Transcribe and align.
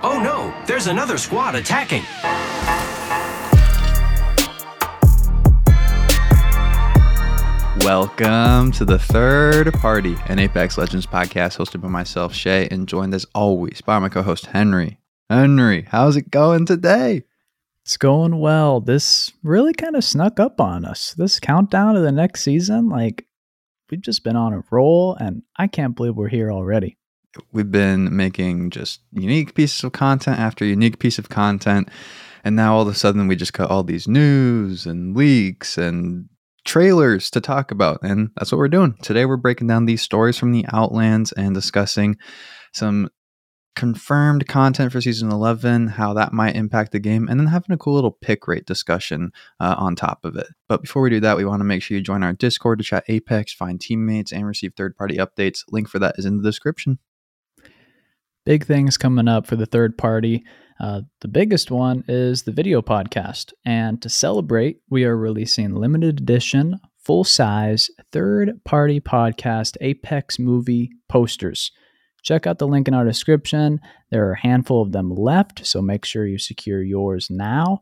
Oh 0.00 0.20
no, 0.22 0.54
there's 0.64 0.86
another 0.86 1.18
squad 1.18 1.56
attacking. 1.56 2.04
Welcome 7.84 8.70
to 8.72 8.84
the 8.84 8.98
third 9.00 9.72
party, 9.74 10.14
an 10.26 10.38
Apex 10.38 10.78
Legends 10.78 11.04
podcast 11.04 11.58
hosted 11.58 11.80
by 11.80 11.88
myself, 11.88 12.32
Shay, 12.32 12.68
and 12.70 12.86
joined 12.86 13.12
as 13.12 13.26
always 13.34 13.80
by 13.80 13.98
my 13.98 14.08
co 14.08 14.22
host, 14.22 14.46
Henry. 14.46 15.00
Henry, 15.28 15.86
how's 15.88 16.16
it 16.16 16.30
going 16.30 16.64
today? 16.64 17.24
It's 17.84 17.96
going 17.96 18.38
well. 18.38 18.80
This 18.80 19.32
really 19.42 19.72
kind 19.72 19.96
of 19.96 20.04
snuck 20.04 20.38
up 20.38 20.60
on 20.60 20.84
us. 20.84 21.12
This 21.14 21.40
countdown 21.40 21.94
to 21.94 22.00
the 22.00 22.12
next 22.12 22.42
season, 22.42 22.88
like, 22.88 23.26
we've 23.90 24.00
just 24.00 24.22
been 24.22 24.36
on 24.36 24.52
a 24.52 24.62
roll, 24.70 25.16
and 25.16 25.42
I 25.56 25.66
can't 25.66 25.96
believe 25.96 26.14
we're 26.14 26.28
here 26.28 26.52
already. 26.52 26.98
We've 27.52 27.70
been 27.70 28.14
making 28.16 28.70
just 28.70 29.00
unique 29.12 29.54
pieces 29.54 29.84
of 29.84 29.92
content 29.92 30.38
after 30.38 30.64
unique 30.64 30.98
piece 30.98 31.18
of 31.18 31.28
content. 31.28 31.88
And 32.44 32.56
now 32.56 32.76
all 32.76 32.82
of 32.82 32.88
a 32.88 32.94
sudden 32.94 33.28
we 33.28 33.36
just 33.36 33.52
got 33.52 33.70
all 33.70 33.82
these 33.82 34.08
news 34.08 34.86
and 34.86 35.16
leaks 35.16 35.76
and 35.76 36.28
trailers 36.64 37.30
to 37.30 37.40
talk 37.40 37.70
about. 37.70 38.00
And 38.02 38.30
that's 38.36 38.52
what 38.52 38.58
we're 38.58 38.68
doing. 38.68 38.94
Today 39.02 39.24
we're 39.24 39.36
breaking 39.36 39.66
down 39.66 39.86
these 39.86 40.02
stories 40.02 40.38
from 40.38 40.52
the 40.52 40.64
Outlands 40.72 41.32
and 41.32 41.54
discussing 41.54 42.16
some 42.72 43.08
confirmed 43.78 44.48
content 44.48 44.90
for 44.90 45.00
season 45.00 45.30
11, 45.30 45.86
how 45.86 46.12
that 46.12 46.32
might 46.32 46.56
impact 46.56 46.90
the 46.90 46.98
game, 46.98 47.28
and 47.28 47.38
then 47.38 47.46
having 47.46 47.72
a 47.72 47.78
cool 47.78 47.94
little 47.94 48.10
pick 48.10 48.48
rate 48.48 48.66
discussion 48.66 49.30
uh, 49.60 49.76
on 49.78 49.94
top 49.94 50.24
of 50.24 50.34
it. 50.34 50.48
But 50.68 50.82
before 50.82 51.00
we 51.00 51.10
do 51.10 51.20
that, 51.20 51.36
we 51.36 51.44
want 51.44 51.60
to 51.60 51.64
make 51.64 51.80
sure 51.80 51.96
you 51.96 52.02
join 52.02 52.24
our 52.24 52.32
Discord 52.32 52.80
to 52.80 52.84
chat 52.84 53.04
Apex, 53.06 53.52
find 53.52 53.80
teammates, 53.80 54.32
and 54.32 54.44
receive 54.44 54.72
third 54.76 54.96
party 54.96 55.16
updates. 55.16 55.62
Link 55.70 55.88
for 55.88 56.00
that 56.00 56.16
is 56.18 56.26
in 56.26 56.38
the 56.38 56.42
description. 56.42 56.98
Big 58.48 58.64
things 58.64 58.96
coming 58.96 59.28
up 59.28 59.46
for 59.46 59.56
the 59.56 59.66
third 59.66 59.98
party. 59.98 60.42
Uh, 60.80 61.02
the 61.20 61.28
biggest 61.28 61.70
one 61.70 62.02
is 62.08 62.44
the 62.44 62.50
video 62.50 62.80
podcast. 62.80 63.52
And 63.66 64.00
to 64.00 64.08
celebrate, 64.08 64.78
we 64.88 65.04
are 65.04 65.18
releasing 65.18 65.74
limited 65.74 66.18
edition, 66.18 66.80
full 66.96 67.24
size, 67.24 67.90
third 68.10 68.64
party 68.64 69.00
podcast 69.00 69.76
Apex 69.82 70.38
movie 70.38 70.90
posters. 71.10 71.70
Check 72.22 72.46
out 72.46 72.58
the 72.58 72.66
link 72.66 72.88
in 72.88 72.94
our 72.94 73.04
description. 73.04 73.80
There 74.10 74.26
are 74.26 74.32
a 74.32 74.40
handful 74.40 74.80
of 74.80 74.92
them 74.92 75.14
left, 75.14 75.66
so 75.66 75.82
make 75.82 76.06
sure 76.06 76.26
you 76.26 76.38
secure 76.38 76.82
yours 76.82 77.28
now. 77.28 77.80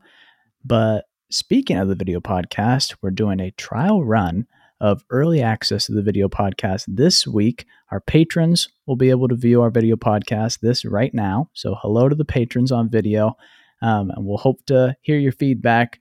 But 0.64 1.04
speaking 1.30 1.76
of 1.76 1.86
the 1.86 1.94
video 1.94 2.18
podcast, 2.18 2.96
we're 3.02 3.10
doing 3.10 3.38
a 3.38 3.52
trial 3.52 4.04
run 4.04 4.48
of 4.80 5.04
early 5.10 5.42
access 5.42 5.86
to 5.86 5.92
the 5.92 6.02
video 6.02 6.28
podcast 6.28 6.84
this 6.88 7.26
week. 7.26 7.66
Our 7.90 8.00
patrons 8.00 8.68
will 8.86 8.96
be 8.96 9.10
able 9.10 9.28
to 9.28 9.34
view 9.34 9.62
our 9.62 9.70
video 9.70 9.96
podcast 9.96 10.60
this 10.60 10.84
right 10.84 11.12
now. 11.14 11.50
So, 11.54 11.76
hello 11.80 12.08
to 12.08 12.14
the 12.14 12.24
patrons 12.24 12.72
on 12.72 12.90
video, 12.90 13.36
um, 13.82 14.10
and 14.10 14.26
we'll 14.26 14.38
hope 14.38 14.64
to 14.66 14.96
hear 15.02 15.18
your 15.18 15.32
feedback. 15.32 16.00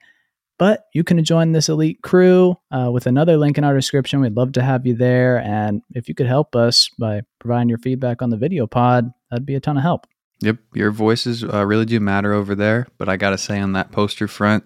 But 0.58 0.86
you 0.94 1.04
can 1.04 1.22
join 1.24 1.52
this 1.52 1.68
elite 1.68 2.02
crew 2.02 2.56
uh, 2.72 2.90
with 2.92 3.08
another 3.08 3.36
link 3.36 3.58
in 3.58 3.66
our 3.66 3.76
description. 3.76 4.22
We'd 4.22 4.38
love 4.38 4.54
to 4.54 4.64
have 4.64 4.86
you 4.86 4.96
there. 4.96 5.40
And 5.40 5.82
if 5.94 6.08
you 6.08 6.16
could 6.16 6.28
help 6.28 6.56
us 6.56 6.90
by 6.98 7.22
providing 7.40 7.68
your 7.68 7.78
feedback 7.78 8.22
on 8.22 8.30
the 8.30 8.38
video 8.38 8.66
pod, 8.66 9.12
that'd 9.30 9.46
be 9.46 9.56
a 9.56 9.60
ton 9.60 9.76
of 9.76 9.84
help. 9.84 10.08
Yep, 10.40 10.58
your 10.74 10.92
voices 10.92 11.44
uh, 11.44 11.66
really 11.66 11.86
do 11.86 12.00
matter 12.00 12.34
over 12.34 12.56
there. 12.56 12.88
But 12.98 13.10
I 13.10 13.18
got 13.18 13.32
to 13.32 13.38
say, 13.38 13.60
on 13.60 13.74
that 13.74 13.92
poster 13.92 14.28
front, 14.28 14.66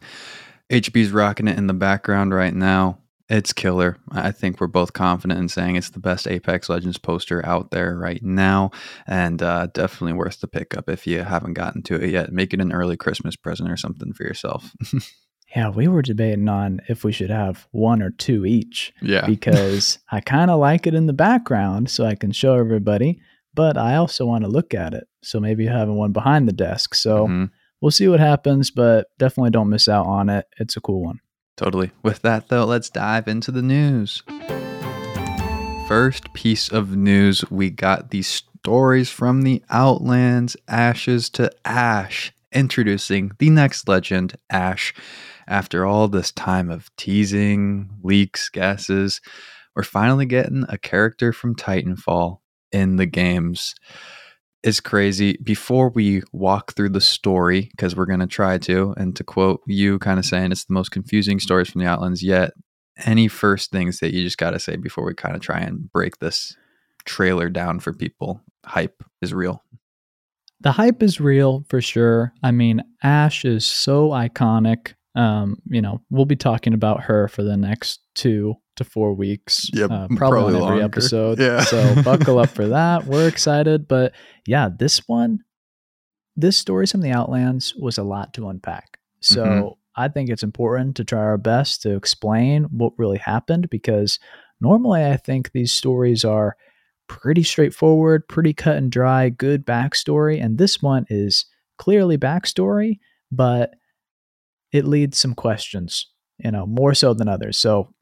HB's 0.70 1.12
rocking 1.12 1.48
it 1.48 1.58
in 1.58 1.68
the 1.68 1.74
background 1.74 2.34
right 2.34 2.54
now. 2.54 3.00
It's 3.30 3.54
killer. 3.54 3.98
I 4.12 4.32
think 4.32 4.60
we're 4.60 4.68
both 4.68 4.94
confident 4.94 5.40
in 5.40 5.50
saying 5.50 5.76
it's 5.76 5.92
the 5.92 6.00
best 6.00 6.28
Apex 6.28 6.68
Legends 6.68 6.98
poster 6.98 7.46
out 7.46 7.70
there 7.70 7.96
right 7.96 8.24
now, 8.24 8.72
and 9.06 9.42
uh, 9.44 9.68
definitely 9.68 10.14
worth 10.14 10.42
the 10.42 10.48
pickup 10.48 10.90
if 10.90 11.06
you 11.06 11.22
haven't 11.22 11.54
gotten 11.54 11.84
to 11.84 11.96
it 11.96 12.10
yet. 12.10 12.34
Make 12.34 12.54
it 12.54 12.62
an 12.62 12.72
early 12.72 12.98
Christmas 12.98 13.36
present 13.36 13.70
or 13.70 13.78
something 13.78 14.14
for 14.14 14.24
yourself. 14.24 14.74
yeah, 15.56 15.70
we 15.70 15.88
were 15.88 16.02
debating 16.02 16.50
on 16.50 16.82
if 16.90 17.04
we 17.04 17.12
should 17.12 17.30
have 17.30 17.68
one 17.72 18.02
or 18.02 18.10
two 18.10 18.46
each. 18.46 18.94
Yeah. 19.02 19.26
Because 19.40 20.00
I 20.12 20.22
kind 20.22 20.50
of 20.50 20.60
like 20.60 20.88
it 20.88 20.96
in 20.96 21.06
the 21.06 21.14
background 21.14 21.90
so 21.90 22.06
I 22.06 22.16
can 22.16 22.32
show 22.32 22.56
everybody, 22.56 23.20
but 23.54 23.78
I 23.78 23.96
also 23.96 24.26
want 24.26 24.44
to 24.44 24.50
look 24.50 24.74
at 24.74 24.96
it. 24.96 25.08
So 25.24 25.40
maybe 25.40 25.68
having 25.68 25.96
one 25.96 26.14
behind 26.14 26.48
the 26.48 26.54
desk. 26.54 26.96
So 26.96 27.26
mm-hmm. 27.26 27.46
we'll 27.80 27.92
see 27.92 28.08
what 28.08 28.20
happens, 28.20 28.72
but 28.72 29.08
definitely 29.20 29.52
don't 29.52 29.70
miss 29.70 29.88
out 29.88 30.08
on 30.08 30.30
it. 30.30 30.46
It's 30.58 30.78
a 30.78 30.82
cool 30.82 31.04
one. 31.04 31.20
Totally. 31.60 31.92
With 32.04 32.22
that, 32.22 32.48
though, 32.48 32.64
let's 32.64 32.90
dive 32.90 33.28
into 33.28 33.52
the 33.52 33.62
news. 33.62 34.24
First 35.90 36.34
piece 36.34 36.70
of 36.70 36.96
news 36.96 37.44
we 37.52 37.70
got 37.70 38.12
these 38.12 38.30
stories 38.30 39.10
from 39.10 39.42
the 39.42 39.62
Outlands 39.70 40.56
Ashes 40.70 41.30
to 41.32 41.52
Ash, 41.66 42.32
introducing 42.54 43.34
the 43.40 43.50
next 43.50 43.90
legend, 43.90 44.38
Ash. 44.50 44.94
After 45.50 45.86
all 45.86 46.08
this 46.08 46.32
time 46.32 46.72
of 46.72 46.96
teasing, 46.96 47.90
leaks, 48.04 48.48
guesses, 48.48 49.20
we're 49.76 49.84
finally 49.84 50.26
getting 50.26 50.64
a 50.70 50.78
character 50.78 51.34
from 51.34 51.56
Titanfall 51.56 52.40
in 52.72 52.96
the 52.96 53.06
games 53.06 53.76
is 54.64 54.80
crazy. 54.80 55.38
Before 55.44 55.90
we 55.90 56.24
walk 56.32 56.74
through 56.74 56.90
the 56.90 57.02
story, 57.02 57.70
because 57.72 57.96
we're 57.96 58.06
going 58.06 58.20
to 58.20 58.28
try 58.28 58.58
to, 58.60 58.94
and 58.98 59.16
to 59.16 59.24
quote 59.24 59.62
you 59.68 60.00
kind 60.00 60.20
of 60.20 60.26
saying 60.26 60.52
it's 60.52 60.66
the 60.66 60.74
most 60.74 60.92
confusing 60.92 61.40
stories 61.40 61.70
from 61.70 61.82
the 61.82 61.88
Outlands 61.88 62.24
yet, 62.24 62.52
any 63.06 63.28
first 63.28 63.72
things 63.72 64.00
that 64.00 64.14
you 64.14 64.24
just 64.24 64.38
got 64.38 64.52
to 64.52 64.60
say 64.60 64.76
before 64.76 65.06
we 65.06 65.14
kind 65.14 65.36
of 65.36 65.42
try 65.42 65.60
and 65.60 65.92
break 65.92 66.20
this 66.20 66.56
trailer 67.06 67.50
down 67.50 67.80
for 67.80 67.94
people? 67.94 68.42
Hype 68.66 69.04
is 69.22 69.34
real. 69.34 69.64
The 70.62 70.74
hype 70.74 71.02
is 71.02 71.22
real 71.22 71.64
for 71.70 71.82
sure. 71.82 72.34
I 72.44 72.52
mean, 72.52 72.84
Ash 73.02 73.46
is 73.46 73.66
so 73.66 74.10
iconic. 74.10 74.94
Um, 75.16 75.58
you 75.66 75.82
know, 75.82 76.02
we'll 76.10 76.26
be 76.26 76.36
talking 76.36 76.74
about 76.74 77.04
her 77.04 77.28
for 77.28 77.44
the 77.44 77.58
next 77.58 78.02
two 78.16 78.56
to 78.76 78.84
four 78.84 79.14
weeks. 79.14 79.70
Yep, 79.74 79.92
uh, 79.92 80.08
probably, 80.08 80.18
probably 80.18 80.56
every 80.56 80.60
longer. 80.60 80.84
episode. 80.84 81.40
Yeah. 81.40 81.62
so 81.62 82.02
buckle 82.04 82.40
up 82.40 82.50
for 82.50 82.68
that. 82.68 83.06
We're 83.06 83.28
excited. 83.28 83.88
But 83.88 84.14
yeah, 84.46 84.70
this 84.76 85.08
one, 85.08 85.40
this 86.36 86.58
story 86.58 86.88
from 86.88 87.02
the 87.02 87.12
Outlands 87.12 87.74
was 87.76 87.98
a 87.98 88.04
lot 88.04 88.34
to 88.36 88.50
unpack. 88.50 89.00
So 89.20 89.46
mm-hmm. 89.46 89.68
I 89.96 90.08
think 90.08 90.30
it's 90.30 90.44
important 90.44 90.96
to 90.96 91.04
try 91.04 91.20
our 91.20 91.38
best 91.38 91.82
to 91.82 91.96
explain 91.96 92.66
what 92.66 92.94
really 92.98 93.18
happened 93.18 93.70
because 93.70 94.20
normally 94.62 95.06
I 95.06 95.18
think 95.18 95.52
these 95.52 95.74
stories 95.74 96.24
are 96.24 96.56
pretty 97.08 97.44
straightforward, 97.44 98.28
pretty 98.28 98.54
cut 98.54 98.78
and 98.78 98.92
dry, 98.92 99.30
good 99.30 99.66
backstory. 99.66 100.42
And 100.42 100.58
this 100.58 100.82
one 100.82 101.06
is 101.10 101.46
clearly 101.78 102.18
backstory, 102.18 103.00
but 103.32 103.72
it 104.72 104.86
leads 104.86 105.20
some 105.20 105.34
questions, 105.34 106.08
you 106.38 106.52
know, 106.52 106.66
more 106.66 106.94
so 106.94 107.14
than 107.14 107.28
others. 107.28 107.58
So 107.58 107.94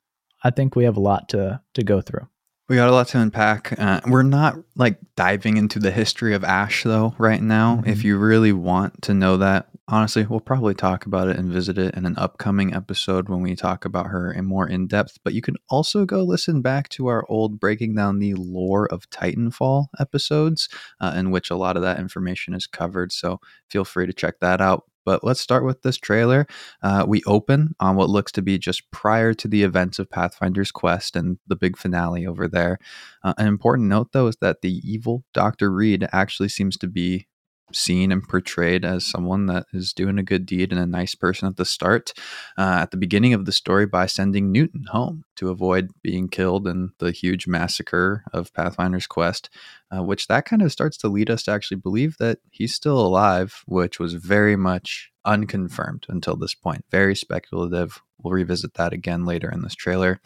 I 0.43 0.51
think 0.51 0.75
we 0.75 0.83
have 0.83 0.97
a 0.97 1.01
lot 1.01 1.29
to 1.29 1.61
to 1.73 1.83
go 1.83 2.01
through. 2.01 2.27
We 2.69 2.75
got 2.75 2.89
a 2.89 2.91
lot 2.91 3.07
to 3.09 3.19
unpack. 3.19 3.79
Uh, 3.79 4.01
we're 4.07 4.23
not 4.23 4.55
like 4.75 4.99
diving 5.15 5.55
into 5.55 5.79
the 5.79 5.91
history 5.91 6.35
of 6.35 6.43
Ash 6.43 6.83
though 6.83 7.15
right 7.17 7.41
now. 7.41 7.77
Mm-hmm. 7.77 7.89
If 7.89 8.03
you 8.03 8.17
really 8.17 8.51
want 8.51 9.01
to 9.03 9.13
know 9.13 9.37
that, 9.37 9.69
honestly, 9.87 10.25
we'll 10.25 10.41
probably 10.41 10.73
talk 10.73 11.05
about 11.05 11.29
it 11.29 11.37
and 11.37 11.49
visit 11.49 11.77
it 11.77 11.95
in 11.95 12.05
an 12.05 12.17
upcoming 12.17 12.73
episode 12.73 13.29
when 13.29 13.41
we 13.41 13.55
talk 13.55 13.85
about 13.85 14.07
her 14.07 14.33
in 14.33 14.43
more 14.43 14.67
in 14.67 14.85
depth. 14.85 15.17
But 15.23 15.33
you 15.33 15.41
can 15.41 15.55
also 15.69 16.05
go 16.05 16.23
listen 16.23 16.61
back 16.61 16.89
to 16.89 17.07
our 17.07 17.25
old 17.29 17.57
breaking 17.57 17.95
down 17.95 18.19
the 18.19 18.33
lore 18.33 18.85
of 18.91 19.09
Titanfall 19.11 19.85
episodes, 19.97 20.67
uh, 20.99 21.13
in 21.15 21.31
which 21.31 21.49
a 21.49 21.55
lot 21.55 21.77
of 21.77 21.83
that 21.83 21.99
information 21.99 22.53
is 22.53 22.67
covered. 22.67 23.13
So 23.13 23.39
feel 23.69 23.85
free 23.85 24.07
to 24.07 24.13
check 24.13 24.41
that 24.41 24.59
out. 24.59 24.83
But 25.07 25.23
let's 25.23 25.39
start 25.39 25.63
with 25.63 25.83
this 25.83 25.95
trailer. 25.95 26.47
Uh, 26.83 27.05
we 27.07 27.23
open 27.25 27.73
on 27.79 27.95
what 27.95 28.09
looks 28.09 28.29
to 28.33 28.41
be 28.41 28.57
just 28.57 28.91
prior 28.91 29.33
to 29.35 29.47
the 29.47 29.63
events 29.63 29.99
of 29.99 30.09
Pathfinder's 30.09 30.69
Quest 30.69 31.15
and 31.15 31.37
the 31.47 31.55
big 31.55 31.77
finale 31.77 32.27
over 32.27 32.45
there. 32.45 32.77
Uh, 33.23 33.33
an 33.37 33.47
important 33.47 33.87
note, 33.87 34.11
though, 34.11 34.27
is 34.27 34.35
that 34.41 34.61
the 34.61 34.81
evil 34.83 35.23
Dr. 35.33 35.71
Reid 35.71 36.05
actually 36.11 36.49
seems 36.49 36.75
to 36.79 36.87
be 36.87 37.25
seen 37.73 38.11
and 38.11 38.27
portrayed 38.27 38.85
as 38.85 39.05
someone 39.05 39.45
that 39.47 39.65
is 39.73 39.93
doing 39.93 40.17
a 40.17 40.23
good 40.23 40.45
deed 40.45 40.71
and 40.71 40.81
a 40.81 40.85
nice 40.85 41.15
person 41.15 41.47
at 41.47 41.57
the 41.57 41.65
start, 41.65 42.13
uh, 42.57 42.79
at 42.81 42.91
the 42.91 42.97
beginning 42.97 43.33
of 43.33 43.45
the 43.45 43.51
story, 43.51 43.85
by 43.85 44.05
sending 44.05 44.51
Newton 44.51 44.85
home 44.89 45.23
to 45.35 45.49
avoid 45.49 45.91
being 46.01 46.29
killed 46.29 46.67
in 46.67 46.91
the 46.99 47.11
huge 47.11 47.47
massacre 47.47 48.23
of 48.33 48.53
Pathfinder's 48.53 49.07
Quest, 49.07 49.49
uh, 49.95 50.03
which 50.03 50.27
that 50.27 50.45
kind 50.45 50.61
of 50.61 50.71
starts 50.71 50.97
to 50.97 51.07
lead 51.07 51.29
us 51.29 51.43
to 51.43 51.51
actually 51.51 51.77
believe 51.77 52.17
that 52.17 52.39
he's 52.49 52.73
still 52.73 52.99
alive, 52.99 53.63
which 53.65 53.99
was 53.99 54.13
very 54.13 54.55
much 54.55 55.11
unconfirmed 55.25 56.05
until 56.09 56.35
this 56.35 56.53
point. 56.53 56.85
Very 56.89 57.15
speculative. 57.15 58.01
We'll 58.21 58.33
revisit 58.33 58.73
that 58.75 58.93
again 58.93 59.25
later 59.25 59.49
in 59.51 59.61
this 59.61 59.75
trailer. 59.75 60.19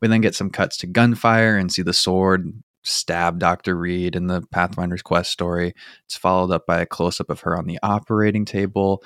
We 0.00 0.08
then 0.08 0.20
get 0.20 0.34
some 0.34 0.50
cuts 0.50 0.76
to 0.78 0.86
gunfire 0.86 1.56
and 1.56 1.70
see 1.70 1.82
the 1.82 1.92
sword 1.92 2.52
stab 2.82 3.38
Dr. 3.38 3.76
Reid 3.76 4.16
in 4.16 4.26
the 4.26 4.42
Pathfinder's 4.42 5.02
Quest 5.02 5.30
story. 5.30 5.74
It's 6.06 6.16
followed 6.16 6.52
up 6.52 6.66
by 6.66 6.80
a 6.80 6.86
close 6.86 7.20
up 7.20 7.30
of 7.30 7.40
her 7.40 7.56
on 7.56 7.66
the 7.66 7.78
operating 7.82 8.44
table. 8.44 9.02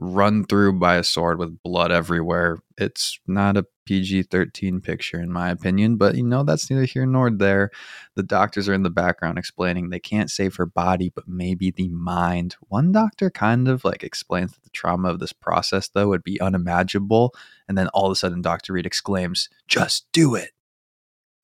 run 0.00 0.44
through 0.44 0.72
by 0.78 0.96
a 0.96 1.02
sword 1.02 1.38
with 1.38 1.60
blood 1.62 1.90
everywhere. 1.90 2.58
It's 2.76 3.18
not 3.26 3.56
a 3.56 3.66
PG 3.84 4.24
13 4.24 4.80
picture, 4.80 5.20
in 5.20 5.32
my 5.32 5.50
opinion, 5.50 5.96
but 5.96 6.14
you 6.14 6.22
know, 6.22 6.44
that's 6.44 6.70
neither 6.70 6.84
here 6.84 7.06
nor 7.06 7.30
there. 7.30 7.70
The 8.14 8.22
doctors 8.22 8.68
are 8.68 8.74
in 8.74 8.84
the 8.84 8.90
background 8.90 9.38
explaining 9.38 9.90
they 9.90 9.98
can't 9.98 10.30
save 10.30 10.54
her 10.56 10.66
body, 10.66 11.10
but 11.12 11.26
maybe 11.26 11.70
the 11.70 11.88
mind. 11.88 12.56
One 12.68 12.92
doctor 12.92 13.30
kind 13.30 13.66
of 13.66 13.84
like 13.84 14.04
explains 14.04 14.52
that 14.52 14.62
the 14.62 14.70
trauma 14.70 15.08
of 15.08 15.18
this 15.18 15.32
process, 15.32 15.88
though, 15.88 16.08
would 16.08 16.22
be 16.22 16.40
unimaginable. 16.40 17.34
And 17.66 17.76
then 17.76 17.88
all 17.88 18.06
of 18.06 18.12
a 18.12 18.16
sudden, 18.16 18.40
Dr. 18.42 18.74
Reid 18.74 18.86
exclaims, 18.86 19.48
Just 19.66 20.06
do 20.12 20.34
it. 20.36 20.50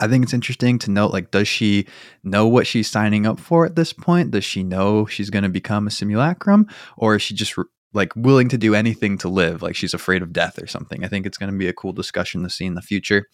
I 0.00 0.08
think 0.08 0.24
it's 0.24 0.34
interesting 0.34 0.78
to 0.80 0.90
note 0.90 1.12
like, 1.12 1.30
does 1.30 1.48
she 1.48 1.86
know 2.24 2.48
what 2.48 2.66
she's 2.66 2.90
signing 2.90 3.26
up 3.26 3.38
for 3.38 3.64
at 3.64 3.76
this 3.76 3.92
point? 3.92 4.32
Does 4.32 4.44
she 4.44 4.64
know 4.64 5.06
she's 5.06 5.30
going 5.30 5.44
to 5.44 5.48
become 5.48 5.86
a 5.86 5.90
simulacrum? 5.90 6.66
Or 6.96 7.14
is 7.14 7.22
she 7.22 7.34
just 7.34 7.56
like 7.94 8.12
willing 8.16 8.48
to 8.48 8.58
do 8.58 8.74
anything 8.74 9.16
to 9.18 9.28
live, 9.28 9.62
like 9.62 9.76
she's 9.76 9.94
afraid 9.94 10.20
of 10.20 10.32
death 10.32 10.60
or 10.60 10.66
something. 10.66 11.04
I 11.04 11.08
think 11.08 11.24
it's 11.24 11.38
going 11.38 11.52
to 11.52 11.56
be 11.58 11.68
a 11.68 11.72
cool 11.72 11.92
discussion 11.92 12.42
to 12.42 12.50
see 12.50 12.66
in 12.66 12.74
the 12.74 12.82
future. 12.82 13.28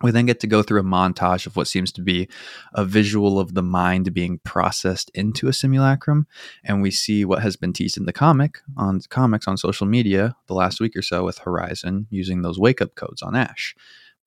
We 0.00 0.12
then 0.12 0.26
get 0.26 0.38
to 0.40 0.46
go 0.46 0.62
through 0.62 0.80
a 0.80 0.84
montage 0.84 1.46
of 1.46 1.56
what 1.56 1.66
seems 1.66 1.90
to 1.92 2.02
be 2.02 2.28
a 2.72 2.84
visual 2.84 3.40
of 3.40 3.54
the 3.54 3.64
mind 3.64 4.14
being 4.14 4.38
processed 4.44 5.10
into 5.12 5.48
a 5.48 5.52
simulacrum, 5.52 6.28
and 6.62 6.82
we 6.82 6.92
see 6.92 7.24
what 7.24 7.42
has 7.42 7.56
been 7.56 7.72
teased 7.72 7.96
in 7.96 8.04
the 8.04 8.12
comic 8.12 8.58
on 8.76 9.00
comics 9.08 9.48
on 9.48 9.56
social 9.56 9.88
media 9.88 10.36
the 10.46 10.54
last 10.54 10.80
week 10.80 10.94
or 10.94 11.02
so 11.02 11.24
with 11.24 11.38
Horizon 11.38 12.06
using 12.10 12.42
those 12.42 12.60
wake 12.60 12.80
up 12.80 12.94
codes 12.94 13.22
on 13.22 13.34
Ash. 13.34 13.74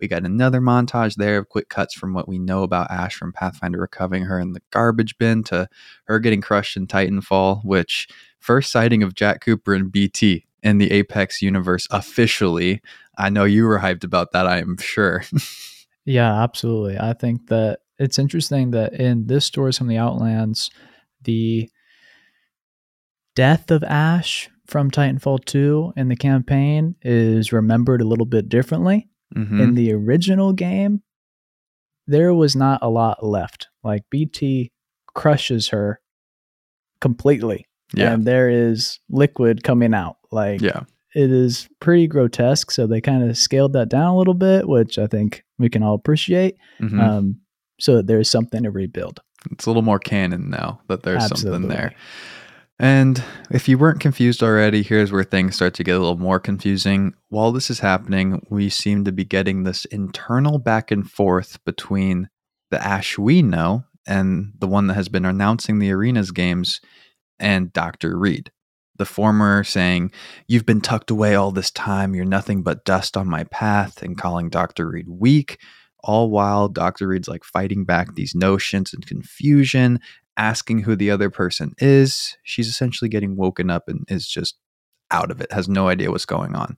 We 0.01 0.07
got 0.07 0.25
another 0.25 0.59
montage 0.59 1.15
there 1.15 1.37
of 1.37 1.49
quick 1.49 1.69
cuts 1.69 1.93
from 1.93 2.13
what 2.13 2.27
we 2.27 2.39
know 2.39 2.63
about 2.63 2.89
Ash 2.89 3.15
from 3.15 3.31
Pathfinder 3.31 3.79
recovering 3.79 4.23
her 4.23 4.39
in 4.39 4.53
the 4.53 4.61
garbage 4.71 5.15
bin 5.19 5.43
to 5.45 5.69
her 6.05 6.19
getting 6.19 6.41
crushed 6.41 6.75
in 6.75 6.87
Titanfall, 6.87 7.63
which 7.63 8.07
first 8.39 8.71
sighting 8.71 9.03
of 9.03 9.13
Jack 9.13 9.41
Cooper 9.41 9.75
and 9.75 9.91
BT 9.91 10.47
in 10.63 10.79
the 10.79 10.91
Apex 10.91 11.43
universe 11.43 11.87
officially. 11.91 12.81
I 13.15 13.29
know 13.29 13.43
you 13.43 13.65
were 13.65 13.79
hyped 13.79 14.03
about 14.03 14.31
that, 14.31 14.47
I 14.47 14.57
am 14.57 14.77
sure. 14.77 15.23
yeah, 16.05 16.41
absolutely. 16.41 16.97
I 16.97 17.13
think 17.13 17.47
that 17.47 17.81
it's 17.99 18.17
interesting 18.17 18.71
that 18.71 18.93
in 18.93 19.27
this 19.27 19.45
story 19.45 19.71
from 19.71 19.87
the 19.87 19.97
Outlands, 19.97 20.71
the 21.23 21.69
death 23.35 23.69
of 23.69 23.83
Ash 23.83 24.49
from 24.65 24.89
Titanfall 24.89 25.45
2 25.45 25.93
in 25.95 26.07
the 26.07 26.15
campaign 26.15 26.95
is 27.03 27.53
remembered 27.53 28.01
a 28.01 28.07
little 28.07 28.25
bit 28.25 28.49
differently. 28.49 29.10
Mm-hmm. 29.35 29.61
In 29.61 29.75
the 29.75 29.93
original 29.93 30.53
game, 30.53 31.01
there 32.07 32.33
was 32.33 32.55
not 32.55 32.79
a 32.81 32.89
lot 32.89 33.25
left. 33.25 33.67
Like 33.83 34.03
BT 34.09 34.71
crushes 35.13 35.69
her 35.69 36.01
completely 36.99 37.67
yeah. 37.93 38.13
and 38.13 38.25
there 38.25 38.49
is 38.49 38.99
liquid 39.09 39.63
coming 39.63 39.93
out. 39.93 40.17
Like, 40.31 40.61
yeah, 40.61 40.83
it 41.13 41.31
is 41.31 41.67
pretty 41.79 42.07
grotesque. 42.07 42.71
So 42.71 42.87
they 42.87 43.01
kind 43.01 43.29
of 43.29 43.37
scaled 43.37 43.73
that 43.73 43.89
down 43.89 44.07
a 44.07 44.17
little 44.17 44.33
bit, 44.33 44.67
which 44.67 44.97
I 44.97 45.07
think 45.07 45.43
we 45.57 45.69
can 45.69 45.83
all 45.83 45.95
appreciate. 45.95 46.55
Mm-hmm. 46.79 46.99
Um, 46.99 47.41
so 47.79 47.97
that 47.97 48.07
there's 48.07 48.29
something 48.29 48.63
to 48.63 48.71
rebuild. 48.71 49.21
It's 49.51 49.65
a 49.65 49.69
little 49.69 49.81
more 49.81 49.99
canon 49.99 50.49
now 50.49 50.81
that 50.87 51.03
there's 51.03 51.23
Absolutely. 51.23 51.61
something 51.61 51.69
there. 51.69 51.95
And 52.81 53.23
if 53.51 53.69
you 53.69 53.77
weren't 53.77 53.99
confused 53.99 54.41
already, 54.41 54.81
here's 54.81 55.11
where 55.11 55.23
things 55.23 55.53
start 55.53 55.75
to 55.75 55.83
get 55.83 55.97
a 55.97 55.99
little 55.99 56.17
more 56.17 56.39
confusing. 56.39 57.13
While 57.29 57.51
this 57.51 57.69
is 57.69 57.77
happening, 57.77 58.43
we 58.49 58.69
seem 58.69 59.05
to 59.05 59.11
be 59.11 59.23
getting 59.23 59.61
this 59.61 59.85
internal 59.85 60.57
back 60.57 60.89
and 60.89 61.07
forth 61.07 61.63
between 61.63 62.27
the 62.71 62.83
Ash 62.83 63.19
we 63.19 63.43
know 63.43 63.83
and 64.07 64.53
the 64.57 64.65
one 64.65 64.87
that 64.87 64.95
has 64.95 65.09
been 65.09 65.25
announcing 65.25 65.77
the 65.77 65.91
arenas 65.91 66.31
games 66.31 66.81
and 67.39 67.71
Dr. 67.71 68.17
Reid. 68.17 68.51
The 68.95 69.05
former 69.05 69.63
saying, 69.63 70.11
You've 70.47 70.65
been 70.65 70.81
tucked 70.81 71.11
away 71.11 71.35
all 71.35 71.51
this 71.51 71.69
time, 71.69 72.15
you're 72.15 72.25
nothing 72.25 72.63
but 72.63 72.83
dust 72.83 73.15
on 73.15 73.27
my 73.27 73.43
path, 73.43 74.01
and 74.01 74.17
calling 74.17 74.49
Dr. 74.49 74.89
Reid 74.89 75.07
weak, 75.07 75.59
all 76.03 76.31
while 76.31 76.67
Dr. 76.67 77.09
Reid's 77.09 77.27
like 77.27 77.43
fighting 77.43 77.85
back 77.85 78.15
these 78.15 78.33
notions 78.33 78.91
and 78.91 79.05
confusion, 79.05 79.99
asking 80.37 80.79
who 80.79 80.95
the 80.95 81.11
other 81.11 81.29
person 81.29 81.73
is. 81.77 82.37
She's 82.43 82.67
essentially 82.67 83.09
getting 83.09 83.35
woken 83.35 83.69
up 83.69 83.87
and 83.87 84.05
is 84.07 84.27
just 84.27 84.55
out 85.11 85.31
of 85.31 85.41
it, 85.41 85.51
has 85.51 85.67
no 85.67 85.87
idea 85.87 86.11
what's 86.11 86.25
going 86.25 86.55
on. 86.55 86.77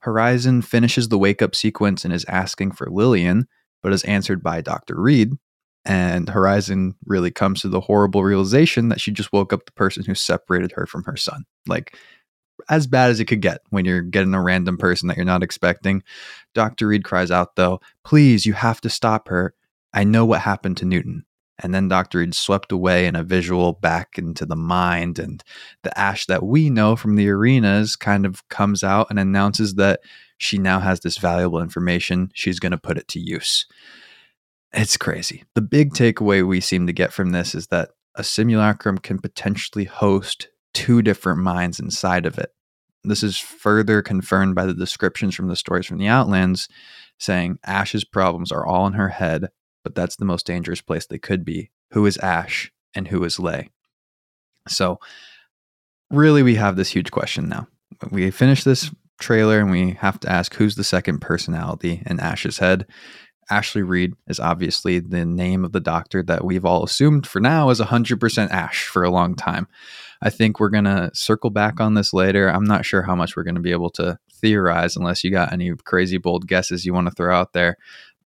Horizon 0.00 0.62
finishes 0.62 1.08
the 1.08 1.18
wake 1.18 1.42
up 1.42 1.54
sequence 1.54 2.04
and 2.04 2.12
is 2.12 2.24
asking 2.26 2.72
for 2.72 2.88
Lillian, 2.90 3.46
but 3.82 3.92
is 3.92 4.04
answered 4.04 4.42
by 4.42 4.60
Dr. 4.60 5.00
Reid, 5.00 5.32
and 5.84 6.28
Horizon 6.28 6.94
really 7.06 7.30
comes 7.30 7.60
to 7.60 7.68
the 7.68 7.80
horrible 7.80 8.24
realization 8.24 8.88
that 8.88 9.00
she 9.00 9.12
just 9.12 9.32
woke 9.32 9.52
up 9.52 9.66
the 9.66 9.72
person 9.72 10.04
who 10.04 10.14
separated 10.14 10.72
her 10.72 10.86
from 10.86 11.04
her 11.04 11.16
son. 11.16 11.44
Like, 11.66 11.96
as 12.68 12.86
bad 12.86 13.10
as 13.10 13.20
it 13.20 13.26
could 13.26 13.42
get 13.42 13.60
when 13.70 13.84
you're 13.84 14.02
getting 14.02 14.34
a 14.34 14.42
random 14.42 14.78
person 14.78 15.08
that 15.08 15.16
you're 15.16 15.26
not 15.26 15.42
expecting. 15.42 16.02
Dr. 16.54 16.88
Reid 16.88 17.04
cries 17.04 17.30
out, 17.30 17.56
though, 17.56 17.80
please, 18.04 18.46
you 18.46 18.54
have 18.54 18.80
to 18.80 18.90
stop 18.90 19.28
her. 19.28 19.54
I 19.92 20.04
know 20.04 20.24
what 20.24 20.40
happened 20.40 20.78
to 20.78 20.84
Newton. 20.84 21.24
And 21.58 21.74
then 21.74 21.88
Dr. 21.88 22.18
Reid 22.18 22.34
swept 22.34 22.70
away 22.70 23.06
in 23.06 23.16
a 23.16 23.22
visual 23.22 23.72
back 23.72 24.18
into 24.18 24.44
the 24.44 24.56
mind, 24.56 25.18
and 25.18 25.42
the 25.82 25.98
Ash 25.98 26.26
that 26.26 26.42
we 26.42 26.68
know 26.68 26.96
from 26.96 27.16
the 27.16 27.28
arenas 27.30 27.96
kind 27.96 28.26
of 28.26 28.46
comes 28.48 28.84
out 28.84 29.06
and 29.08 29.18
announces 29.18 29.74
that 29.74 30.00
she 30.38 30.58
now 30.58 30.80
has 30.80 31.00
this 31.00 31.16
valuable 31.16 31.62
information. 31.62 32.30
She's 32.34 32.60
going 32.60 32.72
to 32.72 32.78
put 32.78 32.98
it 32.98 33.08
to 33.08 33.20
use. 33.20 33.66
It's 34.72 34.98
crazy. 34.98 35.44
The 35.54 35.62
big 35.62 35.94
takeaway 35.94 36.46
we 36.46 36.60
seem 36.60 36.86
to 36.86 36.92
get 36.92 37.12
from 37.12 37.30
this 37.30 37.54
is 37.54 37.68
that 37.68 37.90
a 38.14 38.24
simulacrum 38.24 38.98
can 38.98 39.18
potentially 39.18 39.84
host 39.84 40.48
two 40.74 41.00
different 41.00 41.40
minds 41.40 41.80
inside 41.80 42.26
of 42.26 42.38
it. 42.38 42.50
This 43.02 43.22
is 43.22 43.38
further 43.38 44.02
confirmed 44.02 44.54
by 44.54 44.66
the 44.66 44.74
descriptions 44.74 45.34
from 45.34 45.48
the 45.48 45.56
stories 45.56 45.86
from 45.86 45.98
the 45.98 46.08
Outlands, 46.08 46.68
saying 47.18 47.58
Ash's 47.64 48.04
problems 48.04 48.52
are 48.52 48.66
all 48.66 48.86
in 48.86 48.94
her 48.94 49.08
head, 49.08 49.48
but 49.86 49.94
that's 49.94 50.16
the 50.16 50.24
most 50.24 50.46
dangerous 50.46 50.80
place 50.80 51.06
they 51.06 51.16
could 51.16 51.44
be. 51.44 51.70
Who 51.92 52.06
is 52.06 52.18
Ash 52.18 52.72
and 52.92 53.06
who 53.06 53.22
is 53.22 53.38
Lay? 53.38 53.70
So, 54.66 54.98
really, 56.10 56.42
we 56.42 56.56
have 56.56 56.74
this 56.74 56.88
huge 56.88 57.12
question 57.12 57.48
now. 57.48 57.68
We 58.10 58.32
finish 58.32 58.64
this 58.64 58.90
trailer 59.20 59.60
and 59.60 59.70
we 59.70 59.92
have 59.92 60.18
to 60.18 60.28
ask 60.28 60.54
who's 60.54 60.74
the 60.74 60.82
second 60.82 61.20
personality 61.20 62.02
in 62.04 62.18
Ash's 62.18 62.58
head. 62.58 62.86
Ashleigh 63.48 63.88
Reid 63.88 64.14
is 64.26 64.40
obviously 64.40 64.98
the 64.98 65.24
name 65.24 65.64
of 65.64 65.70
the 65.70 65.78
doctor 65.78 66.20
that 66.24 66.44
we've 66.44 66.64
all 66.64 66.82
assumed 66.82 67.24
for 67.28 67.38
now 67.38 67.70
is 67.70 67.80
100% 67.80 68.50
Ash 68.50 68.88
for 68.88 69.04
a 69.04 69.10
long 69.10 69.36
time. 69.36 69.68
I 70.20 70.30
think 70.30 70.58
we're 70.58 70.68
going 70.68 70.82
to 70.82 71.12
circle 71.14 71.50
back 71.50 71.78
on 71.78 71.94
this 71.94 72.12
later. 72.12 72.48
I'm 72.48 72.64
not 72.64 72.84
sure 72.84 73.02
how 73.02 73.14
much 73.14 73.36
we're 73.36 73.44
going 73.44 73.54
to 73.54 73.60
be 73.60 73.70
able 73.70 73.90
to 73.90 74.18
theorize 74.32 74.96
unless 74.96 75.22
you 75.22 75.30
got 75.30 75.52
any 75.52 75.72
crazy 75.84 76.18
bold 76.18 76.48
guesses 76.48 76.84
you 76.84 76.92
want 76.92 77.06
to 77.06 77.14
throw 77.14 77.32
out 77.32 77.52
there. 77.52 77.76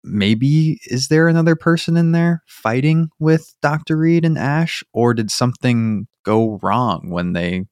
Maybe 0.03 0.79
is 0.85 1.07
there 1.07 1.27
another 1.27 1.55
person 1.55 1.97
in 1.97 2.11
there 2.11 2.43
fighting 2.45 3.09
with 3.19 3.55
Dr. 3.61 3.97
Reid 3.97 4.25
and 4.25 4.37
Ash, 4.37 4.83
or 4.93 5.13
did 5.13 5.31
something 5.31 6.07
go 6.23 6.59
wrong 6.61 7.09
when 7.09 7.33
they 7.33 7.65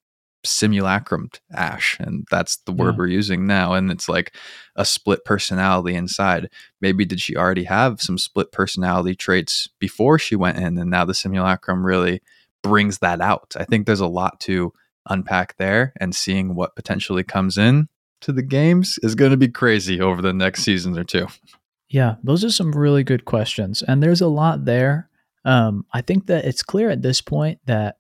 simulacrumed 0.46 1.40
Ash, 1.54 1.98
and 2.00 2.26
that's 2.32 2.58
the 2.66 2.72
word 2.72 2.92
yeah. 2.92 2.98
we're 2.98 3.08
using 3.08 3.46
now. 3.46 3.74
And 3.74 3.92
it's 3.92 4.10
like 4.10 4.36
a 4.76 4.86
split 4.86 5.24
personality 5.26 5.96
inside. 5.96 6.50
Maybe 6.80 7.06
did 7.06 7.22
she 7.22 7.36
already 7.36 7.66
have 7.66 8.02
some 8.02 8.18
split 8.18 8.52
personality 8.52 9.16
traits 9.16 9.68
before 9.80 10.18
she 10.18 10.36
went 10.36 10.58
in, 10.58 10.78
and 10.78 10.90
now 10.90 11.06
the 11.06 11.14
simulacrum 11.14 11.86
really 11.86 12.22
brings 12.64 13.00
that 13.00 13.22
out. 13.22 13.56
I 13.58 13.66
think 13.66 13.86
there's 13.86 14.00
a 14.00 14.08
lot 14.08 14.40
to 14.42 14.74
unpack 15.10 15.58
there, 15.58 15.94
and 16.00 16.16
seeing 16.16 16.56
what 16.56 16.76
potentially 16.76 17.24
comes 17.24 17.58
in 17.58 17.88
to 18.22 18.32
the 18.32 18.44
games 18.44 19.00
is 19.02 19.16
going 19.16 19.32
to 19.32 19.38
be 19.38 19.48
crazy 19.48 20.00
over 20.00 20.22
the 20.22 20.34
next 20.34 20.64
season 20.64 20.98
or 20.98 21.04
two. 21.04 21.28
Yeah, 21.92 22.16
those 22.24 22.46
are 22.46 22.50
some 22.50 22.72
really 22.72 23.04
good 23.04 23.26
questions, 23.26 23.82
and 23.82 24.02
there's 24.02 24.22
a 24.22 24.28
lot 24.28 24.64
there. 24.64 25.10
Um, 25.44 25.86
I 25.94 26.02
think 26.02 26.28
that 26.28 26.46
it's 26.46 26.64
clear 26.64 26.90
at 26.90 27.02
this 27.02 27.20
point 27.20 27.60
that 27.66 27.98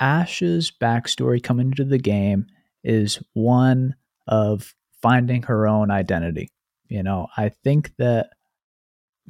Ash's 0.00 0.72
backstory 0.72 1.40
coming 1.40 1.68
into 1.68 1.84
the 1.84 1.98
game 1.98 2.46
is 2.82 3.22
one 3.34 3.94
of 4.26 4.74
finding 5.00 5.44
her 5.44 5.68
own 5.68 5.90
identity. 5.92 6.48
You 6.88 7.04
know, 7.04 7.28
I 7.36 7.50
think 7.50 7.92
that 7.98 8.30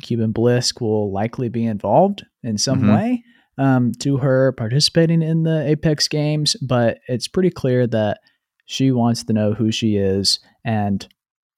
Kuben 0.03 0.33
Blisk 0.33 0.81
will 0.81 1.13
likely 1.13 1.51
be 1.51 1.67
involved 1.67 2.25
in 2.43 2.57
some 2.57 2.81
mm-hmm. 2.81 2.95
way 2.95 3.25
um, 3.59 3.93
to 4.01 4.17
her 4.19 4.53
participating 4.53 5.21
in 5.21 5.43
the 5.43 5.67
Apex 5.67 6.09
games, 6.09 6.57
but 6.63 6.99
it's 7.09 7.29
pretty 7.29 7.51
clear 7.51 7.87
that 7.89 8.21
she 8.65 8.91
wants 8.91 9.25
to 9.25 9.35
know 9.35 9.53
who 9.53 9.71
she 9.71 9.97
is. 9.97 10.41
And 10.65 11.07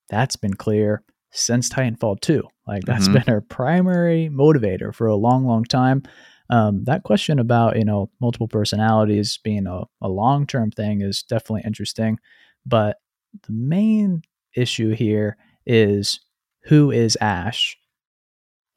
that's 0.09 0.37
been 0.37 0.54
clear 0.54 1.04
since 1.32 1.68
Titanfall 1.68 2.20
2. 2.20 2.42
Like, 2.66 2.84
that's 2.84 3.04
mm-hmm. 3.04 3.14
been 3.25 3.34
her 3.34 3.40
primary 3.40 4.30
motivator 4.32 4.94
for 4.94 5.06
a 5.06 5.16
long, 5.16 5.44
long 5.44 5.64
time. 5.64 6.02
Um, 6.50 6.82
that 6.84 7.04
question 7.04 7.38
about 7.38 7.76
you 7.76 7.84
know 7.84 8.10
multiple 8.20 8.49
personalities 8.49 9.38
being 9.44 9.68
a, 9.68 9.82
a 10.02 10.08
long 10.08 10.49
term 10.49 10.72
thing 10.72 11.00
is 11.00 11.22
definitely 11.22 11.62
interesting, 11.64 12.18
but 12.66 12.96
the 13.46 13.52
main 13.52 14.22
issue 14.56 14.92
here 14.92 15.37
is 15.64 16.18
who 16.64 16.90
is 16.90 17.16
Ash? 17.20 17.76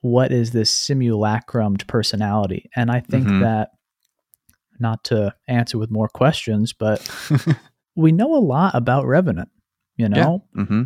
What 0.02 0.32
is 0.32 0.52
this 0.52 0.72
simulacrumed 0.72 1.88
personality? 1.88 2.70
And 2.76 2.92
I 2.92 3.00
think 3.00 3.26
mm-hmm. 3.26 3.40
that 3.42 3.70
not 4.80 5.04
to 5.06 5.34
answer 5.48 5.78
with 5.78 5.90
more 5.90 6.10
questions, 6.10 6.74
but 6.74 7.10
we 7.96 8.12
know 8.12 8.36
a 8.36 8.38
lot 8.38 8.76
about 8.76 9.08
Revenant. 9.08 9.50
You 9.96 10.10
know, 10.10 10.44
Mm-hmm. 10.56 10.84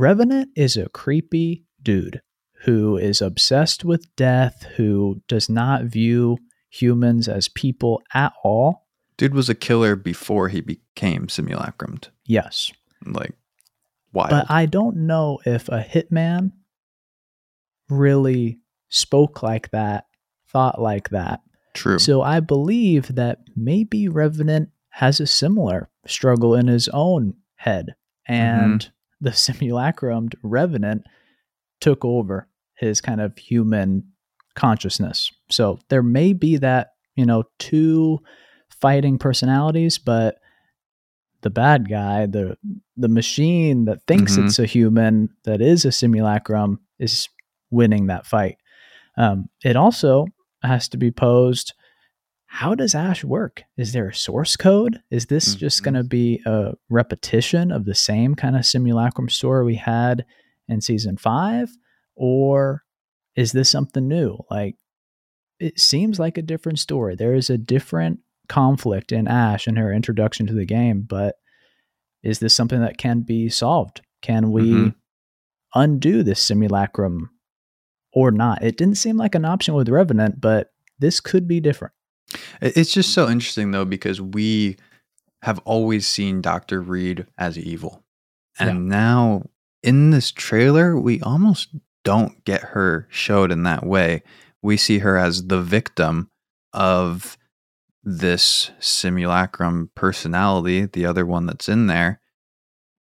Revenant 0.00 0.48
is 0.56 0.78
a 0.78 0.88
creepy 0.88 1.66
dude 1.82 2.22
who 2.64 2.96
is 2.96 3.20
obsessed 3.20 3.84
with 3.84 4.16
death, 4.16 4.62
who 4.76 5.20
does 5.28 5.50
not 5.50 5.84
view 5.84 6.38
humans 6.70 7.28
as 7.28 7.48
people 7.48 8.00
at 8.14 8.32
all. 8.42 8.86
Dude 9.18 9.34
was 9.34 9.50
a 9.50 9.54
killer 9.54 9.96
before 9.96 10.48
he 10.48 10.62
became 10.62 11.26
simulacrumed. 11.26 12.08
Yes. 12.24 12.72
Like, 13.04 13.34
wild. 14.10 14.30
But 14.30 14.50
I 14.50 14.64
don't 14.64 15.06
know 15.06 15.38
if 15.44 15.68
a 15.68 15.84
hitman 15.84 16.52
really 17.90 18.58
spoke 18.88 19.42
like 19.42 19.70
that, 19.72 20.06
thought 20.48 20.80
like 20.80 21.10
that. 21.10 21.40
True. 21.74 21.98
So 21.98 22.22
I 22.22 22.40
believe 22.40 23.14
that 23.16 23.40
maybe 23.54 24.08
Revenant 24.08 24.70
has 24.92 25.20
a 25.20 25.26
similar 25.26 25.90
struggle 26.06 26.54
in 26.54 26.68
his 26.68 26.88
own 26.88 27.34
head, 27.56 27.96
and 28.26 28.80
mm-hmm. 28.80 28.90
The 29.20 29.30
simulacrumed 29.46 30.34
Revenant 30.42 31.04
took 31.80 32.04
over 32.04 32.48
his 32.74 33.00
kind 33.00 33.20
of 33.20 33.36
human 33.36 34.04
consciousness. 34.54 35.30
So 35.50 35.78
there 35.88 36.02
may 36.02 36.32
be 36.32 36.56
that, 36.58 36.92
you 37.16 37.26
know, 37.26 37.44
two 37.58 38.20
fighting 38.80 39.18
personalities, 39.18 39.98
but 39.98 40.36
the 41.42 41.50
bad 41.50 41.88
guy, 41.88 42.26
the 42.26 42.56
the 42.96 43.08
machine 43.08 43.86
that 43.86 44.06
thinks 44.06 44.36
Mhm. 44.36 44.44
it's 44.44 44.58
a 44.58 44.66
human 44.66 45.30
that 45.44 45.60
is 45.62 45.84
a 45.84 45.92
simulacrum 45.92 46.80
is 46.98 47.28
winning 47.70 48.06
that 48.08 48.26
fight. 48.26 48.56
Um, 49.16 49.48
it 49.64 49.76
also 49.76 50.26
has 50.62 50.88
to 50.90 50.98
be 50.98 51.10
posed 51.10 51.72
how 52.52 52.74
does 52.74 52.96
Ash 52.96 53.22
work? 53.22 53.62
Is 53.76 53.92
there 53.92 54.08
a 54.08 54.14
source 54.14 54.56
code? 54.56 55.00
Is 55.08 55.26
this 55.26 55.54
just 55.54 55.80
Mhm. 55.80 55.84
going 55.84 55.94
to 55.94 56.04
be 56.04 56.42
a 56.44 56.72
repetition 56.88 57.70
of 57.70 57.84
the 57.84 57.94
same 57.94 58.34
kind 58.34 58.56
of 58.56 58.66
simulacrum 58.66 59.28
story 59.28 59.64
we 59.64 59.76
had 59.76 60.26
in 60.66 60.80
season 60.80 61.16
five? 61.16 61.70
Or 62.16 62.82
is 63.36 63.52
this 63.52 63.68
something 63.70 64.08
new? 64.08 64.38
Like, 64.50 64.74
it 65.60 65.78
seems 65.78 66.18
like 66.18 66.36
a 66.38 66.42
different 66.42 66.80
story. 66.80 67.14
There 67.14 67.34
is 67.34 67.50
a 67.50 67.56
different 67.56 68.18
conflict 68.48 69.12
in 69.12 69.28
Ash 69.28 69.68
and 69.68 69.78
her 69.78 69.92
introduction 69.92 70.48
to 70.48 70.52
the 70.52 70.66
game, 70.66 71.02
but 71.02 71.36
is 72.24 72.40
this 72.40 72.52
something 72.54 72.80
that 72.80 72.98
can 72.98 73.20
be 73.20 73.48
solved? 73.48 74.00
Can 74.22 74.50
we 74.50 74.72
Mhm. 74.72 74.94
undo 75.76 76.24
this 76.24 76.40
simulacrum 76.40 77.30
or 78.12 78.32
not? 78.32 78.62
It 78.64 78.76
didn't 78.76 78.96
seem 78.96 79.16
like 79.16 79.36
an 79.36 79.44
option 79.44 79.74
with 79.74 79.88
Revenant, 79.88 80.40
but 80.40 80.72
this 80.98 81.20
could 81.20 81.46
be 81.46 81.60
different. 81.60 81.94
It- 82.60 82.76
It's 82.76 82.92
just 82.92 83.12
so 83.12 83.28
interesting 83.28 83.70
though 83.70 83.84
because 83.84 84.20
we 84.20 84.76
have 85.42 85.58
always 85.60 86.06
seen 86.06 86.40
Dr. 86.42 86.80
Reid 86.82 87.26
as 87.38 87.58
evil. 87.58 88.04
And 88.58 88.88
now 88.88 89.44
in 89.82 90.10
this 90.10 90.30
trailer, 90.30 90.98
we 90.98 91.20
almost 91.22 91.70
don't 92.04 92.44
get 92.44 92.60
her 92.60 93.06
showed 93.10 93.50
in 93.50 93.62
that 93.62 93.86
way. 93.86 94.22
We 94.62 94.76
see 94.76 94.98
her 94.98 95.16
as 95.16 95.46
the 95.46 95.62
victim 95.62 96.30
of 96.74 97.38
this 98.02 98.70
simulacrum 98.78 99.90
personality, 99.94 100.86
the 100.86 101.06
other 101.06 101.24
one 101.24 101.46
that's 101.46 101.68
in 101.68 101.86
there. 101.86 102.20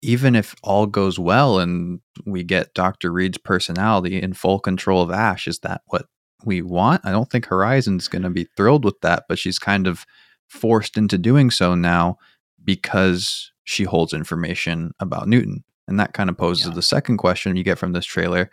Even 0.01 0.35
if 0.35 0.55
all 0.63 0.85
goes 0.85 1.19
well 1.19 1.59
and 1.59 1.99
we 2.25 2.43
get 2.43 2.73
Dr. 2.73 3.11
Reid's 3.11 3.37
personality 3.37 4.21
in 4.21 4.33
full 4.33 4.59
control 4.59 5.01
of 5.01 5.11
Ash, 5.11 5.47
is 5.47 5.59
that 5.59 5.81
what 5.87 6.05
we 6.45 6.61
want? 6.61 7.01
I 7.05 7.11
don't 7.11 7.29
think 7.29 7.45
Horizon's 7.45 8.07
going 8.07 8.23
to 8.23 8.29
be 8.29 8.45
thrilled 8.55 8.85
with 8.85 8.99
that, 9.01 9.25
but 9.27 9.39
she's 9.39 9.59
kind 9.59 9.87
of 9.87 10.05
forced 10.47 10.97
into 10.97 11.17
doing 11.17 11.51
so 11.51 11.75
now 11.75 12.17
because 12.63 13.51
she 13.63 13.83
holds 13.83 14.13
information 14.13 14.93
about 14.99 15.27
Newton. 15.27 15.63
And 15.87 15.99
that 15.99 16.13
kind 16.13 16.29
of 16.29 16.37
poses 16.37 16.67
Yeah. 16.67 16.73
the 16.73 16.81
second 16.81 17.17
question 17.17 17.55
you 17.55 17.63
get 17.63 17.77
from 17.79 17.93
this 17.93 18.05
trailer 18.05 18.49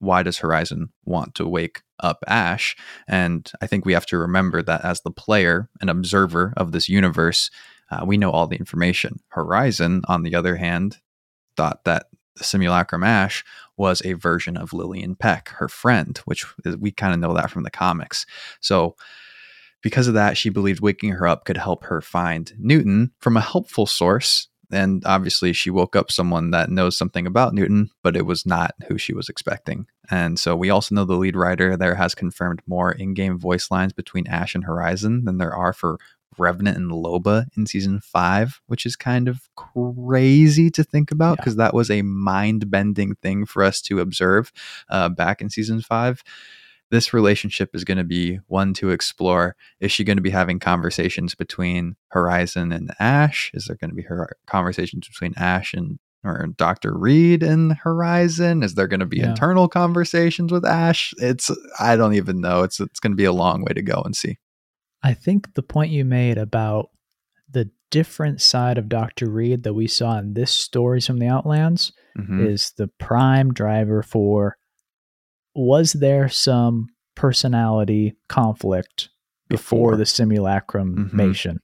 why 0.00 0.22
does 0.22 0.38
Horizon 0.38 0.88
want 1.04 1.34
to 1.34 1.46
wake 1.46 1.82
up 2.02 2.24
Ash? 2.26 2.74
And 3.06 3.50
I 3.60 3.66
think 3.66 3.84
we 3.84 3.92
have 3.92 4.06
to 4.06 4.16
remember 4.16 4.62
that 4.62 4.82
as 4.82 5.02
the 5.02 5.10
player, 5.10 5.68
an 5.82 5.90
observer 5.90 6.54
of 6.56 6.72
this 6.72 6.88
universe, 6.88 7.50
uh, 7.90 8.04
we 8.06 8.16
know 8.16 8.30
all 8.30 8.46
the 8.46 8.56
information. 8.56 9.20
Horizon, 9.28 10.00
on 10.08 10.22
the 10.22 10.34
other 10.34 10.56
hand, 10.56 10.96
thought 11.54 11.84
that 11.84 12.06
the 12.40 12.44
simulacrum 12.44 13.04
Ash 13.04 13.44
was 13.76 14.00
a 14.02 14.14
version 14.14 14.56
of 14.56 14.72
Lillian 14.72 15.14
Peck, 15.14 15.50
her 15.50 15.68
friend, 15.68 16.18
which 16.24 16.46
is, 16.64 16.76
we 16.78 16.90
kind 16.90 17.12
of 17.12 17.20
know 17.20 17.34
that 17.34 17.50
from 17.50 17.64
the 17.64 17.70
comics. 17.70 18.24
So, 18.60 18.96
because 19.82 20.08
of 20.08 20.14
that, 20.14 20.36
she 20.38 20.48
believed 20.48 20.80
waking 20.80 21.10
her 21.10 21.26
up 21.26 21.44
could 21.44 21.58
help 21.58 21.84
her 21.84 22.00
find 22.00 22.52
Newton 22.58 23.12
from 23.18 23.36
a 23.36 23.42
helpful 23.42 23.84
source. 23.86 24.48
And 24.72 25.02
obviously, 25.04 25.52
she 25.52 25.68
woke 25.68 25.96
up 25.96 26.10
someone 26.10 26.50
that 26.52 26.70
knows 26.70 26.96
something 26.96 27.26
about 27.26 27.52
Newton, 27.52 27.90
but 28.02 28.16
it 28.16 28.24
was 28.24 28.46
not 28.46 28.74
who 28.88 28.96
she 28.96 29.12
was 29.12 29.28
expecting. 29.28 29.86
And 30.10 30.38
so, 30.38 30.56
we 30.56 30.70
also 30.70 30.94
know 30.94 31.04
the 31.04 31.14
lead 31.14 31.36
writer 31.36 31.76
there 31.76 31.94
has 31.94 32.14
confirmed 32.14 32.62
more 32.66 32.90
in 32.90 33.12
game 33.12 33.38
voice 33.38 33.70
lines 33.70 33.92
between 33.92 34.26
Ash 34.28 34.54
and 34.54 34.64
Horizon 34.64 35.26
than 35.26 35.36
there 35.36 35.54
are 35.54 35.74
for 35.74 35.98
Revenant 36.38 36.76
and 36.76 36.90
Loba 36.90 37.46
in 37.56 37.66
season 37.66 38.00
five, 38.00 38.60
which 38.66 38.86
is 38.86 38.96
kind 38.96 39.28
of 39.28 39.40
crazy 39.56 40.70
to 40.70 40.84
think 40.84 41.10
about 41.10 41.32
Yeah. 41.32 41.36
because 41.42 41.56
that 41.56 41.74
was 41.74 41.90
a 41.90 42.02
mind 42.02 42.70
bending 42.70 43.14
thing 43.16 43.46
for 43.46 43.62
us 43.62 43.80
to 43.82 44.00
observe 44.00 44.52
uh, 44.88 45.08
back 45.08 45.40
in 45.40 45.50
season 45.50 45.80
five. 45.80 46.22
This 46.90 47.14
relationship 47.14 47.70
is 47.74 47.84
going 47.84 47.98
to 47.98 48.04
be 48.04 48.40
one 48.48 48.74
to 48.74 48.90
explore. 48.90 49.54
Is 49.78 49.92
she 49.92 50.02
going 50.02 50.16
to 50.16 50.22
be 50.22 50.30
having 50.30 50.58
conversations 50.58 51.36
between 51.36 51.94
Horizon 52.08 52.72
and 52.72 52.92
Ash? 52.98 53.50
Is 53.54 53.66
there 53.66 53.76
going 53.76 53.90
to 53.90 53.94
be 53.96 54.02
her 54.02 54.28
conversations 54.46 55.06
between 55.06 55.34
Ash 55.36 55.72
and 55.72 55.98
or 56.24 56.48
Dr. 56.56 56.92
Reid 56.98 57.42
and 57.44 57.72
Horizon? 57.74 58.62
Is 58.64 58.74
there 58.74 58.88
going 58.88 59.00
to 59.00 59.06
be 59.06 59.18
Yeah. 59.18 59.30
internal 59.30 59.68
conversations 59.68 60.50
with 60.52 60.66
Ash? 60.66 61.14
It's 61.18 61.50
I 61.78 61.94
don't 61.96 62.14
even 62.14 62.40
know. 62.40 62.62
It's 62.64 62.80
it's 62.80 62.98
going 63.00 63.12
to 63.12 63.16
be 63.16 63.24
a 63.24 63.32
long 63.32 63.62
way 63.62 63.72
to 63.72 63.82
go 63.82 64.02
and 64.04 64.14
see. 64.16 64.36
I 65.02 65.14
think 65.14 65.54
the 65.54 65.62
point 65.62 65.90
you 65.92 66.04
made 66.04 66.38
about 66.38 66.90
the 67.50 67.70
different 67.90 68.40
side 68.40 68.78
of 68.78 68.88
Dr. 68.88 69.28
Reid 69.30 69.62
that 69.64 69.74
we 69.74 69.86
saw 69.86 70.18
in 70.18 70.34
this 70.34 70.50
stories 70.52 71.06
from 71.06 71.18
the 71.18 71.26
Outlands 71.26 71.92
Mhm. 72.16 72.46
is 72.48 72.72
the 72.76 72.88
prime 72.98 73.52
driver 73.52 74.02
for 74.02 74.56
was 75.54 75.94
there 75.94 76.28
some 76.28 76.88
personality 77.16 78.16
conflict 78.28 79.08
before, 79.48 79.90
Before. 79.92 79.96
the 79.96 80.06
simulacrum 80.06 81.10
mation? 81.12 81.56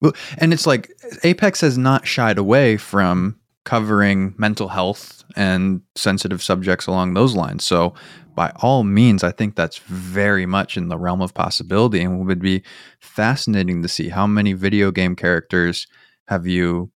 Well, 0.00 0.12
and 0.38 0.52
it's 0.52 0.66
like 0.66 0.90
Apex 1.24 1.60
has 1.62 1.76
not 1.78 2.06
shied 2.06 2.38
away 2.38 2.76
from 2.76 3.40
covering 3.64 4.34
mental 4.38 4.68
health 4.68 5.24
and 5.36 5.80
sensitive 5.96 6.42
subjects 6.42 6.86
along 6.86 7.14
those 7.14 7.34
lines. 7.34 7.64
So, 7.64 7.94
by 8.34 8.52
all 8.62 8.84
means, 8.84 9.22
I 9.22 9.30
think 9.32 9.54
that's 9.54 9.78
very 9.78 10.46
much 10.46 10.76
in 10.76 10.88
the 10.88 10.98
realm 10.98 11.22
of 11.22 11.34
possibility, 11.34 12.02
and 12.02 12.20
it 12.20 12.24
would 12.24 12.40
be 12.40 12.62
fascinating 13.00 13.82
to 13.82 13.88
see 13.88 14.08
how 14.08 14.26
many 14.26 14.52
video 14.52 14.90
game 14.90 15.16
characters 15.16 15.86
have 16.28 16.46
you 16.46 16.90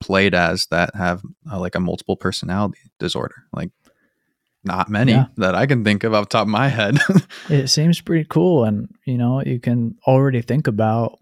played 0.00 0.34
as 0.34 0.66
that 0.66 0.94
have 0.94 1.22
uh, 1.50 1.58
like 1.58 1.74
a 1.74 1.80
multiple 1.80 2.16
personality 2.16 2.78
disorder. 2.98 3.44
Like, 3.52 3.70
not 4.64 4.88
many 4.88 5.12
Yeah. 5.12 5.26
that 5.36 5.54
I 5.54 5.66
can 5.66 5.84
think 5.84 6.04
of 6.04 6.14
off 6.14 6.24
the 6.28 6.32
top 6.32 6.42
of 6.42 6.48
my 6.48 6.68
head. 6.68 6.98
It 7.48 7.68
seems 7.68 8.00
pretty 8.00 8.26
cool. 8.28 8.64
And, 8.64 8.88
you 9.06 9.16
know, 9.16 9.42
you 9.42 9.58
can 9.58 9.96
already 10.06 10.42
think 10.42 10.66
about 10.66 11.18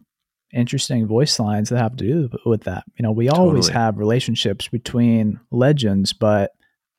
interesting 0.53 1.07
voice 1.07 1.39
lines 1.39 1.69
that 1.69 1.79
have 1.79 1.97
to 1.97 2.05
do 2.05 2.31
with 2.45 2.65
that. 2.65 2.85
You 2.99 3.03
know, 3.05 3.13
we 3.13 3.29
always 3.29 3.67
Totally. 3.67 3.73
have 3.75 3.99
relationships 3.99 4.69
between 4.69 5.39
legends, 5.51 6.13
but 6.13 6.53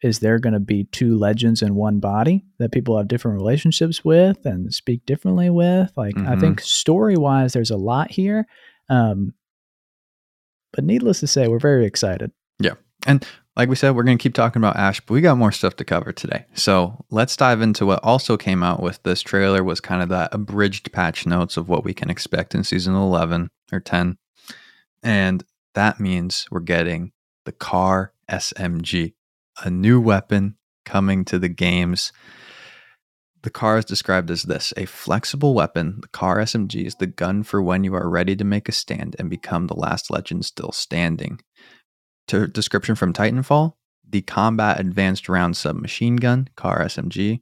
is 0.04 0.20
there 0.20 0.38
going 0.39 0.54
to 0.54 0.60
be 0.60 0.84
two 0.86 1.18
legends 1.18 1.62
in 1.62 1.75
one 1.75 2.00
body 2.00 2.46
that 2.60 2.72
people 2.72 2.98
have 2.98 3.08
different 3.08 3.39
relationships 3.39 4.06
with 4.06 4.46
and 4.46 4.74
speak 4.74 5.06
differently 5.06 5.50
with? 5.50 5.92
Like, 5.98 6.18
I 6.18 6.36
Mhm. 6.36 6.39
think 6.39 6.62
story 6.62 7.18
wise, 7.18 7.54
there's 7.54 7.72
a 7.72 7.77
lot 7.77 8.12
here. 8.12 8.46
Um, 8.89 9.34
but 10.74 10.84
needless 10.84 11.20
to 11.22 11.27
say, 11.27 11.48
we're 11.48 11.60
very 11.60 11.86
excited. 11.86 12.32
Yeah. 12.60 12.74
And 13.06 13.25
like 13.56 13.70
we 13.70 13.75
said, 13.75 13.96
we're 13.96 14.04
going 14.04 14.18
to 14.18 14.22
keep 14.22 14.36
talking 14.36 14.60
about 14.60 14.75
Ash, 14.75 15.01
but 15.01 15.13
we 15.16 15.22
got 15.22 15.38
more 15.38 15.51
stuff 15.51 15.75
to 15.77 15.84
cover 15.86 16.12
today. 16.12 16.46
So 16.54 17.04
let's 17.10 17.36
dive 17.36 17.62
into 17.62 17.88
what 17.88 18.04
also 18.04 18.38
came 18.38 18.62
out 18.62 18.84
with 18.84 19.01
this 19.01 19.22
trailer 19.22 19.63
was 19.63 19.82
kind 19.82 20.04
of 20.04 20.10
that 20.10 20.30
abridged 20.34 20.92
patch 20.92 21.25
notes 21.25 21.58
of 21.58 21.68
what 21.68 21.84
we 21.84 21.94
can 21.96 22.12
expect 22.12 22.54
in 22.54 22.63
season 22.63 22.94
11 22.94 23.50
or 23.72 23.80
10. 23.80 24.18
And 25.01 25.44
that 25.74 26.00
means 26.00 26.46
we're 26.51 26.60
getting 26.60 27.13
the 27.46 27.51
Car 27.51 28.13
SMG, 28.30 29.13
a 29.64 29.70
new 29.70 30.00
weapon 30.00 30.58
coming 30.86 31.26
to 31.26 31.40
the 31.40 31.50
games. 31.50 32.12
The 33.44 33.50
car 33.50 33.78
is 33.78 33.86
described 33.86 34.32
as 34.32 34.44
this 34.44 34.74
a 34.78 34.86
flexible 34.86 35.54
weapon. 35.54 36.00
The 36.02 36.08
car 36.10 36.38
SMG 36.38 36.86
is 36.86 36.96
the 36.96 37.08
gun 37.08 37.44
for 37.44 37.62
when 37.62 37.84
you 37.84 37.94
are 37.96 38.10
ready 38.10 38.36
to 38.36 38.44
make 38.44 38.68
a 38.68 38.72
stand 38.74 39.16
and 39.20 39.30
become 39.30 39.68
the 39.68 39.76
last 39.76 40.10
legend 40.12 40.46
still 40.46 40.72
standing 40.72 41.40
to 42.28 42.48
description 42.48 42.96
from 42.96 43.14
Titanfall, 43.14 43.74
the 44.08 44.22
combat 44.22 44.80
advanced 44.80 45.28
round 45.30 45.58
submachine 45.58 46.18
gun, 46.18 46.50
CAR 46.56 46.84
SMG. 46.84 47.42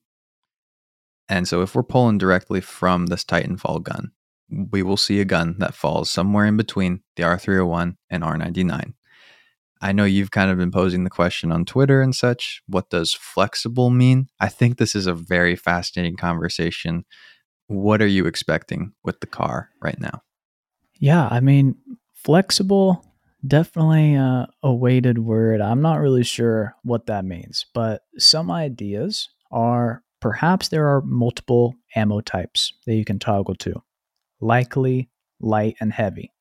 And 1.27 1.48
so 1.48 1.62
if 1.62 1.74
we're 1.74 1.84
pulling 1.84 2.17
directly 2.17 2.62
from 2.62 3.07
this 3.07 3.24
Titanfall 3.24 3.84
gun, 3.84 4.12
we 4.50 4.84
will 4.84 4.98
see 4.98 5.19
a 5.19 5.25
gun 5.25 5.55
that 5.57 5.74
falls 5.74 6.10
somewhere 6.10 6.45
in 6.45 6.55
between 6.55 7.01
the 7.15 7.24
R301 7.24 7.98
and 8.10 8.24
R99. 8.24 8.93
I 9.82 9.91
know 9.91 10.05
you've 10.05 10.32
kind 10.32 10.50
of 10.50 10.58
been 10.58 10.72
posing 10.72 11.03
the 11.03 11.10
question 11.10 11.51
on 11.51 11.65
Twitter 11.65 12.01
and 12.01 12.15
such. 12.15 12.62
What 12.67 12.89
does 12.89 13.13
flexible 13.13 13.89
mean? 13.89 14.27
I 14.39 14.48
think 14.48 14.77
this 14.77 14.96
is 14.96 15.05
a 15.05 15.13
very 15.13 15.55
fascinating 15.55 16.15
conversation. 16.15 17.05
What 17.67 18.01
are 18.01 18.08
you 18.08 18.25
expecting 18.25 18.94
with 19.03 19.20
the 19.20 19.27
car 19.27 19.70
right 19.82 20.00
now? 20.00 20.22
Yeah, 21.00 21.27
I 21.29 21.39
mean, 21.41 21.75
flexible, 22.13 23.05
definitely 23.46 24.15
a, 24.15 24.48
a 24.63 24.74
weighted 24.74 25.20
word. 25.20 25.62
I'm 25.62 25.82
not 25.82 26.00
really 26.00 26.24
sure 26.24 26.75
what 26.84 27.08
that 27.08 27.25
means, 27.25 27.65
but 27.74 28.03
some 28.17 28.50
ideas 28.50 29.29
are 29.51 30.03
perhaps 30.22 30.70
there 30.70 30.88
are 30.88 31.01
multiple 31.01 31.75
ammo 31.96 32.22
types 32.22 32.74
that 32.86 32.96
you 32.96 33.05
can 33.05 33.20
toggle 33.20 33.55
to 33.55 33.84
likely, 34.41 35.10
light, 35.39 35.75
and 35.79 35.91
heavy. 35.91 36.32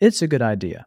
It's 0.00 0.22
a 0.22 0.28
good 0.28 0.42
idea 0.42 0.86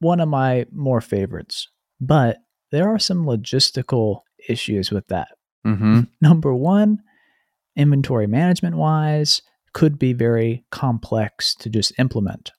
one 0.00 0.20
of 0.20 0.28
my 0.28 0.66
more 0.72 1.00
favorites. 1.00 1.68
But 2.00 2.38
there 2.70 2.88
are 2.88 2.98
some 2.98 3.24
logistical 3.24 4.20
issues 4.48 4.90
with 4.90 5.06
that. 5.08 5.28
Mm-hmm. 5.66 6.00
Number 6.20 6.54
one, 6.54 7.02
inventory 7.76 8.26
management 8.26 8.76
wise, 8.76 9.42
could 9.72 9.98
be 9.98 10.12
very 10.12 10.64
complex 10.70 11.54
to 11.56 11.68
just 11.68 11.92
implement. 11.98 12.52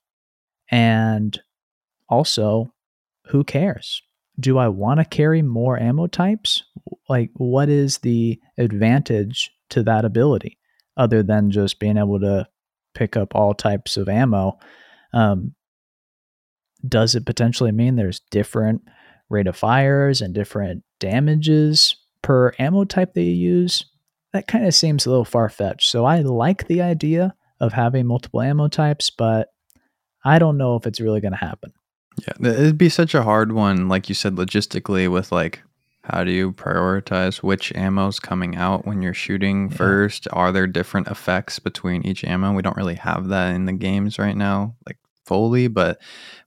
And 0.70 1.39
also, 2.10 2.74
who 3.27 3.44
cares? 3.44 4.01
Do 4.39 4.58
I 4.58 4.68
want 4.68 5.00
to 5.00 5.06
carry 5.06 5.42
more 5.42 5.80
ammo 5.80 6.08
types? 6.08 6.63
Like, 7.08 7.32
what 7.36 7.70
is 7.70 8.00
the 8.00 8.39
advantage 8.58 9.51
to 9.70 9.82
that 9.84 10.06
ability 10.06 10.58
other 10.98 11.24
than 11.24 11.51
just 11.51 11.80
being 11.80 11.98
able 11.98 12.20
to 12.20 12.48
pick 12.94 13.15
up 13.15 13.34
all 13.34 13.54
types 13.54 13.96
of 13.96 14.10
ammo? 14.10 14.58
Um, 15.13 15.56
does 16.88 17.15
it 17.15 17.25
potentially 17.25 17.72
mean 17.72 17.96
there's 17.96 18.22
different 18.32 18.82
rate 19.30 19.48
of 19.48 19.56
fires 19.56 20.22
and 20.22 20.34
different 20.34 20.84
damages 21.00 21.96
per 22.22 22.54
ammo 22.60 22.84
type 22.86 23.13
that 23.13 23.22
you 23.22 23.32
use? 23.32 23.86
That 24.34 24.48
kind 24.48 24.65
of 24.65 24.74
seems 24.74 25.06
a 25.06 25.10
little 25.10 25.25
far 25.25 25.50
fetched. 25.50 25.89
So 25.89 26.06
I 26.06 26.20
like 26.20 26.68
the 26.68 26.82
idea 26.82 27.36
of 27.60 27.74
having 27.74 28.06
multiple 28.06 28.42
ammo 28.42 28.68
types, 28.68 29.10
but 29.10 29.50
I 30.24 30.39
don't 30.39 30.58
know 30.58 30.75
if 30.75 30.86
it's 30.86 31.00
really 31.00 31.22
going 31.22 31.32
to 31.32 31.38
happen. 31.38 31.72
Yeah, 32.18 32.51
it'd 32.51 32.77
be 32.77 32.89
such 32.89 33.13
a 33.13 33.24
hard 33.24 33.51
one, 33.51 33.88
like 33.88 34.10
you 34.10 34.15
said, 34.15 34.36
logistically, 34.36 35.12
with 35.12 35.32
like, 35.32 35.62
how 36.04 36.24
do 36.24 36.32
you 36.32 36.51
prioritize 36.51 37.42
which 37.42 37.74
ammo's 37.75 38.20
coming 38.20 38.56
out 38.56 38.86
when 38.86 39.01
you're 39.01 39.13
shooting 39.13 39.70
yeah. 39.70 39.77
first? 39.77 40.27
Are 40.32 40.51
there 40.51 40.68
different 40.68 41.08
effects 41.08 41.60
between 41.60 42.06
each 42.06 42.24
ammo? 42.24 42.54
We 42.54 42.62
don't 42.62 42.77
really 42.77 42.96
have 42.96 43.30
that 43.30 43.56
in 43.56 43.65
the 43.65 43.74
games 43.74 44.20
right 44.20 44.36
now, 44.36 44.75
like 44.86 44.98
fully, 45.25 45.67
but 45.67 46.00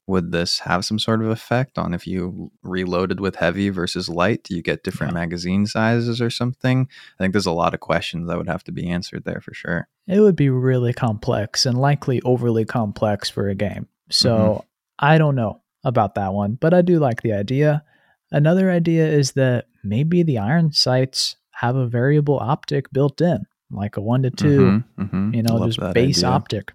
would 0.07 0.33
this 0.33 0.61
have 0.61 0.85
some 0.85 0.99
sort 0.99 1.23
of 1.23 1.29
effect 1.29 1.77
on 1.77 1.93
if 1.93 2.07
you 2.07 2.51
reloaded 2.63 3.21
with 3.21 3.37
heavy 3.37 3.69
versus 3.69 4.09
light? 4.09 4.43
Do 4.43 4.57
you 4.57 4.63
get 4.63 4.83
different 4.83 5.13
yeah. 5.13 5.21
magazine 5.21 5.67
sizes 5.67 6.21
or 6.21 6.31
something? 6.31 6.89
I 7.19 7.23
think 7.23 7.33
there's 7.33 7.47
a 7.47 7.53
lot 7.53 7.75
of 7.75 7.81
questions 7.81 8.27
that 8.29 8.39
would 8.39 8.49
have 8.49 8.65
to 8.65 8.73
be 8.73 8.89
answered 8.89 9.25
there 9.25 9.41
for 9.41 9.53
sure. 9.53 9.87
It 10.07 10.21
would 10.21 10.37
be 10.37 10.49
really 10.49 10.95
complex 10.95 11.67
and 11.67 11.77
likely 11.77 12.23
overly 12.23 12.65
complex 12.65 13.29
for 13.29 13.49
a 13.49 13.55
game. 13.55 13.87
So 14.11 14.37
mm-hmm. 14.37 14.67
I 14.99 15.19
don't 15.19 15.35
know 15.35 15.61
about 15.85 16.15
that 16.15 16.33
one, 16.33 16.55
but 16.55 16.73
I 16.73 16.81
do 16.81 16.99
like 16.99 17.21
the 17.21 17.35
idea. 17.35 17.85
Another 18.31 18.71
idea 18.71 19.07
is 19.07 19.33
that 19.33 19.67
maybe 19.85 20.23
the 20.23 20.39
iron 20.39 20.73
sights 20.73 21.37
have 21.53 21.77
a 21.77 21.87
variable 21.87 22.39
optic 22.39 22.91
built 22.93 23.21
in, 23.21 23.45
like 23.71 23.97
a 23.97 24.01
one 24.01 24.23
to 24.23 24.31
2 24.31 24.47
mm-hmm, 24.47 25.03
mm-hmm. 25.03 25.35
you 25.35 25.43
know, 25.43 25.57
Love 25.57 25.69
just 25.69 25.95
base 25.95 26.19
idea. 26.19 26.31
optic. 26.31 26.73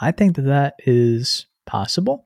I 0.00 0.12
think 0.12 0.36
that 0.36 0.42
that 0.42 0.74
is 0.86 1.46
possible. 1.66 2.24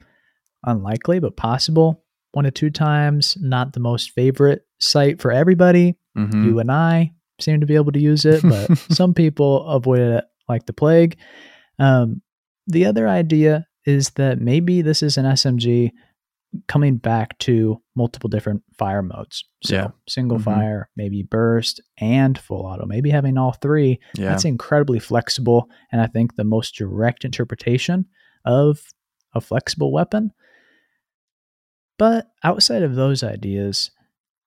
Unlikely, 0.64 1.21
but 1.21 1.37
possible. 1.37 2.05
One 2.33 2.45
to 2.45 2.50
two 2.50 2.71
times, 2.71 3.37
not 3.41 3.73
the 3.73 3.81
most 3.81 4.11
favorite 4.11 4.67
site 4.79 5.21
for 5.21 5.33
everybody. 5.33 5.97
Mm-hmm. 6.17 6.49
You 6.49 6.59
and 6.61 6.71
I 6.71 7.12
seem 7.41 7.61
to 7.61 7.67
be 7.67 7.75
able 7.75 7.93
to 7.93 8.00
use 8.00 8.25
it, 8.25 8.43
but 8.43 8.76
some 8.91 9.14
people 9.14 9.67
avoid 9.67 10.00
it 10.00 10.25
like 10.49 10.67
the 10.67 10.73
plague. 10.73 11.17
Um, 11.79 12.23
the 12.67 12.87
other 12.87 13.08
idea 13.08 13.67
is 13.85 14.11
that 14.11 14.41
maybe 14.41 14.82
this 14.82 15.02
is 15.02 15.17
an 15.17 15.25
SMG 15.25 15.91
coming 16.69 16.97
back 16.97 17.38
to 17.38 17.80
multiple 17.95 18.28
different 18.28 18.62
fire 18.78 19.02
modes. 19.02 19.45
So 19.65 19.75
yeah. 19.75 19.88
single 20.08 20.38
mm-hmm. 20.38 20.45
fire, 20.45 20.88
maybe 20.97 21.23
burst 21.23 21.80
and 21.99 22.38
full 22.38 22.67
auto, 22.67 22.86
maybe 22.86 23.10
having 23.10 23.38
all 23.38 23.52
three. 23.52 24.00
Yeah. 24.17 24.28
That's 24.28 24.45
incredibly 24.45 24.99
flexible. 24.99 25.69
And 25.91 26.00
I 26.00 26.06
think 26.06 26.34
the 26.34 26.45
most 26.45 26.75
direct 26.75 27.25
interpretation 27.25 28.06
of 28.45 28.80
a 29.34 29.41
flexible 29.41 29.93
weapon. 29.93 30.32
But 31.99 32.28
outside 32.43 32.82
of 32.82 32.95
those 32.95 33.23
ideas, 33.23 33.91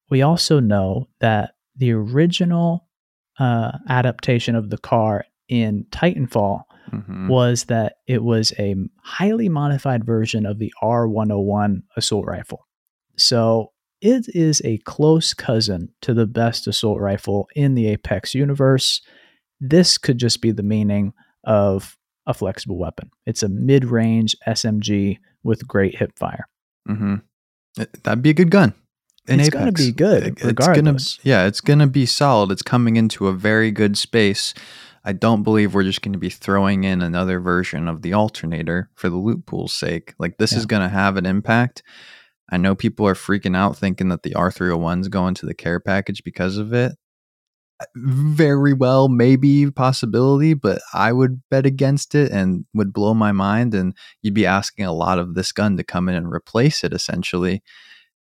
we 0.09 0.21
also 0.21 0.59
know 0.59 1.07
that 1.19 1.55
the 1.75 1.91
original 1.91 2.87
uh, 3.39 3.71
adaptation 3.89 4.55
of 4.55 4.69
the 4.69 4.77
car 4.77 5.25
in 5.47 5.85
Titanfall 5.91 6.63
mm-hmm. 6.91 7.27
was 7.27 7.65
that 7.65 7.97
it 8.07 8.23
was 8.23 8.53
a 8.59 8.75
highly 9.01 9.49
modified 9.49 10.05
version 10.05 10.45
of 10.45 10.59
the 10.59 10.73
R101 10.81 11.83
assault 11.97 12.25
rifle. 12.25 12.67
So 13.17 13.71
it 14.01 14.25
is 14.35 14.61
a 14.63 14.77
close 14.79 15.33
cousin 15.33 15.89
to 16.01 16.13
the 16.13 16.27
best 16.27 16.67
assault 16.67 16.99
rifle 16.99 17.47
in 17.55 17.75
the 17.75 17.87
Apex 17.87 18.35
universe. 18.35 19.01
This 19.59 19.97
could 19.97 20.17
just 20.17 20.41
be 20.41 20.51
the 20.51 20.63
meaning 20.63 21.13
of 21.43 21.97
a 22.27 22.33
flexible 22.33 22.77
weapon. 22.77 23.11
It's 23.25 23.43
a 23.43 23.49
mid 23.49 23.85
range 23.85 24.35
SMG 24.47 25.19
with 25.43 25.67
great 25.67 25.97
hip 25.97 26.17
fire. 26.17 26.47
Mm-hmm. 26.89 27.15
That'd 28.03 28.23
be 28.23 28.31
a 28.31 28.33
good 28.33 28.51
gun. 28.51 28.73
In 29.27 29.39
it's 29.39 29.49
going 29.49 29.65
to 29.65 29.71
be 29.71 29.91
good, 29.91 30.43
regardless. 30.43 31.15
It's 31.15 31.17
gonna, 31.17 31.29
yeah, 31.29 31.47
it's 31.47 31.61
going 31.61 31.79
to 31.79 31.87
be 31.87 32.05
solid. 32.05 32.51
It's 32.51 32.61
coming 32.61 32.95
into 32.95 33.27
a 33.27 33.33
very 33.33 33.71
good 33.71 33.97
space. 33.97 34.53
I 35.05 35.13
don't 35.13 35.43
believe 35.43 35.73
we're 35.73 35.83
just 35.83 36.01
going 36.01 36.13
to 36.13 36.19
be 36.19 36.31
throwing 36.31 36.83
in 36.83 37.01
another 37.01 37.39
version 37.39 37.87
of 37.87 38.01
the 38.01 38.13
alternator 38.13 38.89
for 38.95 39.07
the 39.07 39.17
loot 39.17 39.45
pool's 39.45 39.73
sake. 39.73 40.15
Like, 40.17 40.37
this 40.37 40.51
yeah. 40.51 40.57
is 40.57 40.65
going 40.65 40.81
to 40.81 40.89
have 40.89 41.15
an 41.15 41.27
impact. 41.27 41.83
I 42.49 42.57
know 42.57 42.75
people 42.75 43.07
are 43.07 43.13
freaking 43.13 43.55
out 43.55 43.77
thinking 43.77 44.09
that 44.09 44.23
the 44.23 44.31
R301 44.31 45.01
is 45.01 45.07
going 45.07 45.35
to 45.35 45.45
the 45.45 45.53
care 45.53 45.79
package 45.79 46.23
because 46.23 46.57
of 46.57 46.73
it 46.73 46.93
very 47.95 48.73
well 48.73 49.09
maybe 49.09 49.69
possibility 49.69 50.53
but 50.53 50.81
i 50.93 51.11
would 51.11 51.41
bet 51.49 51.65
against 51.65 52.15
it 52.15 52.31
and 52.31 52.65
would 52.73 52.93
blow 52.93 53.13
my 53.13 53.33
mind 53.33 53.73
and 53.73 53.93
you'd 54.21 54.33
be 54.33 54.45
asking 54.45 54.85
a 54.85 54.93
lot 54.93 55.19
of 55.19 55.33
this 55.33 55.51
gun 55.51 55.75
to 55.75 55.83
come 55.83 56.07
in 56.07 56.15
and 56.15 56.31
replace 56.31 56.85
it 56.85 56.93
essentially 56.93 57.61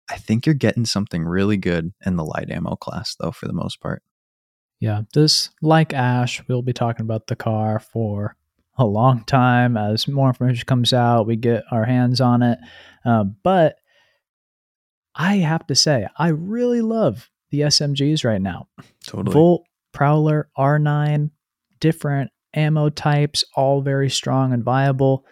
i 0.10 0.16
think 0.16 0.46
you're 0.46 0.56
getting 0.56 0.86
something 0.86 1.26
really 1.26 1.58
good 1.58 1.92
in 2.06 2.16
the 2.16 2.24
light 2.24 2.50
ammo 2.50 2.76
class 2.78 3.16
though 3.20 3.32
for 3.32 3.46
the 3.46 3.54
most 3.54 3.82
part 3.82 4.02
yeah 4.82 5.04
this 5.14 5.50
like 5.62 5.94
ash 5.94 6.42
we'll 6.50 6.62
be 6.62 6.74
talking 6.74 7.06
about 7.06 7.28
the 7.28 7.36
car 7.36 7.80
for 7.80 8.36
a 8.78 8.86
long 8.86 9.24
time 9.24 9.78
as 9.78 10.08
more 10.08 10.28
information 10.28 10.66
comes 10.66 10.92
out 10.92 11.26
we 11.26 11.38
get 11.38 11.64
our 11.72 11.86
hands 11.86 12.20
on 12.20 12.44
it 12.44 12.60
uh, 13.06 13.24
but 13.24 13.78
i 15.16 15.36
have 15.36 15.66
to 15.66 15.76
say 15.76 16.06
i 16.18 16.28
really 16.28 16.82
love 16.82 17.32
the 17.52 17.62
SMGs 17.62 18.26
right 18.26 18.42
now. 18.42 18.68
Totally. 19.06 19.34
Volt, 19.34 19.66
Prowler, 19.94 20.50
R9, 20.58 21.30
different 21.80 22.32
ammo 22.54 22.90
types, 22.90 23.44
all 23.56 23.82
very 23.82 24.10
strong 24.10 24.54
and 24.54 24.64
viable. 24.64 25.26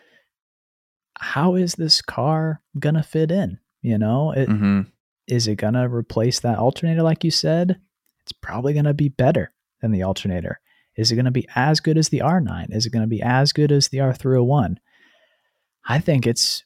How 1.18 1.56
is 1.56 1.74
this 1.76 2.02
car 2.02 2.62
gonna 2.78 3.04
fit 3.04 3.32
in? 3.32 3.58
You 3.82 3.98
know, 3.98 4.32
it, 4.32 4.50
mm-hmm. 4.50 4.82
is 5.28 5.48
it 5.48 5.56
gonna 5.56 5.90
replace 5.90 6.42
that 6.42 6.60
alternator 6.60 7.02
like 7.02 7.24
you 7.24 7.32
said? 7.32 7.80
It's 8.30 8.38
probably 8.42 8.74
gonna 8.74 8.94
be 8.94 9.10
better 9.10 9.52
than 9.82 9.92
the 9.92 10.04
alternator. 10.04 10.60
Is 10.96 11.12
it 11.12 11.16
gonna 11.16 11.32
be 11.32 11.48
as 11.56 11.80
good 11.80 11.98
as 11.98 12.10
the 12.10 12.20
R9? 12.20 12.76
Is 12.76 12.86
it 12.86 12.92
gonna 12.92 13.08
be 13.08 13.22
as 13.22 13.52
good 13.54 13.72
as 13.72 13.88
the 13.88 14.00
R301? 14.00 14.78
I 15.88 16.00
think 16.00 16.28
it's 16.28 16.64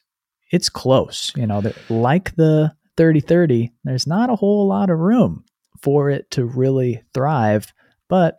it's 0.50 0.68
close. 0.68 1.32
You 1.36 1.46
know, 1.46 1.62
like 1.88 2.36
the 2.36 2.74
3030, 2.96 3.72
there's 3.84 4.06
not 4.06 4.30
a 4.30 4.36
whole 4.36 4.68
lot 4.68 4.90
of 4.90 4.98
room 4.98 5.44
for 5.82 6.10
it 6.10 6.30
to 6.32 6.44
really 6.44 7.02
thrive. 7.14 7.72
But 8.08 8.38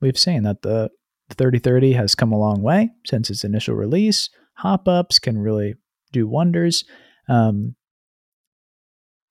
we've 0.00 0.18
seen 0.18 0.42
that 0.42 0.62
the 0.62 0.90
3030 1.30 1.92
has 1.92 2.14
come 2.14 2.32
a 2.32 2.38
long 2.38 2.62
way 2.62 2.90
since 3.06 3.30
its 3.30 3.44
initial 3.44 3.74
release. 3.74 4.28
Hop 4.54 4.86
ups 4.86 5.18
can 5.18 5.38
really 5.38 5.74
do 6.12 6.28
wonders. 6.28 6.84
Um, 7.28 7.76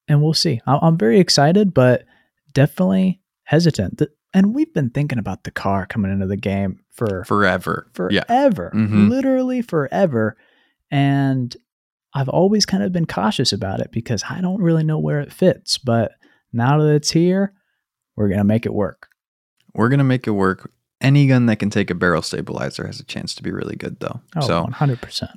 and 0.07 0.23
we'll 0.23 0.33
see. 0.33 0.59
I'm 0.65 0.97
very 0.97 1.19
excited, 1.19 1.73
but 1.73 2.03
definitely 2.53 3.21
hesitant. 3.43 4.01
And 4.33 4.53
we've 4.53 4.73
been 4.73 4.91
thinking 4.91 5.17
about 5.17 5.43
the 5.43 5.51
car 5.51 5.85
coming 5.85 6.11
into 6.11 6.27
the 6.27 6.37
game 6.37 6.81
for 6.91 7.23
forever. 7.25 7.89
Forever. 7.93 8.11
Yeah. 8.13 8.23
Mm-hmm. 8.27 9.09
Literally 9.09 9.61
forever. 9.61 10.37
And 10.91 11.55
I've 12.13 12.29
always 12.29 12.65
kind 12.65 12.83
of 12.83 12.91
been 12.91 13.05
cautious 13.05 13.53
about 13.53 13.79
it 13.79 13.91
because 13.91 14.23
I 14.29 14.41
don't 14.41 14.61
really 14.61 14.83
know 14.83 14.99
where 14.99 15.19
it 15.19 15.33
fits. 15.33 15.77
But 15.77 16.11
now 16.53 16.79
that 16.79 16.93
it's 16.93 17.11
here, 17.11 17.53
we're 18.15 18.27
going 18.27 18.39
to 18.39 18.43
make 18.43 18.65
it 18.65 18.73
work. 18.73 19.09
We're 19.73 19.89
going 19.89 19.99
to 19.99 20.03
make 20.03 20.27
it 20.27 20.31
work. 20.31 20.71
Any 21.01 21.27
gun 21.27 21.45
that 21.45 21.57
can 21.57 21.69
take 21.69 21.89
a 21.89 21.95
barrel 21.95 22.21
stabilizer 22.21 22.85
has 22.85 22.99
a 22.99 23.05
chance 23.05 23.33
to 23.35 23.43
be 23.43 23.51
really 23.51 23.75
good, 23.75 23.99
though. 23.99 24.21
Oh, 24.35 24.41
so 24.41 24.65
100%. 24.65 25.29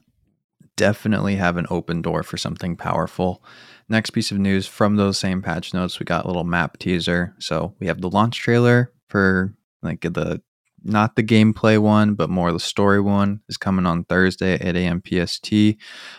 definitely 0.77 1.37
have 1.37 1.57
an 1.57 1.66
open 1.70 2.03
door 2.03 2.22
for 2.22 2.37
something 2.37 2.77
powerful. 2.77 3.44
Next 3.88 4.11
piece 4.11 4.31
of 4.31 4.38
news 4.38 4.66
from 4.66 4.97
those 4.97 5.18
same 5.18 5.42
patch 5.42 5.75
notes, 5.75 5.99
we 5.99 6.05
got 6.05 6.25
a 6.25 6.29
little 6.29 6.45
map 6.45 6.79
teaser. 6.79 7.35
So 7.38 7.75
we 7.79 7.87
have 7.87 8.01
the 8.01 8.11
launch 8.11 8.38
trailer 8.38 8.92
for 9.09 9.55
like 9.83 10.01
the 10.01 10.40
not 10.85 11.16
the 11.16 11.23
gameplay 11.23 11.79
one, 11.79 12.14
but 12.14 12.31
more 12.31 12.53
the 12.53 12.61
story 12.61 13.01
one 13.01 13.40
is 13.49 13.57
coming 13.57 13.87
on 13.87 14.05
Thursday 14.05 14.55
at 14.55 14.62
8 14.62 14.77
a.m. 14.77 15.03
PST. 15.07 15.53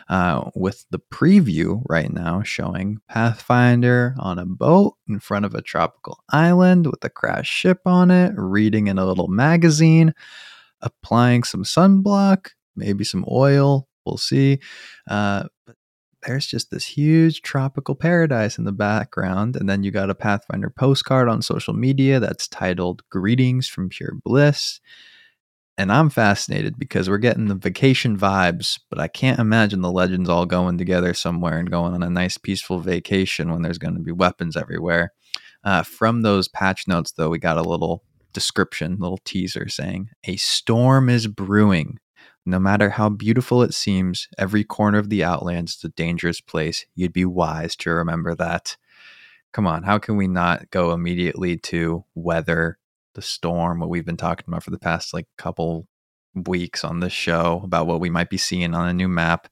Uh, 0.08 0.49
with 0.56 0.86
the 0.89 0.99
preview 0.99 1.82
right 1.89 2.12
now 2.12 2.43
showing 2.43 2.99
Pathfinder 3.10 4.15
on 4.19 4.39
a 4.39 4.45
boat 4.45 4.95
in 5.08 5.19
front 5.19 5.45
of 5.45 5.54
a 5.54 5.62
tropical 5.62 6.23
island 6.32 6.88
with 6.88 7.04
a 7.04 7.10
crashed 7.10 7.52
ship 7.52 7.82
on 7.86 8.12
it, 8.12 8.34
reading 8.38 8.88
in 8.88 8.97
a 8.97 9.06
little 9.06 9.28
magazine, 9.28 10.13
applying 10.82 11.43
some 11.43 11.63
sunblock, 11.63 12.49
maybe 12.76 13.04
some 13.04 13.26
oil. 13.30 13.88
We'll 14.06 14.17
see. 14.17 14.60
Uh, 15.10 15.45
there's 16.25 16.45
just 16.45 16.71
this 16.71 16.86
huge 16.86 17.41
tropical 17.41 17.95
paradise 17.95 18.57
in 18.57 18.63
the 18.63 18.71
background. 18.71 19.55
And 19.55 19.69
then 19.69 19.83
you 19.83 19.91
got 19.91 20.09
a 20.09 20.15
Pathfinder 20.15 20.69
postcard 20.69 21.29
on 21.29 21.41
social 21.41 21.73
media 21.73 22.19
that's 22.19 22.47
titled 22.47 23.07
Greetings 23.09 23.67
from 23.67 23.89
Pure 23.89 24.15
Bliss. 24.23 24.79
And 25.77 25.91
I'm 25.91 26.09
fascinated 26.09 26.77
because 26.77 27.09
we're 27.09 27.17
getting 27.17 27.47
the 27.47 27.55
vacation 27.55 28.17
vibes, 28.17 28.79
but 28.89 28.99
I 28.99 29.07
can't 29.07 29.39
imagine 29.39 29.81
the 29.81 29.91
legends 29.91 30.29
all 30.29 30.45
going 30.45 30.77
together 30.77 31.13
somewhere 31.15 31.57
and 31.57 31.71
going 31.71 31.93
on 31.93 32.03
a 32.03 32.09
nice, 32.09 32.38
peaceful 32.38 32.79
vacation 32.79 33.51
when 33.51 33.63
there's 33.63 33.79
going 33.79 33.95
to 33.95 33.99
be 33.99 34.12
weapons 34.12 34.55
everywhere. 34.55 35.13
Uh, 35.63 35.81
from 35.81 36.21
those 36.21 36.47
patch 36.47 36.88
notes, 36.88 37.13
though, 37.13 37.29
we 37.29 37.39
got 37.39 37.57
a 37.57 37.63
little 37.63 38.03
description, 38.33 38.97
little 38.99 39.19
teaser 39.25 39.67
saying, 39.67 40.09
A 40.25 40.36
storm 40.36 41.09
is 41.09 41.25
brewing. 41.25 41.99
No 42.45 42.60
matter 42.60 42.89
how 42.89 43.10
beautiful 43.10 43.62
it 43.62 43.73
seems, 43.73 44.27
every 44.38 44.63
corner 44.63 44.97
of 44.97 45.10
the 45.10 45.23
Outlands 45.23 45.75
is 45.77 45.84
a 45.86 45.89
dangerous 45.89 46.41
place. 46.41 46.86
You'd 46.93 47.13
be 47.13 47.25
wise 47.25 47.75
to 47.77 47.91
remember 47.91 48.36
that. 48.36 48.75
Come 49.53 49.65
on, 49.65 49.84
how 49.84 49.97
can 49.97 50.17
we 50.17 50.27
not 50.27 50.69
go 50.69 50.91
immediately 50.91 51.58
to 51.58 52.03
weather 52.15 52.79
the 53.13 53.21
storm, 53.21 53.79
what 53.79 53.89
we've 53.89 54.06
been 54.06 54.17
talking 54.17 54.45
about 54.47 54.63
for 54.63 54.71
the 54.71 54.79
past 54.79 55.13
like 55.13 55.27
couple 55.38 55.88
weeks 56.34 56.84
on 56.84 56.99
this 56.99 57.13
show 57.13 57.62
about 57.63 57.86
what 57.88 57.99
we 57.99 58.10
might 58.10 58.29
be 58.29 58.38
seeing 58.38 58.73
on 58.73 58.89
a 58.89 58.93
new 58.93 59.08
map? 59.08 59.47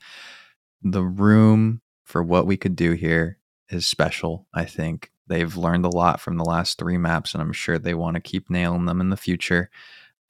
The 0.81 1.03
room 1.03 1.81
for 2.03 2.23
what 2.23 2.47
we 2.47 2.57
could 2.57 2.75
do 2.75 2.93
here 2.93 3.37
is 3.69 3.87
special, 3.87 4.47
I 4.53 4.65
think. 4.65 5.11
They've 5.27 5.55
learned 5.55 5.85
a 5.85 5.89
lot 5.89 6.19
from 6.19 6.37
the 6.37 6.43
last 6.43 6.77
three 6.77 6.97
maps, 6.97 7.33
and 7.33 7.41
I'm 7.41 7.53
sure 7.53 7.79
they 7.79 7.93
want 7.93 8.15
to 8.15 8.21
keep 8.21 8.49
nailing 8.49 8.85
them 8.85 8.99
in 8.99 9.11
the 9.11 9.15
future. 9.17 9.69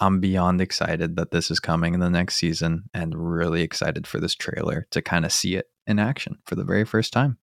I'm 0.01 0.19
beyond 0.19 0.59
excited 0.59 1.15
that 1.15 1.31
this 1.31 1.51
is 1.51 1.59
coming 1.59 1.93
in 1.93 1.99
the 1.99 2.09
next 2.09 2.35
season 2.35 2.89
and 2.93 3.13
really 3.15 3.61
excited 3.61 4.07
for 4.07 4.19
this 4.19 4.35
trailer 4.35 4.87
to 4.91 5.01
kind 5.01 5.23
of 5.25 5.31
see 5.31 5.55
it 5.55 5.67
in 5.87 5.99
action 5.99 6.39
for 6.45 6.55
the 6.55 6.63
very 6.63 6.83
first 6.85 7.13
time. 7.13 7.37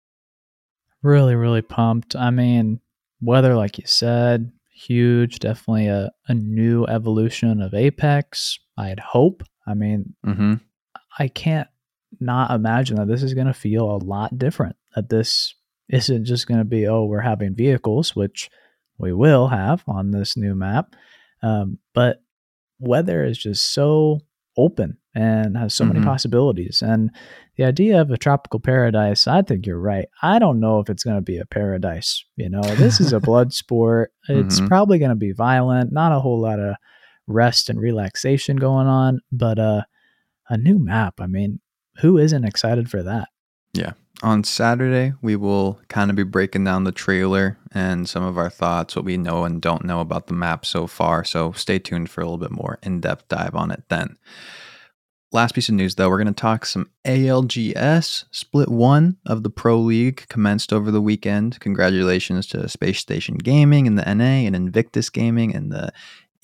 Really, 1.03 1.35
really 1.35 1.61
pumped. 1.61 2.15
I 2.15 2.31
mean, 2.31 2.79
weather, 3.21 3.55
like 3.55 3.77
you 3.77 3.85
said, 3.85 4.51
huge. 4.73 5.39
Definitely 5.39 5.87
a, 5.87 6.11
a 6.27 6.33
new 6.33 6.85
evolution 6.85 7.61
of 7.61 7.73
Apex. 7.73 8.57
I'd 8.77 8.99
hope. 8.99 9.43
I 9.67 9.73
mean, 9.73 10.15
Mm-hmm. 10.25 10.53
I 11.17 11.27
can't 11.27 11.67
not 12.19 12.51
imagine 12.51 12.97
that 12.97 13.07
this 13.07 13.23
is 13.23 13.33
going 13.33 13.47
to 13.47 13.53
feel 13.53 13.89
a 13.89 14.03
lot 14.03 14.37
different. 14.37 14.75
That 14.95 15.09
this 15.09 15.55
isn't 15.89 16.25
just 16.25 16.47
going 16.47 16.59
to 16.59 16.65
be, 16.65 16.87
oh, 16.87 17.05
we're 17.05 17.21
having 17.21 17.55
vehicles, 17.55 18.15
which 18.15 18.49
we 18.97 19.13
will 19.13 19.47
have 19.47 19.83
on 19.87 20.11
this 20.11 20.35
new 20.35 20.55
map. 20.55 20.95
Um, 21.41 21.79
but 21.93 22.21
weather 22.79 23.23
is 23.23 23.37
just 23.37 23.73
so 23.73 24.19
open 24.57 24.97
and 25.13 25.57
has 25.57 25.73
so 25.73 25.83
Mhm. 25.85 25.93
many 25.93 26.01
possibilities. 26.05 26.81
And 26.81 27.11
the 27.57 27.63
idea 27.65 27.99
of 28.01 28.09
a 28.11 28.17
tropical 28.17 28.59
paradise, 28.59 29.27
I 29.27 29.41
think 29.41 29.65
you're 29.65 29.79
right. 29.79 30.07
I 30.21 30.39
don't 30.39 30.59
know 30.59 30.79
if 30.79 30.89
it's 30.89 31.03
going 31.03 31.17
to 31.17 31.21
be 31.21 31.37
a 31.37 31.45
paradise. 31.45 32.23
You 32.35 32.49
know, 32.49 32.61
this 32.61 32.99
is 32.99 33.11
a 33.13 33.19
blood 33.31 33.53
sport. 33.53 34.13
It's 34.29 34.59
Mhm. 34.61 34.67
probably 34.67 34.97
going 34.99 35.09
to 35.09 35.15
be 35.15 35.31
violent, 35.31 35.91
not 35.91 36.11
a 36.11 36.19
whole 36.19 36.39
lot 36.39 36.59
of 36.59 36.75
rest 37.27 37.69
and 37.69 37.79
relaxation 37.79 38.57
going 38.57 38.87
on, 38.87 39.19
but 39.31 39.57
uh, 39.59 39.83
a 40.49 40.57
new 40.57 40.77
map. 40.79 41.19
I 41.19 41.27
mean, 41.27 41.59
who 41.99 42.17
isn't 42.17 42.43
excited 42.45 42.89
for 42.89 43.03
that? 43.03 43.29
On 44.23 44.43
Saturday, 44.43 45.13
we 45.21 45.35
will 45.35 45.79
kind 45.89 46.09
of 46.09 46.15
be 46.15 46.23
breaking 46.23 46.63
down 46.63 46.85
the 46.85 46.91
trailer 46.91 47.57
and 47.73 48.07
some 48.07 48.23
of 48.23 48.37
our 48.37 48.49
thoughts, 48.49 48.95
what 48.95 49.05
we 49.05 49.17
know 49.17 49.43
and 49.43 49.61
don't 49.61 49.83
know 49.83 49.99
about 49.99 50.27
the 50.27 50.33
map 50.33 50.65
so 50.65 50.87
far. 50.87 51.23
So 51.23 51.51
stay 51.51 51.79
tuned 51.79 52.09
for 52.09 52.21
a 52.21 52.23
little 52.23 52.37
bit 52.37 52.51
more 52.51 52.79
in 52.81 53.01
depth 53.01 53.27
dive 53.27 53.55
on 53.55 53.71
it 53.71 53.83
then. 53.89 54.17
Last 55.31 55.53
piece 55.53 55.67
of 55.67 55.75
news 55.75 55.95
though, 55.95 56.07
we're 56.07 56.23
going 56.23 56.33
to 56.33 56.41
talk 56.41 56.65
some 56.65 56.89
ALGS. 57.03 58.23
Split 58.31 58.69
one 58.69 59.17
of 59.25 59.43
the 59.43 59.49
Pro 59.49 59.79
League 59.79 60.25
commenced 60.29 60.71
over 60.71 60.91
the 60.91 61.01
weekend. 61.01 61.59
Congratulations 61.59 62.47
to 62.47 62.69
Space 62.69 62.99
Station 62.99 63.35
Gaming 63.35 63.85
in 63.85 63.95
the 63.95 64.13
NA 64.13 64.47
and 64.47 64.55
Invictus 64.55 65.09
Gaming 65.09 65.51
in 65.51 65.69
the 65.69 65.91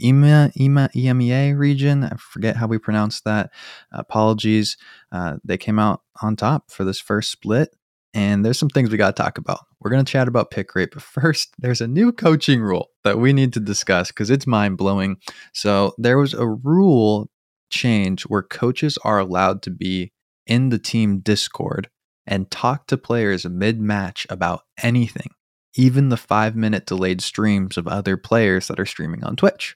E 0.01 0.11
EMEA, 0.11 0.53
EMEA, 0.55 0.91
EMEA 0.93 1.57
region. 1.57 2.03
I 2.03 2.15
forget 2.17 2.57
how 2.57 2.67
we 2.67 2.77
pronounce 2.77 3.21
that. 3.21 3.51
Apologies. 3.91 4.77
Uh, 5.11 5.37
they 5.43 5.57
came 5.57 5.79
out 5.79 6.01
on 6.21 6.35
top 6.35 6.71
for 6.71 6.83
this 6.83 6.99
first 6.99 7.31
split. 7.31 7.75
And 8.13 8.43
there's 8.43 8.59
some 8.59 8.69
things 8.69 8.89
we 8.89 8.97
got 8.97 9.15
to 9.15 9.23
talk 9.23 9.37
about. 9.37 9.59
We're 9.79 9.91
going 9.91 10.03
to 10.03 10.11
chat 10.11 10.27
about 10.27 10.51
pick 10.51 10.75
rate, 10.75 10.89
but 10.93 11.01
first, 11.01 11.53
there's 11.57 11.81
a 11.81 11.87
new 11.87 12.11
coaching 12.11 12.61
rule 12.61 12.89
that 13.03 13.19
we 13.19 13.33
need 13.33 13.53
to 13.53 13.59
discuss 13.59 14.09
because 14.09 14.29
it's 14.29 14.47
mind 14.47 14.77
blowing. 14.77 15.17
So, 15.53 15.93
there 15.97 16.17
was 16.17 16.33
a 16.33 16.47
rule 16.47 17.29
change 17.69 18.23
where 18.23 18.43
coaches 18.43 18.97
are 19.03 19.19
allowed 19.19 19.61
to 19.63 19.71
be 19.71 20.11
in 20.45 20.69
the 20.69 20.79
team 20.79 21.19
Discord 21.19 21.89
and 22.27 22.51
talk 22.51 22.87
to 22.87 22.97
players 22.97 23.45
mid 23.45 23.79
match 23.79 24.27
about 24.29 24.63
anything, 24.81 25.31
even 25.75 26.09
the 26.09 26.17
five 26.17 26.55
minute 26.55 26.85
delayed 26.85 27.21
streams 27.21 27.77
of 27.77 27.87
other 27.87 28.17
players 28.17 28.67
that 28.67 28.79
are 28.79 28.85
streaming 28.85 29.23
on 29.23 29.35
Twitch. 29.35 29.75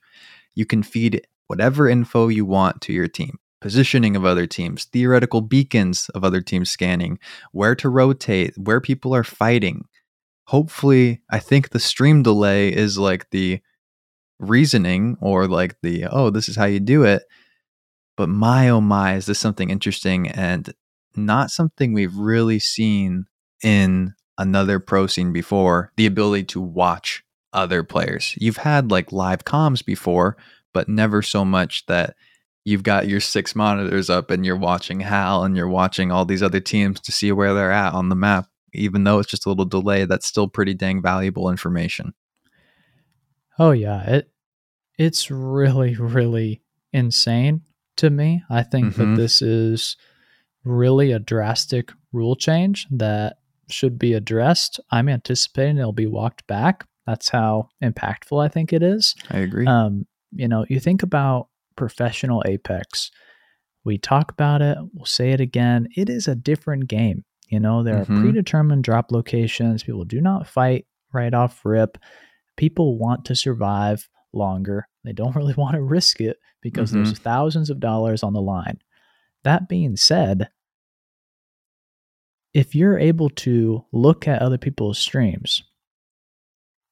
You 0.54 0.66
can 0.66 0.84
feed 0.84 1.26
whatever 1.48 1.88
info 1.88 2.28
you 2.28 2.46
want 2.46 2.82
to 2.82 2.94
your 2.94 3.08
team 3.08 3.40
positioning 3.66 4.16
of 4.16 4.24
other 4.24 4.46
teams, 4.46 4.86
theoretical 4.86 5.42
beacons 5.42 6.08
of 6.10 6.24
other 6.24 6.40
teams 6.40 6.70
scanning, 6.70 7.18
where 7.52 7.74
to 7.74 7.90
rotate, 7.90 8.54
where 8.58 8.80
people 8.80 9.16
are 9.16 9.24
fighting. 9.24 9.86
Hopefully, 10.46 11.24
I 11.32 11.40
think 11.40 11.70
the 11.70 11.80
stream 11.80 12.22
delay 12.22 12.72
is 12.72 13.00
like 13.00 13.28
the 13.32 13.60
reasoning 14.40 15.18
or 15.20 15.48
like 15.48 15.78
the, 15.82 16.06
oh, 16.06 16.30
this 16.30 16.48
is 16.48 16.56
how 16.56 16.66
you 16.66 16.80
do 16.80 17.06
it. 17.06 17.24
But 18.18 18.30
my, 18.30 18.70
oh 18.70 18.82
my, 18.82 19.16
is 19.16 19.26
this 19.26 19.40
something 19.40 19.72
interesting 19.72 20.28
and 20.28 20.72
not 21.16 21.50
something 21.50 21.92
we've 21.92 22.16
really 22.16 22.60
seen 22.60 23.26
in 23.64 24.14
another 24.38 24.80
pro 24.80 25.08
scene 25.08 25.32
before 25.32 25.92
the 25.96 26.06
ability 26.06 26.44
to 26.44 26.62
watch 26.62 27.24
other 27.54 27.84
players. 27.84 28.36
You've 28.38 28.58
had 28.58 28.92
like 28.92 29.12
live 29.12 29.46
comms 29.46 29.84
before, 29.86 30.36
but 30.74 30.90
never 30.90 31.22
so 31.22 31.46
much 31.46 31.86
that 31.86 32.16
you've 32.66 32.84
got 32.84 33.08
your 33.08 33.20
six 33.22 33.56
monitors 33.56 34.10
up 34.10 34.30
and 34.32 34.46
you're 34.46 34.58
watching 34.58 35.00
Hal 35.00 35.44
and 35.44 35.56
you're 35.56 35.70
watching 35.70 36.12
all 36.12 36.26
these 36.26 36.44
other 36.44 36.60
teams 36.60 37.00
to 37.02 37.12
see 37.12 37.32
where 37.32 37.54
they're 37.54 37.72
at 37.72 37.94
on 37.94 38.10
the 38.10 38.16
map. 38.16 38.48
Even 38.74 39.06
though 39.06 39.20
it's 39.20 39.30
just 39.30 39.46
a 39.46 39.50
little 39.50 39.64
delay, 39.66 40.04
that's 40.04 40.26
still 40.28 40.50
pretty 40.50 40.74
dang 40.74 41.02
valuable 41.02 41.50
information. 41.50 42.14
Oh 43.58 43.72
yeah, 43.72 44.04
it 44.04 44.32
it's 44.98 45.30
really 45.32 45.96
really 45.96 46.62
insane 46.92 47.62
to 47.98 48.10
me. 48.10 48.44
I 48.50 48.64
think 48.64 48.94
Mhm. 48.94 48.96
that 48.96 49.22
this 49.22 49.42
is 49.42 49.96
really 50.64 51.12
a 51.12 51.20
drastic 51.20 51.92
rule 52.12 52.36
change 52.36 52.88
that 52.92 53.38
should 53.70 53.98
be 54.00 54.14
addressed. 54.14 54.80
I'm 54.92 55.10
anticipating 55.10 55.78
it'll 55.78 55.92
be 55.92 56.08
walked 56.08 56.46
back. 56.48 56.86
That's 57.08 57.30
how 57.30 57.70
impactful 57.84 58.44
I 58.44 58.48
think 58.48 58.74
it 58.74 58.82
is. 58.84 59.16
I 59.30 59.40
agree. 59.40 59.66
Um, 59.68 60.06
you 60.32 60.48
know, 60.48 60.66
you 60.70 60.80
think 60.80 61.04
about 61.04 61.48
professional 61.76 62.44
Apex. 62.46 63.12
We 63.84 63.98
talk 63.98 64.32
about 64.32 64.62
it, 64.62 64.78
we'll 64.94 65.06
say 65.06 65.32
it 65.32 65.40
again. 65.40 65.88
It 65.96 66.10
is 66.10 66.28
a 66.28 66.36
different 66.36 66.88
game. 66.88 67.24
You 67.50 67.60
know, 67.60 67.84
there 67.84 67.96
Mhm. 67.98 68.02
are 68.18 68.20
predetermined 68.22 68.84
drop 68.84 69.12
locations. 69.12 69.84
People 69.84 70.04
do 70.06 70.20
not 70.20 70.48
fight 70.48 70.88
right 71.14 71.34
off 71.34 71.64
rip. 71.64 71.98
People 72.58 72.98
want 72.98 73.26
to 73.26 73.36
survive 73.36 74.10
longer. 74.34 74.88
They 75.04 75.14
don't 75.14 75.36
really 75.36 75.54
want 75.54 75.76
to 75.76 75.82
risk 75.84 76.20
it 76.20 76.38
because 76.62 76.92
there's 76.92 77.18
thousands 77.20 77.70
of 77.70 77.80
dollars 77.80 78.24
on 78.24 78.34
the 78.34 78.42
line. 78.42 78.80
That 79.44 79.70
being 79.70 79.96
said, 79.96 80.50
if 82.56 82.74
you're 82.74 82.98
able 82.98 83.30
to 83.30 83.84
look 83.92 84.28
at 84.28 84.42
other 84.42 84.58
people's 84.58 84.98
streams, 84.98 85.62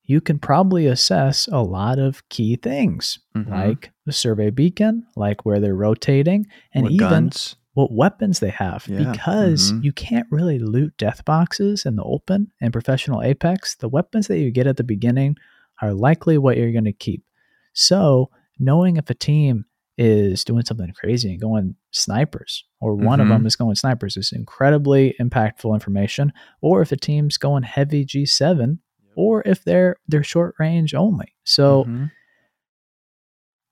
you 0.03 0.19
can 0.19 0.37
probably 0.37 0.85
assess 0.85 1.47
a 1.47 1.61
lot 1.61 1.97
of 1.97 2.27
key 2.27 2.57
things 2.57 3.19
Mhm. 3.35 3.49
like 3.49 3.91
the 4.05 4.11
survey 4.11 4.49
beacon, 4.49 5.05
like 5.15 5.45
where 5.45 5.61
they're 5.61 5.73
rotating, 5.75 6.45
and 6.73 6.83
What 6.83 6.91
even 6.91 7.09
guns? 7.09 7.55
what 7.73 7.91
weapons 7.93 8.39
they 8.39 8.49
have. 8.49 8.85
Yeah, 8.89 9.11
Because 9.11 9.71
mhm. 9.71 9.83
you 9.85 9.93
can't 9.93 10.27
really 10.29 10.59
loot 10.59 10.95
death 10.97 11.23
boxes 11.23 11.85
in 11.85 11.95
the 11.95 12.03
open 12.03 12.51
and 12.59 12.73
professional 12.73 13.21
Apex. 13.23 13.75
The 13.75 13.87
weapons 13.89 14.27
that 14.27 14.39
you 14.39 14.51
get 14.51 14.67
at 14.67 14.75
the 14.77 14.83
beginning 14.83 15.37
are 15.81 15.93
likely 15.93 16.37
what 16.37 16.57
you're 16.57 16.73
going 16.73 16.83
to 16.83 16.91
keep. 16.93 17.23
So 17.71 18.29
knowing 18.59 18.97
if 18.97 19.09
a 19.09 19.15
team 19.15 19.65
is 19.97 20.43
doing 20.43 20.65
something 20.65 20.91
crazy 20.99 21.31
and 21.31 21.41
going 21.41 21.75
snipers, 21.91 22.63
or 22.81 22.95
one 22.95 23.19
of 23.19 23.27
Mhm. 23.27 23.29
them 23.29 23.45
is 23.45 23.55
going 23.55 23.75
snipers, 23.75 24.17
is 24.17 24.31
incredibly 24.31 25.15
impactful 25.19 25.71
information. 25.73 26.33
Or 26.61 26.81
if 26.81 26.91
a 26.91 26.97
team's 26.97 27.37
going 27.37 27.63
heavy 27.63 28.03
G7, 28.05 28.79
or 29.15 29.43
if 29.45 29.63
they're 29.63 29.95
they're 30.07 30.23
short 30.23 30.55
range 30.57 30.93
only. 30.95 31.35
So 31.43 31.83
Mhm. 31.83 32.11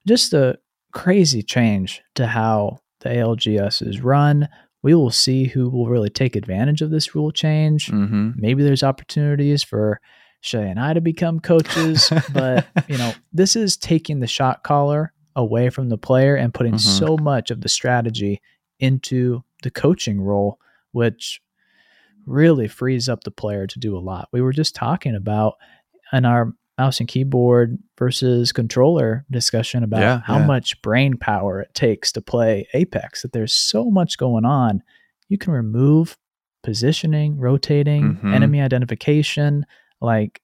just 0.06 0.32
a 0.32 0.58
crazy 0.92 1.42
change 1.42 2.02
to 2.14 2.26
how 2.26 2.78
the 3.00 3.08
ALGS 3.10 3.82
is 3.82 4.00
run. 4.00 4.48
We 4.82 4.94
will 4.94 5.10
see 5.10 5.44
who 5.44 5.70
will 5.70 5.88
really 5.88 6.10
take 6.10 6.36
advantage 6.36 6.82
of 6.82 6.90
this 6.90 7.14
rule 7.14 7.30
change. 7.30 7.88
Mhm. 7.88 8.34
Maybe 8.36 8.62
there's 8.62 8.82
opportunities 8.82 9.62
for 9.62 10.00
Shay 10.40 10.68
and 10.68 10.78
I 10.80 10.92
to 10.92 11.00
become 11.00 11.38
coaches, 11.40 12.10
but 12.32 12.66
you 12.88 12.98
know, 12.98 13.12
this 13.32 13.54
is 13.54 13.76
taking 13.76 14.20
the 14.20 14.26
shot 14.26 14.64
caller 14.64 15.12
away 15.36 15.70
from 15.70 15.88
the 15.88 15.98
player 15.98 16.34
and 16.36 16.52
putting 16.54 16.74
Mhm. 16.74 16.80
so 16.80 17.16
much 17.16 17.50
of 17.50 17.60
the 17.60 17.68
strategy 17.68 18.40
into 18.80 19.42
the 19.62 19.70
coaching 19.70 20.20
role, 20.20 20.58
which 20.92 21.40
really 22.26 22.68
frees 22.68 23.08
up 23.08 23.24
the 23.24 23.30
player 23.30 23.66
to 23.66 23.78
do 23.78 23.96
a 23.96 24.00
lot. 24.00 24.28
We 24.32 24.40
were 24.40 24.52
just 24.52 24.74
talking 24.74 25.14
about 25.14 25.54
in 26.12 26.24
our 26.24 26.52
mouse 26.78 27.00
and 27.00 27.08
keyboard 27.08 27.78
versus 27.98 28.52
controller 28.52 29.24
discussion 29.30 29.82
about 29.82 30.00
Yeah, 30.00 30.20
how 30.24 30.38
yeah. 30.38 30.46
much 30.46 30.80
brain 30.82 31.16
power 31.16 31.60
it 31.60 31.74
takes 31.74 32.12
to 32.12 32.20
play 32.22 32.66
Apex, 32.74 33.22
that 33.22 33.32
there's 33.32 33.52
so 33.52 33.90
much 33.90 34.18
going 34.18 34.44
on. 34.44 34.82
You 35.28 35.38
can 35.38 35.52
remove 35.52 36.16
positioning, 36.62 37.36
rotating, 37.38 38.16
Mhm. 38.16 38.34
enemy 38.34 38.60
identification, 38.60 39.66
like 40.00 40.40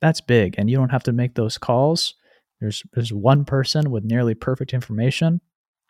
that's 0.00 0.20
big. 0.20 0.54
And 0.58 0.70
you 0.70 0.76
don't 0.76 0.90
have 0.90 1.02
to 1.04 1.12
make 1.12 1.34
those 1.34 1.58
calls. 1.58 2.14
There's 2.60 2.82
there's 2.92 3.12
one 3.12 3.44
person 3.44 3.90
with 3.90 4.04
nearly 4.04 4.34
perfect 4.34 4.72
information. 4.74 5.40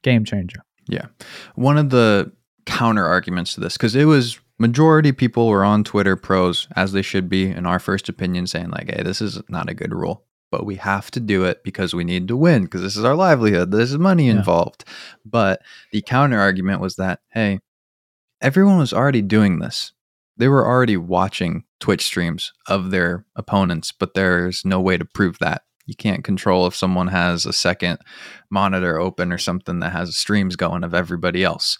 Game 0.02 0.24
changer. 0.24 0.64
Yeah. 0.88 1.06
One 1.54 1.76
of 1.78 1.90
the 1.90 2.32
counter 2.66 3.06
arguments 3.06 3.54
to 3.54 3.60
this 3.60 3.76
because 3.76 3.96
it 3.96 4.04
was 4.04 4.38
majority 4.58 5.10
people 5.10 5.48
were 5.48 5.64
on 5.64 5.82
twitter 5.82 6.16
pros 6.16 6.68
as 6.76 6.92
they 6.92 7.00
should 7.00 7.26
be 7.26 7.48
in 7.48 7.64
our 7.64 7.78
first 7.78 8.10
opinion 8.10 8.46
saying 8.46 8.68
like 8.68 8.90
hey 8.94 9.02
this 9.02 9.22
is 9.22 9.40
not 9.48 9.70
a 9.70 9.74
good 9.74 9.94
rule 9.94 10.26
but 10.50 10.66
we 10.66 10.74
have 10.74 11.10
to 11.10 11.18
do 11.18 11.44
it 11.44 11.62
because 11.64 11.94
we 11.94 12.04
need 12.04 12.28
to 12.28 12.36
win 12.36 12.64
because 12.64 12.82
this 12.82 12.94
is 12.94 13.04
our 13.04 13.14
livelihood 13.14 13.70
there's 13.70 13.96
money 13.96 14.26
Yeah. 14.26 14.32
involved 14.32 14.84
but 15.24 15.62
the 15.92 16.02
counter 16.02 16.38
argument 16.38 16.82
was 16.82 16.96
that 16.96 17.20
hey 17.32 17.60
everyone 18.42 18.76
was 18.76 18.92
already 18.92 19.22
doing 19.22 19.60
this 19.60 19.92
they 20.36 20.48
were 20.48 20.66
already 20.66 20.98
watching 20.98 21.64
twitch 21.80 22.04
streams 22.04 22.52
of 22.66 22.90
their 22.90 23.24
opponents 23.34 23.92
but 23.92 24.12
there's 24.12 24.62
no 24.62 24.78
way 24.78 24.98
to 24.98 25.06
prove 25.06 25.38
that 25.38 25.62
you 25.88 25.96
can't 25.96 26.22
control 26.22 26.66
if 26.66 26.76
someone 26.76 27.08
has 27.08 27.46
a 27.46 27.52
second 27.52 27.98
monitor 28.50 29.00
open 29.00 29.32
or 29.32 29.38
something 29.38 29.80
that 29.80 29.90
has 29.92 30.16
streams 30.16 30.54
going 30.54 30.84
of 30.84 30.94
everybody 30.94 31.42
else. 31.42 31.78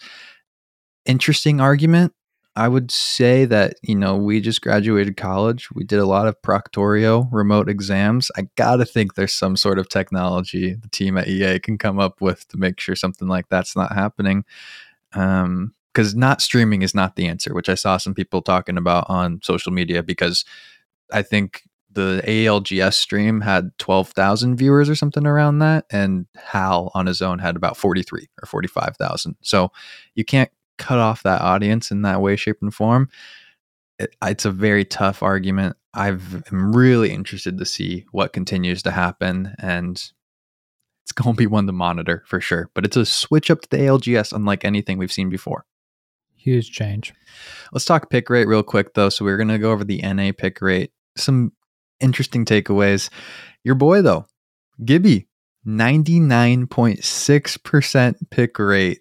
Interesting 1.05 1.61
argument. 1.61 2.13
I 2.55 2.67
would 2.67 2.91
say 2.91 3.45
that, 3.45 3.75
you 3.83 3.95
know, 3.95 4.17
we 4.17 4.41
just 4.41 4.61
graduated 4.61 5.15
college. 5.15 5.69
We 5.73 5.83
did 5.83 5.99
a 5.99 6.05
lot 6.05 6.27
of 6.27 6.41
Proctorio 6.41 7.29
remote 7.31 7.69
exams. 7.69 8.31
I 8.35 8.49
got 8.55 8.77
to 8.77 8.85
think 8.85 9.13
there's 9.13 9.33
some 9.33 9.55
sort 9.55 9.79
of 9.79 9.87
technology 9.87 10.73
the 10.73 10.89
team 10.89 11.17
at 11.17 11.27
EA 11.27 11.59
can 11.59 11.77
come 11.77 11.99
up 11.99 12.19
with 12.19 12.47
to 12.49 12.57
make 12.57 12.79
sure 12.79 12.95
something 12.95 13.27
like 13.27 13.47
that's 13.47 13.75
not 13.75 13.93
happening. 13.93 14.43
Um, 15.13 15.73
because 15.93 16.15
not 16.15 16.41
streaming 16.41 16.81
is 16.81 16.93
not 16.93 17.15
the 17.15 17.27
answer, 17.27 17.53
which 17.53 17.67
I 17.67 17.75
saw 17.75 17.97
some 17.97 18.13
people 18.13 18.41
talking 18.41 18.77
about 18.77 19.09
on 19.09 19.39
social 19.43 19.71
media 19.71 20.03
because 20.03 20.45
I 21.11 21.23
think 21.23 21.63
the 21.91 22.21
ALGS 22.25 22.93
stream 22.93 23.41
had 23.41 23.71
12,000 23.79 24.55
viewers 24.55 24.89
or 24.89 24.95
something 24.95 25.25
around 25.25 25.59
that. 25.59 25.85
And 25.91 26.27
Hal 26.35 26.91
on 26.93 27.07
his 27.07 27.21
own 27.21 27.39
had 27.39 27.55
about 27.55 27.77
43 27.77 28.27
or 28.41 28.45
45,000. 28.45 29.35
So 29.41 29.71
you 30.15 30.23
can't 30.23 30.51
cut 30.77 30.99
off 30.99 31.23
that 31.23 31.41
audience 31.41 31.91
in 31.91 32.03
that 32.03 32.21
way, 32.21 32.35
shape, 32.35 32.57
and 32.61 32.73
form. 32.73 33.09
It, 33.97 34.15
it's 34.23 34.45
a 34.45 34.51
very 34.51 34.85
tough 34.85 35.23
argument. 35.23 35.77
I've, 35.93 36.43
I'm 36.51 36.75
really 36.75 37.11
interested 37.11 37.57
to 37.57 37.65
see 37.65 38.05
what 38.11 38.33
continues 38.33 38.83
to 38.83 38.91
happen. 38.91 39.55
And 39.59 39.95
it's 41.03 41.11
going 41.15 41.33
to 41.35 41.37
be 41.37 41.47
one 41.47 41.65
to 41.65 41.73
monitor 41.73 42.23
for 42.27 42.39
sure. 42.39 42.69
But 42.75 42.85
it's 42.85 42.97
a 42.97 43.05
switch 43.05 43.49
up 43.49 43.61
to 43.61 43.69
the 43.69 43.77
ALGS 43.77 44.31
unlike 44.31 44.63
anything 44.63 44.99
we've 44.99 45.11
seen 45.11 45.29
before. 45.29 45.65
Huge 46.35 46.71
change. 46.71 47.13
Let's 47.73 47.83
talk 47.83 48.09
pick 48.09 48.29
rate 48.29 48.47
real 48.47 48.63
quick 48.63 48.93
though. 48.93 49.09
So 49.09 49.25
we're 49.25 49.35
gonna 49.35 49.59
go 49.59 49.71
over 49.71 49.83
the 49.83 50.01
NA 50.01 50.31
pick 50.31 50.61
rate. 50.61 50.91
Some 51.17 51.51
interesting 51.99 52.45
takeaways. 52.45 53.09
Your 53.63 53.75
boy 53.75 54.01
though, 54.01 54.27
Gibby, 54.83 55.27
ninety 55.65 56.19
nine 56.19 56.67
point 56.67 57.03
six 57.03 57.57
percent 57.57 58.29
pick 58.29 58.57
rate. 58.59 58.99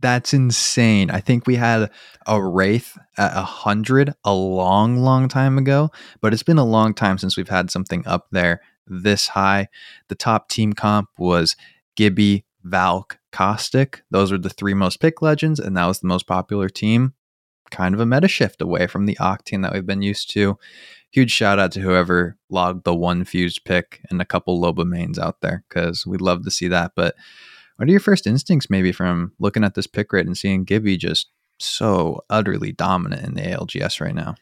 That's 0.00 0.32
insane. 0.32 1.10
I 1.10 1.20
think 1.20 1.46
we 1.46 1.56
had 1.56 1.90
a 2.26 2.42
Wraith 2.42 2.96
at 3.18 3.36
a 3.36 3.42
hundred 3.42 4.14
a 4.24 4.32
long, 4.32 4.96
long 4.96 5.28
time 5.28 5.58
ago, 5.58 5.90
but 6.22 6.32
it's 6.32 6.42
been 6.42 6.58
a 6.58 6.64
long 6.64 6.94
time 6.94 7.18
since 7.18 7.36
we've 7.36 7.50
had 7.50 7.70
something 7.70 8.06
up 8.06 8.28
there 8.30 8.62
this 8.86 9.28
high. 9.28 9.68
The 10.08 10.14
top 10.14 10.48
team 10.48 10.72
comp 10.72 11.10
was 11.18 11.54
Gibby, 11.96 12.46
Valk, 12.64 13.18
Caustic. 13.30 14.02
Those 14.10 14.32
were 14.32 14.38
the 14.38 14.48
three 14.48 14.74
most 14.74 15.00
pick 15.00 15.20
legends, 15.20 15.60
and 15.60 15.76
that 15.76 15.86
was 15.86 16.00
the 16.00 16.08
most 16.08 16.26
popular 16.26 16.68
team. 16.70 17.12
Kind 17.70 17.94
of 17.94 18.00
a 18.00 18.06
meta 18.06 18.26
shift 18.26 18.60
away 18.62 18.86
from 18.86 19.06
the 19.06 19.16
Octane 19.16 19.62
that 19.62 19.72
we've 19.72 19.86
been 19.86 20.02
used 20.02 20.30
to. 20.30 20.58
Huge 21.12 21.30
shout 21.32 21.58
out 21.58 21.72
to 21.72 21.80
whoever 21.80 22.36
logged 22.50 22.84
the 22.84 22.94
one 22.94 23.24
Fuse 23.24 23.58
pick 23.58 24.00
and 24.10 24.20
a 24.20 24.24
couple 24.24 24.60
Loba 24.60 24.86
mains 24.86 25.18
out 25.18 25.40
there 25.40 25.64
because 25.68 26.06
we'd 26.06 26.20
love 26.20 26.44
to 26.44 26.50
see 26.50 26.68
that. 26.68 26.92
But 26.94 27.14
what 27.76 27.88
are 27.88 27.90
your 27.90 27.98
first 28.00 28.26
instincts 28.26 28.70
maybe 28.70 28.92
from 28.92 29.32
looking 29.40 29.64
at 29.64 29.74
this 29.74 29.86
pick 29.88 30.12
rate 30.12 30.26
and 30.26 30.36
seeing 30.38 30.64
Gibby 30.64 30.96
just 30.96 31.30
so 31.58 32.20
utterly 32.30 32.72
dominant 32.72 33.24
in 33.26 33.34
the 33.34 33.42
ALGS 33.42 34.00
right 34.00 34.14
now? 34.14 34.34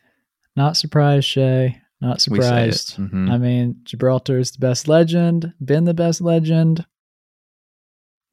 Not 0.56 0.76
surprised, 0.76 1.26
Shay. 1.26 1.80
Not 2.00 2.24
We 2.30 2.40
say 2.42 2.68
it. 2.68 2.74
surprised. 2.74 2.96
Mhm. 2.96 3.30
I 3.30 3.38
mean, 3.38 3.76
Gibraltar 3.84 4.38
is 4.38 4.50
the 4.52 4.58
best 4.58 4.88
legend, 4.88 5.52
been 5.64 5.84
the 5.84 5.94
best 5.94 6.20
legend. 6.20 6.84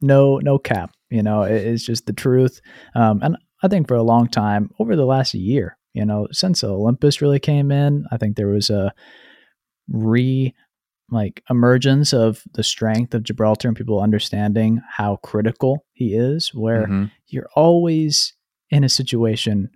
No, 0.02 0.38
no 0.40 0.58
cap. 0.60 0.92
You 1.10 1.24
know, 1.24 1.44
it- 1.44 1.66
it's 1.66 1.86
just 1.86 2.06
the 2.06 2.14
truth. 2.14 2.62
Um, 2.96 3.22
and 3.24 3.38
I 3.64 3.68
think 3.68 3.88
for 3.88 3.96
a 3.96 4.04
long 4.04 4.28
time, 4.28 4.70
over 4.80 4.96
the 4.96 5.06
last 5.06 5.34
year, 5.34 5.78
you 5.96 6.06
know, 6.06 6.28
since 6.32 6.64
Olympus 6.64 7.22
really 7.22 7.40
came 7.40 7.72
in, 7.72 8.06
I 8.12 8.18
think 8.18 8.36
there 8.36 8.48
was 8.48 8.70
a 8.70 8.94
re 9.88 10.54
like 11.12 11.44
emergence 11.52 12.14
of 12.14 12.42
the 12.56 12.64
strength 12.64 13.14
of 13.14 13.22
Gibraltar 13.24 13.68
and 13.68 13.78
people 13.78 14.02
understanding 14.02 14.82
how 14.90 15.18
critical 15.18 15.86
he 15.94 16.16
is. 16.16 16.52
Where 16.54 16.88
Mhm. 16.88 17.12
you're 17.28 17.50
always 17.56 18.34
in 18.72 18.84
a 18.84 18.90
situation 18.90 19.70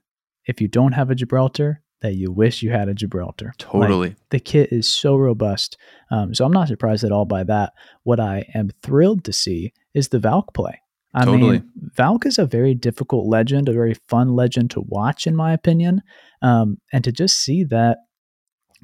if 0.46 0.60
you 0.60 0.68
don't 0.68 0.94
have 0.94 1.12
a 1.12 1.16
Gibraltar 1.16 1.84
that 2.02 2.16
you 2.16 2.32
wish 2.32 2.64
you 2.64 2.72
had 2.72 2.90
a 2.90 2.94
Gibraltar. 2.96 3.48
Like, 3.48 3.58
Totally. 3.90 4.16
the 4.32 4.40
kit 4.40 4.72
is 4.72 4.88
so 4.88 5.16
robust. 5.18 5.78
Um, 6.10 6.34
so 6.34 6.46
I'm 6.46 6.52
not 6.54 6.68
surprised 6.70 7.04
at 7.04 7.12
all 7.12 7.26
by 7.26 7.44
that. 7.44 7.74
What 8.04 8.20
I 8.20 8.46
am 8.56 8.70
thrilled 8.82 9.24
to 9.26 9.34
see 9.34 9.74
is 9.94 10.08
the 10.08 10.18
Valk 10.20 10.54
play. 10.54 10.80
I 11.14 11.26
Totally. 11.26 11.60
mean, 11.60 11.70
Valk 11.96 12.26
is 12.26 12.38
a 12.38 12.46
very 12.46 12.76
difficult 12.76 13.26
legend, 13.28 13.68
a 13.68 13.74
very 13.74 13.96
fun 14.08 14.36
legend 14.36 14.70
to 14.72 14.82
watch, 14.82 15.26
in 15.26 15.36
my 15.36 15.54
opinion. 15.54 16.02
Um, 16.42 16.78
and 16.94 17.04
to 17.04 17.12
just 17.12 17.38
see 17.40 17.64
that 17.66 17.98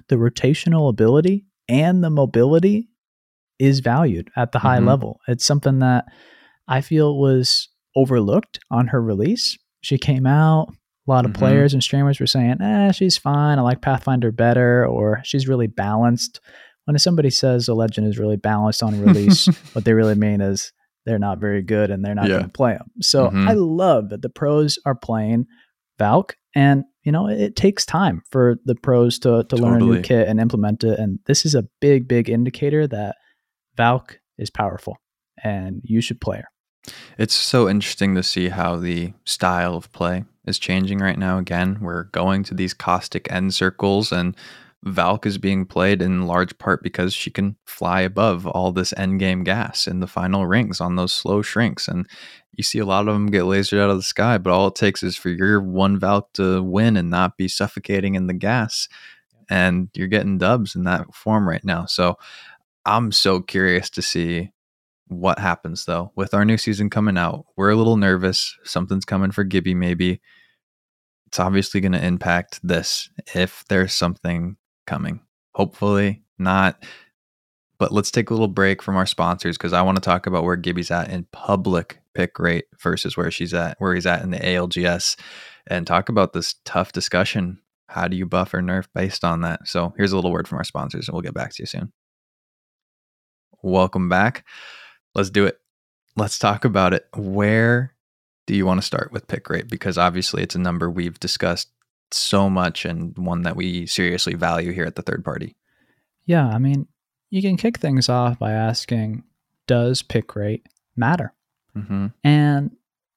the 0.10 0.16
rotational 0.16 0.90
ability 0.90 1.46
and 1.70 2.04
the 2.04 2.10
mobility 2.10 2.90
is 3.60 3.80
valued 3.80 4.30
at 4.36 4.52
the 4.52 4.60
high 4.60 4.80
Mhm. 4.80 4.88
level. 4.88 5.20
It's 5.28 5.46
something 5.46 5.80
that 5.80 6.06
I 6.68 6.82
feel 6.82 7.18
was 7.18 7.70
overlooked 7.96 8.60
on 8.72 8.88
her 8.88 9.02
release. 9.02 9.58
She 9.82 9.98
came 9.98 10.26
out, 10.26 10.70
a 11.08 11.12
lot 11.12 11.26
of 11.26 11.32
Mhm. 11.32 11.36
players 11.36 11.74
and 11.74 11.82
streamers 11.84 12.20
were 12.20 12.26
saying, 12.28 12.60
eh, 12.62 12.92
she's 12.92 13.18
fine. 13.18 13.60
I 13.60 13.62
like 13.62 13.82
Pathfinder 13.82 14.32
better, 14.32 14.86
or 14.86 15.22
she's 15.24 15.48
really 15.48 15.68
balanced. 15.68 16.42
When 16.86 16.98
somebody 17.00 17.30
says 17.30 17.68
a 17.68 17.74
legend 17.76 18.08
is 18.08 18.18
really 18.20 18.36
balanced 18.38 18.82
on 18.84 19.00
release, 19.00 19.46
what 19.74 19.86
they 19.86 19.94
really 19.94 20.16
mean 20.16 20.42
is 20.42 20.74
they're 21.06 21.20
not 21.20 21.40
very 21.40 21.62
good 21.62 21.92
and 21.92 22.04
they're 22.04 22.16
not 22.16 22.28
Yeah. 22.28 22.36
going 22.36 22.46
to 22.46 22.50
play 22.50 22.74
them. 22.74 22.90
So 23.02 23.30
Mhm. 23.30 23.48
I 23.48 23.54
love 23.54 24.10
that 24.10 24.22
the 24.22 24.30
pros 24.30 24.80
are 24.86 24.96
playing 24.96 25.46
Valk, 25.98 26.36
and 26.56 26.84
you 27.04 27.12
know 27.12 27.28
it, 27.28 27.40
it 27.40 27.56
takes 27.56 27.86
time 27.86 28.22
for 28.30 28.58
the 28.66 28.76
pros 28.76 29.18
to 29.20 29.46
to 29.50 29.56
learn 29.56 29.82
a 29.82 29.86
new 29.86 30.02
kit 30.02 30.28
and 30.28 30.40
implement 30.40 30.84
it. 30.84 31.00
And 31.00 31.20
this 31.26 31.46
is 31.46 31.56
a 31.56 31.66
big, 31.80 32.08
big 32.08 32.30
indicator 32.30 32.86
that 32.88 33.16
Valk 33.78 34.20
is 34.38 34.50
powerful, 34.50 34.98
and 35.44 35.82
you 35.84 36.02
should 36.02 36.20
play 36.20 36.38
her. 36.38 36.94
It's 37.18 37.34
so 37.34 37.70
interesting 37.70 38.14
to 38.16 38.24
see 38.24 38.50
how 38.50 38.76
the 38.76 39.14
style 39.24 39.76
of 39.76 39.92
play 39.92 40.26
is 40.46 40.60
changing 40.60 41.00
right 41.00 41.18
now. 41.18 41.38
Again, 41.40 41.78
we're 41.82 42.04
going 42.06 42.44
to 42.44 42.54
these 42.54 42.74
caustic 42.74 43.32
end 43.32 43.54
circles, 43.54 44.12
and 44.12 44.36
Valk 44.86 45.26
is 45.26 45.40
being 45.40 45.66
played 45.66 46.02
in 46.02 46.28
large 46.28 46.56
part 46.60 46.84
because 46.84 47.14
she 47.14 47.32
can 47.32 47.56
fly 47.66 48.02
above 48.02 48.46
all 48.46 48.72
this 48.72 48.94
endgame 48.94 49.44
gas 49.44 49.88
in 49.88 50.00
the 50.00 50.08
final 50.08 50.46
rings 50.46 50.80
on 50.80 50.96
those 50.96 51.14
slow 51.14 51.42
shrinks. 51.42 51.88
And 51.88 52.08
you 52.54 52.64
see 52.64 52.78
a 52.78 52.86
lot 52.86 53.08
of 53.08 53.14
them 53.14 53.26
get 53.28 53.44
lasered 53.44 53.82
out 53.82 53.90
of 53.90 53.98
the 53.98 54.04
sky, 54.04 54.38
but 54.38 54.54
all 54.54 54.68
it 54.68 54.76
takes 54.76 55.02
is 55.02 55.18
for 55.18 55.30
your 55.30 55.60
one 55.60 56.00
Valk 56.00 56.32
to 56.34 56.62
win 56.62 56.98
and 56.98 57.10
not 57.10 57.36
be 57.36 57.48
suffocating 57.48 58.14
in 58.14 58.28
the 58.28 58.34
gas. 58.34 58.88
And 59.50 59.90
you're 59.96 60.08
getting 60.08 60.38
dubs 60.38 60.76
in 60.76 60.84
that 60.84 61.14
form 61.16 61.50
right 61.50 61.64
now. 61.64 61.86
So 61.86 62.18
I'm 62.86 63.12
so 63.12 63.42
curious 63.42 63.90
to 63.92 64.04
see 64.04 64.52
what 65.08 65.38
happens 65.40 65.86
though 65.86 66.12
with 66.16 66.34
our 66.34 66.46
new 66.46 66.58
season 66.58 66.92
coming 66.92 67.18
out. 67.18 67.46
We're 67.56 67.72
a 67.72 67.76
little 67.76 67.98
nervous. 67.98 68.56
Something's 68.64 69.06
coming 69.06 69.32
for 69.32 69.44
Gibby, 69.44 69.74
maybe. 69.74 70.22
It's 71.26 71.40
obviously 71.40 71.82
going 71.82 71.92
to 71.94 72.06
impact 72.06 72.60
this 72.64 73.10
if 73.34 73.66
there's 73.68 73.94
something 73.94 74.58
coming. 74.86 75.22
Hopefully 75.54 76.24
not. 76.38 76.84
But 77.78 77.92
let's 77.92 78.12
take 78.12 78.30
a 78.30 78.34
little 78.34 78.48
break 78.48 78.82
from 78.82 78.96
our 78.96 79.06
sponsors 79.06 79.58
because 79.58 79.74
I 79.74 79.82
want 79.82 79.98
to 79.98 80.02
talk 80.02 80.28
about 80.28 80.44
where 80.44 80.56
Gibby's 80.56 80.92
at 80.92 81.10
in 81.10 81.28
public 81.32 82.00
pick 82.14 82.40
rate 82.40 82.66
versus 82.80 83.18
where 83.18 83.30
she's 83.30 83.54
at, 83.54 83.76
where 83.80 83.94
he's 83.94 84.06
at 84.06 84.22
in 84.22 84.32
the 84.32 84.40
ALGS, 84.40 85.18
and 85.68 85.86
talk 85.86 86.08
about 86.08 86.34
this 86.34 86.56
tough 86.64 86.94
discussion. 86.94 87.60
How 87.88 88.08
do 88.08 88.16
you 88.16 88.26
buff 88.26 88.54
or 88.54 88.62
nerf 88.62 88.88
based 88.96 89.24
on 89.24 89.42
that? 89.42 89.68
So 89.68 89.94
here's 89.98 90.14
a 90.14 90.16
little 90.16 90.32
word 90.32 90.48
from 90.48 90.58
our 90.58 90.64
sponsors, 90.64 91.08
and 91.08 91.14
we'll 91.14 91.22
get 91.22 91.34
back 91.34 91.54
to 91.54 91.64
you 91.64 91.68
soon. 91.68 91.92
Welcome 93.62 94.08
back. 94.10 94.46
Let's 95.14 95.30
do 95.30 95.46
it. 95.46 95.60
Let's 96.16 96.40
talk 96.40 96.64
about 96.64 96.94
it. 96.94 97.08
Where 97.16 97.94
do 98.48 98.56
you 98.56 98.66
want 98.66 98.80
to 98.80 98.86
start 98.86 99.12
with 99.12 99.28
pick 99.28 99.50
rate? 99.50 99.68
Because 99.68 99.98
obviously 99.98 100.44
it's 100.44 100.56
a 100.56 100.60
number 100.60 100.90
we've 100.90 101.20
discussed 101.20 101.70
so 102.12 102.50
much 102.50 102.86
and 102.86 103.18
one 103.18 103.42
that 103.44 103.56
we 103.56 103.86
seriously 103.86 104.36
value 104.36 104.72
here 104.72 104.86
at 104.86 104.96
the 104.96 105.02
third 105.02 105.24
party. 105.24 105.56
Yeah, 106.26 106.48
I 106.48 106.58
mean, 106.58 106.88
you 107.30 107.42
can 107.42 107.58
kick 107.58 107.78
things 107.78 108.10
off 108.10 108.40
by 108.40 108.52
asking, 108.52 109.24
does 109.68 110.02
pick 110.02 110.36
rate 110.36 110.66
matter? 110.96 111.34
Mm-hmm. 111.76 112.08
And 112.24 112.72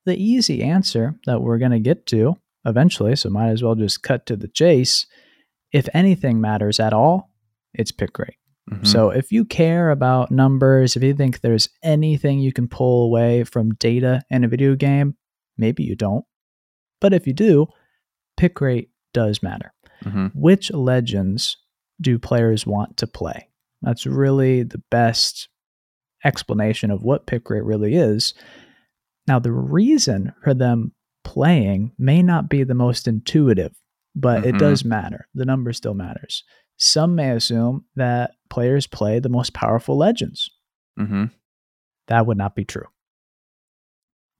the 0.05 0.17
easy 0.17 0.63
answer 0.63 1.15
that 1.27 1.43
we're 1.43 1.59
going 1.59 1.73
to 1.73 1.79
get 1.79 2.07
to 2.07 2.37
eventually, 2.65 3.15
so 3.17 3.31
might 3.31 3.51
as 3.51 3.63
well 3.63 3.75
just 3.75 4.03
cut 4.03 4.27
to 4.27 4.37
the 4.37 4.49
chase. 4.49 5.07
If 5.73 5.89
anything 5.95 6.41
matters 6.41 6.81
at 6.81 6.93
all, 6.93 7.31
it's 7.75 7.93
pick 7.93 8.19
rate. 8.19 8.37
Mm-hmm. 8.71 8.85
So 8.85 9.11
if 9.11 9.33
you 9.33 9.45
care 9.45 9.91
about 9.91 10.31
numbers, 10.31 10.97
if 10.97 11.03
you 11.03 11.15
think 11.15 11.41
there's 11.41 11.69
anything 11.83 12.41
you 12.41 12.53
can 12.53 12.69
pull 12.69 13.05
away 13.05 13.45
from 13.45 13.75
data 13.75 14.23
in 14.31 14.45
a 14.45 14.49
video 14.49 14.75
game, 14.75 15.17
maybe 15.57 15.83
you 15.83 15.95
don't. 15.95 16.25
But 17.01 17.13
if 17.13 17.27
you 17.27 17.33
do, 17.33 17.69
pick 18.39 18.61
rate 18.61 18.91
does 19.13 19.43
matter. 19.43 19.73
Mm-hmm. 20.05 20.27
Which 20.39 20.71
legends 20.73 21.57
do 22.01 22.19
players 22.19 22.67
want 22.67 22.97
to 22.99 23.07
play? 23.07 23.49
That's 23.83 24.07
really 24.07 24.63
the 24.63 24.83
best 24.91 25.49
explanation 26.25 26.91
of 26.91 27.03
what 27.03 27.27
pick 27.27 27.51
rate 27.51 27.65
really 27.65 27.95
is. 27.95 28.35
Now, 29.27 29.39
the 29.39 29.53
reason 29.53 30.33
for 30.43 30.55
them 30.55 30.93
playing 31.25 31.93
may 31.99 32.23
not 32.23 32.49
be 32.49 32.65
the 32.65 32.75
most 32.75 33.07
intuitive, 33.07 33.73
but 34.15 34.45
it 34.47 34.55
Mhm. 34.55 34.59
does 34.59 34.85
matter. 34.85 35.29
The 35.35 35.45
number 35.45 35.73
still 35.73 35.95
matters. 35.95 36.43
Some 36.79 37.15
may 37.15 37.31
assume 37.33 37.85
that 37.97 38.33
players 38.51 38.87
play 38.87 39.19
the 39.19 39.29
most 39.29 39.53
powerful 39.53 39.97
legends. 39.97 40.49
Mm-hmm. 40.99 41.25
That 42.07 42.27
would 42.27 42.39
not 42.39 42.55
be 42.57 42.65
true. 42.65 42.87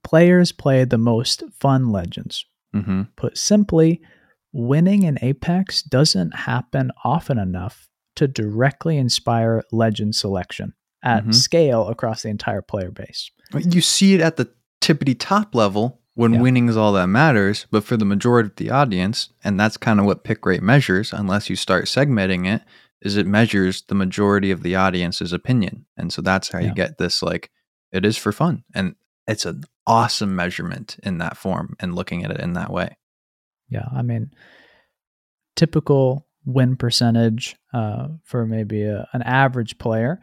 Players 0.03 0.51
play 0.51 0.85
the 0.85 0.97
most 0.97 1.43
fun 1.59 1.89
legends. 1.89 2.45
Mm-hmm. 2.75 3.01
Put 3.15 3.37
simply, 3.37 4.01
winning 4.53 5.03
in 5.03 5.17
Apex 5.21 5.81
doesn't 5.83 6.35
happen 6.35 6.91
often 7.03 7.37
enough 7.37 7.87
to 8.15 8.27
directly 8.27 8.97
inspire 8.97 9.63
legend 9.71 10.15
selection 10.15 10.73
at 11.03 11.25
Mhm. 11.25 11.33
scale 11.35 11.87
across 11.87 12.23
the 12.23 12.29
entire 12.29 12.61
player 12.61 12.91
base. 12.91 13.31
You 13.53 13.81
see 13.81 14.13
it 14.15 14.21
at 14.21 14.35
the 14.37 14.49
tippity 14.81 15.15
top 15.17 15.55
level 15.55 16.01
when 16.15 16.33
Yeah. 16.33 16.41
winning 16.41 16.67
is 16.67 16.75
all 16.75 16.91
that 16.93 17.07
matters, 17.07 17.65
but 17.71 17.83
for 17.83 17.95
the 17.95 18.05
majority 18.05 18.49
of 18.49 18.55
the 18.57 18.69
audience, 18.71 19.29
and 19.43 19.57
that's 19.59 19.77
kind 19.77 19.99
of 19.99 20.05
what 20.05 20.23
pick 20.23 20.45
rate 20.45 20.61
measures, 20.63 21.13
unless 21.13 21.49
you 21.49 21.55
start 21.55 21.85
segmenting 21.85 22.45
it, 22.45 22.61
is 23.01 23.15
it 23.15 23.25
measures 23.25 23.83
the 23.83 23.95
majority 23.95 24.51
of 24.51 24.61
the 24.61 24.75
audience's 24.75 25.31
opinion. 25.31 25.85
And 25.95 26.11
so 26.11 26.21
that's 26.21 26.49
how 26.49 26.59
Yeah. 26.59 26.67
you 26.69 26.73
get 26.73 26.97
this 26.97 27.21
like 27.23 27.49
it 27.93 28.05
is 28.05 28.17
for 28.17 28.31
fun. 28.33 28.63
And 28.75 28.95
it's 29.25 29.45
an 29.45 29.63
awesome 29.89 30.35
measurement 30.35 30.97
in 31.01 31.17
that 31.17 31.35
form 31.35 31.75
and 31.79 31.95
looking 31.95 32.23
at 32.23 32.31
it 32.31 32.39
in 32.39 32.53
that 32.53 32.71
way. 32.71 32.95
Yeah, 33.69 33.87
I 33.93 34.03
mean, 34.03 34.31
typical 35.55 36.27
win 36.45 36.75
percentage 36.75 37.55
uh, 37.73 38.07
for 38.23 38.45
maybe 38.45 38.83
a, 38.83 39.07
an 39.13 39.23
average 39.23 39.79
player 39.79 40.19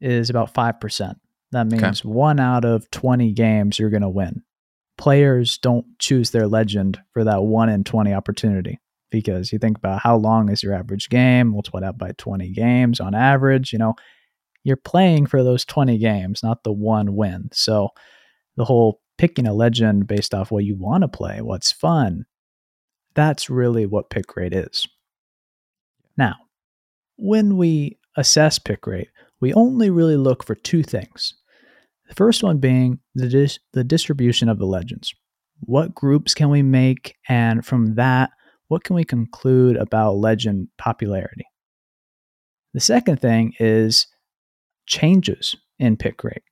is 0.00 0.30
about 0.30 0.54
5%. 0.54 1.14
That 1.50 1.66
means 1.66 2.04
one 2.04 2.38
out 2.38 2.64
of 2.64 2.90
20 2.90 3.32
games 3.32 3.78
you're 3.78 3.90
going 3.90 4.02
to 4.02 4.08
win. 4.08 4.42
Players 4.96 5.58
don't 5.58 5.86
choose 5.98 6.30
their 6.30 6.46
legend 6.46 7.00
for 7.12 7.24
that 7.24 7.42
1 7.42 7.68
in 7.68 7.84
20 7.84 8.12
opportunity 8.12 8.78
because 9.10 9.52
you 9.52 9.58
think 9.58 9.78
about 9.78 10.00
how 10.00 10.16
long 10.16 10.48
is 10.50 10.62
your 10.62 10.74
average 10.74 11.08
game, 11.08 11.48
multiply 11.48 11.80
that 11.80 11.98
by 11.98 12.12
20 12.18 12.50
games 12.52 13.00
on 13.00 13.14
average, 13.14 13.72
you 13.72 13.78
know, 13.78 13.94
you're 14.62 14.76
playing 14.76 15.26
for 15.26 15.42
those 15.42 15.64
20 15.64 15.98
games, 15.98 16.42
not 16.42 16.62
the 16.62 16.72
one 16.72 17.16
win. 17.16 17.48
So 17.52 17.88
the 18.56 18.64
whole 18.64 19.00
picking 19.18 19.46
a 19.46 19.52
legend 19.52 20.06
based 20.06 20.32
off 20.32 20.50
what 20.50 20.64
you 20.64 20.76
want 20.76 21.02
to 21.02 21.08
play, 21.08 21.42
what's 21.42 21.72
fun, 21.72 22.24
that's 23.14 23.50
really 23.50 23.84
what 23.84 24.10
pick 24.10 24.36
rate 24.36 24.54
is. 24.54 24.86
Now, 26.16 26.36
when 27.16 27.56
we 27.56 27.98
assess 28.16 28.58
pick 28.58 28.86
rate, 28.86 29.08
we 29.40 29.52
only 29.52 29.90
really 29.90 30.16
look 30.16 30.44
for 30.44 30.54
two 30.54 30.82
things. 30.82 31.34
The 32.08 32.14
first 32.14 32.42
one 32.42 32.58
being 32.58 33.00
the, 33.14 33.28
dis- 33.28 33.58
the 33.72 33.84
distribution 33.84 34.48
of 34.48 34.58
the 34.58 34.66
legends. 34.66 35.14
What 35.60 35.94
groups 35.94 36.34
can 36.34 36.48
we 36.48 36.62
make? 36.62 37.16
And 37.28 37.66
from 37.66 37.96
that, 37.96 38.30
what 38.68 38.84
can 38.84 38.96
we 38.96 39.04
conclude 39.04 39.76
about 39.76 40.16
legend 40.16 40.68
popularity? 40.78 41.46
The 42.74 42.80
second 42.80 43.20
thing 43.20 43.54
is 43.58 44.06
changes 44.86 45.56
in 45.78 45.96
pick 45.96 46.22
rate. 46.22 46.42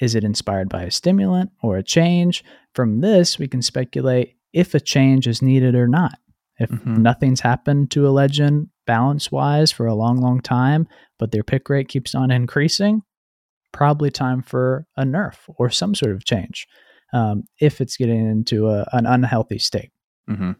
Is 0.00 0.14
it 0.14 0.24
inspired 0.24 0.68
by 0.68 0.82
a 0.82 0.90
stimulant 0.90 1.50
or 1.62 1.76
a 1.76 1.82
change? 1.82 2.44
From 2.74 3.00
this, 3.00 3.38
we 3.38 3.46
can 3.48 3.62
speculate 3.62 4.36
if 4.52 4.74
a 4.74 4.80
change 4.80 5.26
is 5.26 5.42
needed 5.42 5.74
or 5.74 5.86
not. 5.88 6.18
If 6.58 6.70
Mhm. 6.70 6.98
nothing's 6.98 7.40
happened 7.40 7.90
to 7.92 8.06
a 8.06 8.10
legend 8.10 8.68
balance 8.86 9.32
wise 9.32 9.72
for 9.72 9.86
a 9.86 9.94
long, 9.94 10.18
long 10.20 10.40
time, 10.40 10.86
but 11.18 11.32
their 11.32 11.42
pick 11.42 11.68
rate 11.68 11.88
keeps 11.88 12.14
on 12.14 12.30
increasing, 12.30 13.02
probably 13.72 14.10
time 14.10 14.42
for 14.42 14.86
a 14.96 15.02
nerf 15.04 15.36
or 15.56 15.70
some 15.70 15.94
sort 15.94 16.12
of 16.12 16.24
change 16.24 16.66
um, 17.12 17.44
if 17.60 17.80
it's 17.80 17.96
getting 17.96 18.28
into 18.28 18.68
a, 18.68 18.86
an 18.92 19.06
unhealthy 19.06 19.58
state. 19.58 19.92
Mm-hmm. 20.28 20.52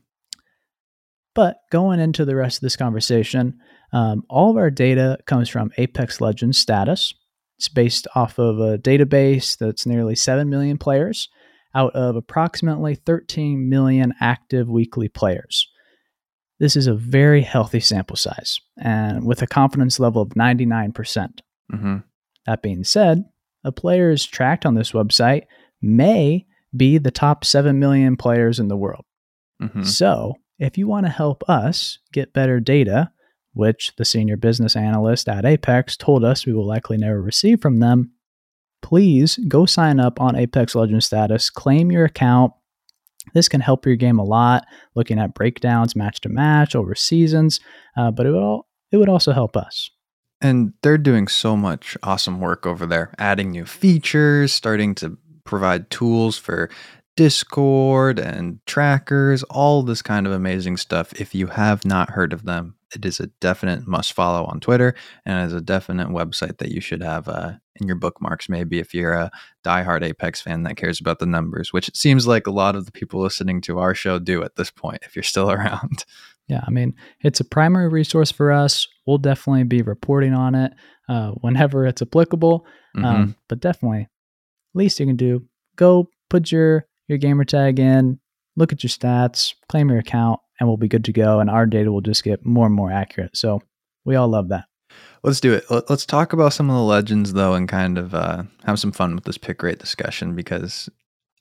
But 1.35 1.59
going 1.73 1.99
into 1.99 2.25
the 2.25 2.37
rest 2.37 2.59
of 2.59 2.61
this 2.63 2.77
conversation, 2.77 3.59
um, 3.93 4.23
all 4.29 4.51
of 4.51 4.57
our 4.57 4.71
data 4.71 5.19
comes 5.27 5.49
from 5.49 5.73
Apex 5.79 6.21
Legends 6.21 6.59
status. 6.59 7.13
It's 7.57 7.69
based 7.69 8.07
off 8.15 8.39
of 8.39 8.59
a 8.59 8.79
database 8.79 9.57
that's 9.57 9.87
nearly 9.87 10.15
7 10.15 10.49
million 10.49 10.79
players 10.79 11.29
out 11.75 11.95
of 11.95 12.17
approximately 12.17 12.95
13 12.95 13.69
million 13.69 14.15
active 14.21 14.69
weekly 14.69 15.09
players. 15.09 15.69
This 16.61 16.77
is 16.77 16.87
a 16.87 16.95
very 16.95 17.43
healthy 17.43 17.81
sample 17.81 18.17
size 18.17 18.61
and 18.79 19.27
with 19.27 19.43
a 19.43 19.47
confidence 19.47 19.99
level 19.99 20.23
of 20.23 20.31
99%. 20.31 20.95
Mm-hmm. 21.73 21.97
That 22.47 22.63
being 22.63 22.85
said, 22.85 23.25
a 23.65 23.73
player 23.73 24.11
is 24.11 24.25
tracked 24.25 24.67
on 24.67 24.75
this 24.75 24.93
website 24.93 25.45
may 25.83 26.47
be 26.77 26.99
the 26.99 27.11
top 27.11 27.45
7 27.45 27.79
million 27.79 28.17
players 28.17 28.61
in 28.61 28.69
the 28.69 28.77
world. 28.77 29.05
Mm-hmm. 29.63 29.83
So, 29.83 30.35
if 30.59 30.79
you 30.79 30.87
want 30.87 31.07
to 31.07 31.11
help 31.13 31.49
us 31.49 31.99
get 32.13 32.33
better 32.33 32.61
data, 32.61 33.11
which 33.55 33.93
the 33.97 34.05
senior 34.05 34.37
business 34.37 34.77
analyst 34.77 35.29
at 35.29 35.45
Apex 35.45 35.97
told 35.97 36.25
us 36.25 36.45
we 36.45 36.53
will 36.53 36.67
likely 36.67 36.97
never 36.97 37.23
receive 37.23 37.61
from 37.61 37.81
them, 37.81 38.13
please 38.83 39.39
go 39.49 39.65
sign 39.65 39.99
up 39.99 40.21
on 40.21 40.37
Apex 40.37 40.75
Legends 40.75 41.07
status, 41.07 41.49
claim 41.49 41.91
your 41.91 42.05
account. 42.05 42.53
This 43.33 43.49
can 43.49 43.63
help 43.63 43.87
your 43.87 43.97
game 43.97 44.19
a 44.19 44.25
lot, 44.25 44.67
looking 44.95 45.19
at 45.19 45.35
breakdowns 45.35 45.97
match 45.97 46.21
to 46.21 46.29
match 46.29 46.77
over 46.77 46.95
seasons, 46.95 47.61
uh, 47.97 48.11
but 48.11 48.27
it 48.27 48.31
would, 48.33 48.43
all, 48.43 48.69
it 48.93 48.99
would 48.99 49.09
also 49.09 49.33
help 49.33 49.57
us. 49.57 49.91
And 50.43 50.75
they're 50.83 50.99
doing 50.99 51.29
so 51.29 51.57
much 51.57 51.97
awesome 52.03 52.41
work 52.41 52.67
over 52.67 52.85
there, 52.85 53.15
adding 53.19 53.51
new 53.51 53.65
features, 53.65 54.53
starting 54.53 54.95
to 54.97 55.17
provide 55.45 55.89
tools 55.89 56.37
for 56.37 56.69
Discord 57.17 58.19
and 58.19 58.59
trackers, 58.67 59.43
all 59.45 59.83
this 59.83 60.03
kind 60.03 60.27
of 60.27 60.33
amazing 60.33 60.77
stuff. 60.77 61.13
If 61.15 61.35
you 61.35 61.47
have 61.47 61.85
not 61.85 62.11
heard 62.11 62.33
of 62.33 62.45
them, 62.45 62.75
it 62.97 63.05
is 63.05 63.21
a 63.21 63.27
definite 63.41 63.87
must 63.87 64.13
follow 64.13 64.45
on 64.45 64.61
Twitter 64.61 64.95
and 65.25 65.47
is 65.47 65.53
a 65.53 65.61
definite 65.61 66.09
website 66.09 66.59
that 66.59 66.71
you 66.71 66.81
should 66.81 67.03
have 67.03 67.29
uh, 67.29 67.53
in 67.77 67.87
your 67.87 67.97
bookmarks, 67.97 68.49
maybe 68.49 68.79
if 68.79 68.95
you're 68.95 69.15
a 69.15 69.31
diehard 69.65 70.03
Apex 70.03 70.41
fan 70.41 70.63
that 70.63 70.77
cares 70.77 71.01
about 71.01 71.19
the 71.19 71.27
numbers, 71.27 71.73
which 71.73 71.89
it 71.89 71.97
seems 71.97 72.27
like 72.27 72.47
a 72.47 72.53
lot 72.53 72.77
of 72.77 72.87
the 72.87 72.93
people 72.93 73.21
listening 73.21 73.61
to 73.63 73.79
our 73.79 73.95
show 73.95 74.19
do 74.19 74.43
at 74.43 74.57
this 74.57 74.71
point, 74.71 75.03
if 75.05 75.17
you're 75.17 75.23
still 75.23 75.51
around. 75.53 76.05
Yeah, 76.49 76.63
I 76.67 76.71
mean, 76.71 76.95
it's 77.21 77.41
a 77.41 77.45
primary 77.45 77.89
resource 77.89 78.31
for 78.31 78.53
us. 78.53 78.87
We'll 79.07 79.19
definitely 79.19 79.65
be 79.65 79.83
reporting 79.83 80.35
on 80.35 80.55
it 80.55 80.73
uh, 81.09 81.31
whenever 81.41 81.87
it's 81.87 82.03
applicable. 82.03 82.67
Mhm. 82.97 83.05
Um, 83.05 83.37
but 83.49 83.61
definitely, 83.61 84.09
least 84.75 85.01
you 85.01 85.07
can 85.07 85.17
do, 85.17 85.47
go 85.77 86.09
put 86.29 86.53
your 86.53 86.87
your 87.09 87.19
gamer 87.19 87.45
tag 87.45 87.79
in, 87.79 88.19
look 88.57 88.73
at 88.73 88.83
your 88.83 88.89
stats, 88.89 89.55
claim 89.69 89.91
your 89.91 89.99
account, 89.99 90.41
and 90.59 90.69
we'll 90.69 90.77
be 90.77 90.89
good 90.89 91.05
to 91.07 91.13
go. 91.13 91.41
And 91.41 91.51
our 91.51 91.67
data 91.67 91.91
will 91.91 92.01
just 92.01 92.25
get 92.25 92.45
more 92.45 92.67
and 92.67 92.75
more 92.75 92.91
accurate. 92.93 93.37
So 93.37 93.61
we 94.05 94.17
all 94.17 94.29
love 94.29 94.49
that. 94.49 94.65
Let's 95.23 95.41
do 95.41 95.53
it. 95.55 95.65
Let- 95.71 95.89
Let's 95.91 96.07
talk 96.07 96.33
about 96.33 96.53
some 96.53 96.71
of 96.71 96.77
the 96.77 96.83
legends, 96.83 97.33
though, 97.33 97.55
and 97.55 97.69
kind 97.69 97.99
of 97.99 98.15
uh, 98.15 98.45
have 98.65 98.79
some 98.79 98.93
fun 98.93 99.15
with 99.15 99.25
this 99.25 99.39
pick 99.39 99.63
rate 99.63 99.79
discussion 99.79 100.35
because 100.35 100.89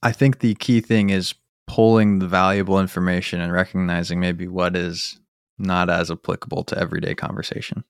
I 0.02 0.12
think 0.12 0.40
the 0.40 0.56
key 0.56 0.82
thing 0.82 1.10
is 1.10 1.36
pulling 1.68 2.20
the 2.20 2.28
valuable 2.28 2.80
information 2.80 3.40
and 3.42 3.52
recognizing 3.54 4.20
maybe 4.20 4.48
what 4.48 4.76
is 4.76 5.20
not 5.58 5.90
as 5.90 6.10
applicable 6.12 6.64
to 6.66 6.78
everyday 6.78 7.14
conversation. 7.16 7.84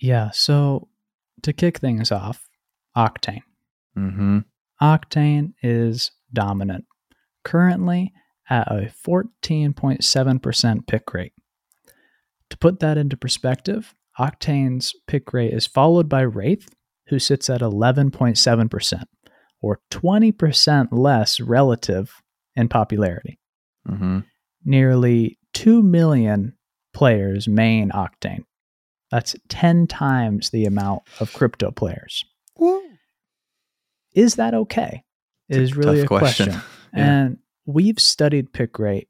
Yeah. 0.00 0.30
So 0.32 0.88
to 1.42 1.52
kick 1.52 1.78
things 1.78 2.12
off, 2.12 2.48
Octane. 2.96 3.42
Mm-hmm. 3.96 4.38
Octane 4.80 5.52
is 5.62 6.10
dominant, 6.32 6.84
currently 7.44 8.12
at 8.48 8.68
a 8.68 8.92
14.7% 9.06 10.86
pick 10.86 11.14
rate. 11.14 11.32
To 12.50 12.58
put 12.58 12.80
that 12.80 12.98
into 12.98 13.16
perspective, 13.16 13.94
Octane's 14.18 14.94
pick 15.06 15.32
rate 15.32 15.54
is 15.54 15.66
followed 15.66 16.08
by 16.08 16.22
Wraith, 16.22 16.68
who 17.08 17.18
sits 17.18 17.48
at 17.48 17.60
11.7%, 17.60 19.02
or 19.60 19.80
20% 19.90 20.88
less 20.90 21.40
relative 21.40 22.22
in 22.54 22.68
popularity. 22.68 23.38
Mm-hmm. 23.88 24.20
Nearly 24.64 25.38
2 25.54 25.82
million 25.82 26.54
players 26.92 27.48
main 27.48 27.90
Octane. 27.90 28.44
That's 29.10 29.36
10 29.48 29.86
times 29.86 30.50
the 30.50 30.64
amount 30.64 31.02
of 31.20 31.32
crypto 31.32 31.70
players. 31.70 32.24
Is 34.14 34.36
that 34.36 34.54
okay? 34.54 35.04
Is 35.48 35.76
really 35.76 36.00
a 36.00 36.06
question. 36.06 36.50
question. 36.50 36.68
Yeah. 36.94 37.22
And 37.22 37.38
we've 37.66 38.00
studied 38.00 38.52
pick 38.52 38.78
rate 38.78 39.08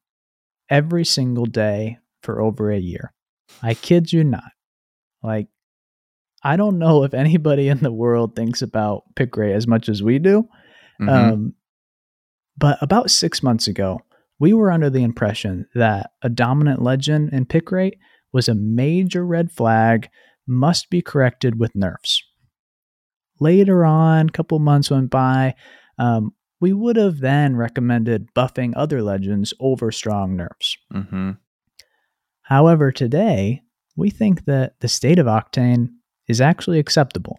every 0.69 1.05
single 1.05 1.47
day 1.47 1.99
for 2.23 2.41
over 2.41 2.71
a 2.71 2.79
year. 2.79 3.13
I 3.63 3.75
kid 3.75 4.13
you 4.13 4.25
not. 4.25 4.53
Like, 5.23 5.49
I 6.43 6.57
don't 6.57 6.79
know 6.79 7.05
if 7.05 7.15
anybody 7.15 7.69
in 7.69 7.79
the 7.79 7.93
world 7.93 8.35
thinks 8.35 8.63
about 8.63 9.05
pick 9.15 9.37
rate 9.37 9.55
as 9.55 9.67
much 9.67 9.89
as 9.89 10.03
we 10.03 10.19
do. 10.19 10.49
Mhm. 11.01 11.09
Um, 11.09 11.55
but 12.57 12.79
about 12.83 13.11
six 13.11 13.43
months 13.43 13.67
ago, 13.69 14.01
we 14.39 14.53
were 14.53 14.73
under 14.73 14.91
the 14.91 15.03
impression 15.03 15.67
that 15.75 16.11
a 16.23 16.29
dominant 16.29 16.83
legend 16.83 17.33
in 17.33 17.47
pick 17.47 17.71
rate 17.71 17.97
was 18.33 18.49
a 18.49 18.55
major 18.55 19.25
red 19.25 19.53
flag, 19.53 20.09
must 20.47 20.91
be 20.91 21.01
corrected 21.01 21.59
with 21.59 21.75
nerfs. 21.77 22.23
Later 23.39 23.85
on, 23.85 24.29
a 24.29 24.33
couple 24.33 24.59
months 24.59 24.91
went 24.91 25.11
by, 25.11 25.55
um, 25.99 26.33
we 26.63 26.73
would 26.73 26.97
have 26.97 27.19
then 27.19 27.57
recommended 27.57 28.33
buffing 28.35 28.73
other 28.77 29.03
legends 29.03 29.53
over 29.61 29.91
strong 29.91 30.37
nerfs. 30.37 30.77
Mhm. 30.95 31.37
However, 32.43 32.93
today, 32.93 33.63
we 33.97 34.09
think 34.11 34.45
that 34.47 34.79
the 34.81 34.89
state 34.89 35.19
of 35.19 35.27
Octane 35.27 35.89
is 36.29 36.41
actually 36.41 36.79
acceptable 36.79 37.39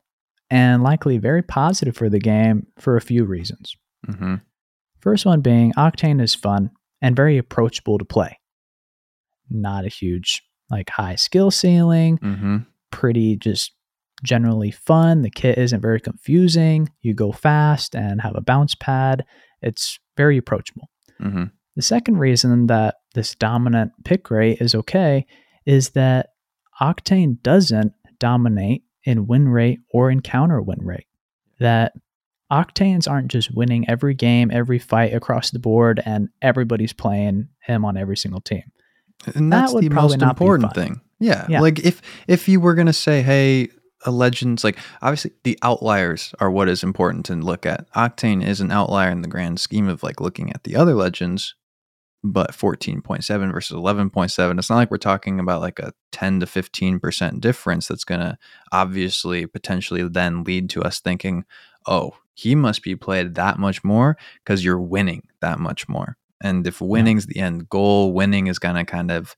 and 0.52 0.84
likely 0.84 1.18
very 1.18 1.42
positive 1.42 1.96
for 1.96 2.10
the 2.10 2.20
game 2.20 2.68
for 2.78 2.98
a 2.98 3.02
few 3.02 3.24
reasons. 3.24 3.76
Mhm. 4.08 4.42
First 5.00 5.26
one 5.26 5.42
being 5.42 5.72
Octane 5.74 6.22
is 6.22 6.36
fun 6.36 6.72
and 7.02 7.16
very 7.16 7.38
approachable 7.38 7.98
to 7.98 8.06
play. 8.06 8.38
Not 9.50 9.86
a 9.86 9.90
huge, 9.90 10.44
like, 10.70 10.90
high 10.90 11.16
skill 11.16 11.50
ceiling, 11.50 12.18
Mhm. 12.18 12.66
pretty 12.92 13.38
just 13.38 13.72
generally 14.24 14.72
fun. 14.72 15.22
The 15.22 15.30
kit 15.30 15.58
isn't 15.58 15.82
very 15.82 16.00
confusing. 16.00 16.90
You 17.02 17.14
go 17.14 17.32
fast 17.32 17.96
and 17.96 18.22
have 18.22 18.36
a 18.36 18.42
bounce 18.42 18.76
pad. 18.76 19.26
It's 19.62 20.00
very 20.18 20.38
approachable. 20.38 20.90
Mhm. 21.22 21.52
The 21.76 21.82
second 21.82 22.18
reason 22.18 22.68
that 22.68 22.96
this 23.16 23.36
dominant 23.36 23.92
pick 24.04 24.30
rate 24.32 24.60
is 24.62 24.76
okay 24.76 25.26
is 25.66 25.92
that 25.92 26.30
Octane 26.82 27.42
doesn't 27.42 27.94
dominate 28.20 28.84
in 29.04 29.28
win 29.28 29.48
rate 29.50 29.80
or 29.92 30.10
in 30.10 30.22
counter 30.22 30.62
win 30.62 30.80
rate. 30.82 31.08
That 31.60 31.94
Octanes 32.52 33.10
aren't 33.10 33.30
just 33.32 33.54
winning 33.56 33.90
every 33.90 34.14
game, 34.14 34.52
every 34.52 34.78
fight 34.80 35.14
across 35.14 35.52
the 35.52 35.60
board, 35.60 36.02
and 36.06 36.30
everybody's 36.42 36.94
playing 36.94 37.48
him 37.66 37.84
on 37.86 37.98
every 37.98 38.18
single 38.18 38.42
team. 38.42 38.64
And 39.34 39.52
that's 39.52 39.74
would 39.74 39.84
the 39.84 39.90
most 39.90 40.22
important 40.22 40.74
thing. 40.76 41.02
Yeah. 41.20 41.46
Yeah. 41.50 41.62
Like 41.62 41.80
if 41.80 42.02
if 42.28 42.48
you 42.48 42.60
were 42.60 42.76
gonna 42.76 42.94
say, 42.94 43.22
hey, 43.22 43.70
a 44.06 44.12
legend's 44.12 44.64
like 44.64 44.78
obviously 45.02 45.32
the 45.44 45.58
outliers 45.62 46.34
are 46.40 46.52
what 46.52 46.70
is 46.70 46.84
important 46.84 47.26
to 47.26 47.36
look 47.36 47.66
at. 47.66 47.92
Octane 47.94 48.46
is 48.46 48.62
an 48.62 48.72
outlier 48.72 49.10
in 49.10 49.22
the 49.22 49.28
grand 49.28 49.60
scheme 49.60 49.88
of 49.88 50.04
like 50.04 50.22
looking 50.22 50.52
at 50.52 50.64
the 50.64 50.76
other 50.76 50.94
legends, 50.94 51.56
but 52.24 52.52
14.7 52.52 53.52
versus 53.52 53.76
11.7. 53.76 54.60
It's 54.60 54.70
not 54.70 54.76
like 54.76 54.92
we're 54.92 54.98
talking 54.98 55.40
about 55.40 55.62
like 55.62 55.80
a 55.80 55.94
10 56.12 56.40
to 56.42 56.46
15% 56.46 57.40
difference 57.40 57.88
that's 57.88 58.06
gonna 58.06 58.38
obviously 58.72 59.46
potentially 59.46 60.08
then 60.08 60.44
lead 60.44 60.70
to 60.72 60.82
us 60.82 61.00
thinking, 61.00 61.46
oh, 61.88 62.12
he 62.34 62.56
must 62.56 62.82
be 62.84 62.96
played 62.96 63.36
that 63.36 63.60
much 63.60 63.84
more 63.84 64.18
because 64.44 64.64
you're 64.64 64.80
winning 64.80 65.28
that 65.42 65.60
much 65.60 65.88
more. 65.88 66.18
And 66.42 66.66
if 66.68 66.82
winning's 66.82 67.26
the 67.26 67.40
end 67.40 67.70
goal, 67.70 68.14
winning 68.14 68.48
is 68.48 68.60
gonna 68.60 68.86
kind 68.86 69.12
of 69.12 69.36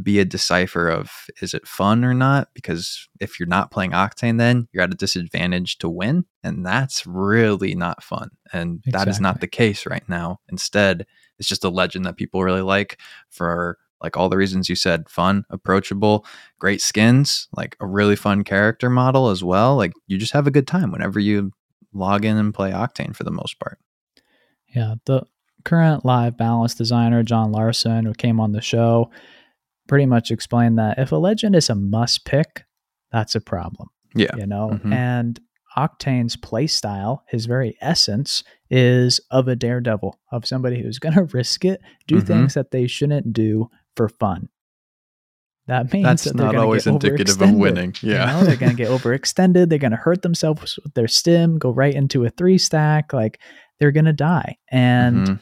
be 0.00 0.18
a 0.18 0.24
decipher 0.24 0.88
of 0.88 1.26
is 1.40 1.54
it 1.54 1.66
fun 1.66 2.04
or 2.04 2.14
not? 2.14 2.48
Because 2.54 3.08
if 3.20 3.38
you're 3.38 3.48
not 3.48 3.70
playing 3.70 3.92
octane 3.92 4.38
then 4.38 4.68
you're 4.72 4.82
at 4.82 4.92
a 4.92 4.96
disadvantage 4.96 5.78
to 5.78 5.88
win 5.88 6.24
and 6.42 6.64
that's 6.64 7.06
really 7.06 7.74
not 7.74 8.02
fun 8.02 8.30
and 8.52 8.82
that 8.86 9.08
is 9.08 9.20
not 9.20 9.40
the 9.40 9.46
case 9.46 9.86
right 9.86 10.08
now. 10.08 10.38
Instead 10.50 11.06
it's 11.38 11.48
just 11.48 11.64
a 11.64 11.68
legend 11.68 12.04
that 12.04 12.16
people 12.16 12.42
really 12.42 12.62
like 12.62 12.98
for 13.28 13.78
like 14.00 14.16
all 14.16 14.28
the 14.28 14.36
reasons 14.36 14.68
you 14.68 14.74
said 14.74 15.08
fun 15.08 15.44
approachable 15.50 16.26
great 16.58 16.80
skins 16.80 17.48
like 17.56 17.76
a 17.80 17.86
really 17.86 18.16
fun 18.16 18.44
character 18.44 18.88
model 18.88 19.30
as 19.30 19.42
well. 19.44 19.76
Like 19.76 19.92
you 20.06 20.18
just 20.18 20.32
have 20.32 20.46
a 20.46 20.52
good 20.52 20.66
time 20.66 20.92
whenever 20.92 21.20
you 21.20 21.52
log 21.92 22.24
in 22.24 22.36
and 22.36 22.54
play 22.54 22.70
octane 22.70 23.14
for 23.14 23.24
the 23.24 23.30
most 23.30 23.58
part. 23.58 23.78
Yeah, 24.74 24.94
the 25.04 25.26
current 25.64 26.04
live 26.04 26.36
balance 26.36 26.74
designer, 26.74 27.22
John 27.22 27.52
Larson, 27.52 28.04
who 28.04 28.14
came 28.14 28.40
on 28.40 28.52
the 28.52 28.60
show, 28.60 29.10
pretty 29.88 30.06
much 30.06 30.30
explained 30.30 30.78
that 30.78 30.98
if 30.98 31.12
a 31.12 31.16
legend 31.16 31.54
is 31.56 31.68
a 31.70 31.74
must 31.74 32.24
pick, 32.24 32.64
that's 33.10 33.34
a 33.34 33.40
problem. 33.40 33.88
yeah 34.14 34.34
You 34.36 34.46
know, 34.46 34.78
Mhm. 34.84 34.92
and 34.92 35.40
Octane's 35.76 36.36
playstyle, 36.36 37.20
his 37.28 37.46
very 37.46 37.76
essence, 37.80 38.44
is 38.70 39.20
of 39.30 39.48
a 39.48 39.56
daredevil, 39.56 40.18
of 40.30 40.44
somebody 40.46 40.82
who's 40.82 40.98
going 40.98 41.14
to 41.14 41.24
risk 41.24 41.64
it, 41.64 41.80
do 42.06 42.16
Mhm. 42.16 42.26
things 42.26 42.54
that 42.54 42.70
they 42.72 42.86
shouldn't 42.86 43.32
do 43.32 43.70
for 43.96 44.08
fun. 44.08 44.48
That 45.68 45.92
means 45.92 46.04
that's 46.04 46.24
that 46.24 46.36
they're 46.36 46.46
not 46.46 46.56
always 46.56 46.86
indicative 46.86 47.40
of 47.40 47.52
winning 47.54 47.94
You 48.02 48.12
yeah 48.14 48.26
know, 48.26 48.44
they're 48.44 48.56
going 48.56 48.76
to 48.76 48.82
get 48.82 48.90
overextended. 48.90 49.68
They're 49.68 49.78
going 49.78 49.92
to 49.92 49.96
hurt 49.96 50.22
themselves 50.22 50.78
with 50.82 50.92
their 50.94 51.06
stim, 51.08 51.58
go 51.58 51.70
right 51.70 51.94
into 51.94 52.24
a 52.24 52.30
three 52.30 52.58
stack. 52.58 53.12
Like 53.12 53.38
they're 53.78 53.92
going 53.92 54.06
to 54.06 54.12
die. 54.12 54.56
And 54.70 55.26
Mhm. 55.28 55.40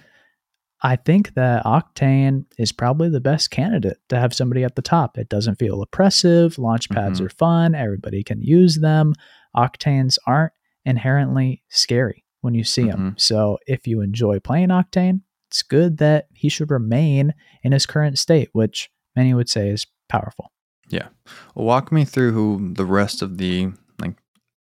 I 0.82 0.96
think 0.96 1.34
that 1.34 1.64
Octane 1.64 2.46
is 2.58 2.72
probably 2.72 3.08
the 3.10 3.20
best 3.20 3.50
candidate 3.50 3.98
to 4.08 4.18
have 4.18 4.32
somebody 4.32 4.64
at 4.64 4.76
the 4.76 4.82
top. 4.82 5.18
It 5.18 5.28
doesn't 5.28 5.58
feel 5.58 5.82
oppressive. 5.82 6.58
Launch 6.58 6.88
pads 6.88 7.20
Mhm. 7.20 7.26
are 7.26 7.30
fun. 7.30 7.74
Everybody 7.74 8.22
can 8.22 8.40
use 8.40 8.76
them. 8.76 9.14
Octanes 9.54 10.16
aren't 10.26 10.52
inherently 10.84 11.62
scary 11.68 12.24
when 12.40 12.54
you 12.54 12.64
see 12.64 12.84
them. 12.84 13.14
So 13.18 13.58
if 13.66 13.86
you 13.86 14.00
enjoy 14.00 14.40
playing 14.40 14.68
Octane, 14.70 15.20
it's 15.50 15.62
good 15.62 15.98
that 15.98 16.28
he 16.32 16.48
should 16.48 16.70
remain 16.70 17.34
in 17.62 17.72
his 17.72 17.84
current 17.84 18.18
state, 18.18 18.48
which 18.52 18.88
many 19.14 19.34
would 19.34 19.48
say 19.50 19.68
is 19.68 19.86
powerful. 20.08 20.50
Yeah. 20.88 21.08
Well, 21.54 21.66
walk 21.66 21.92
me 21.92 22.04
through 22.04 22.32
who 22.32 22.72
the 22.74 22.86
rest 22.86 23.20
of 23.20 23.36
the 23.36 23.72
like 24.00 24.16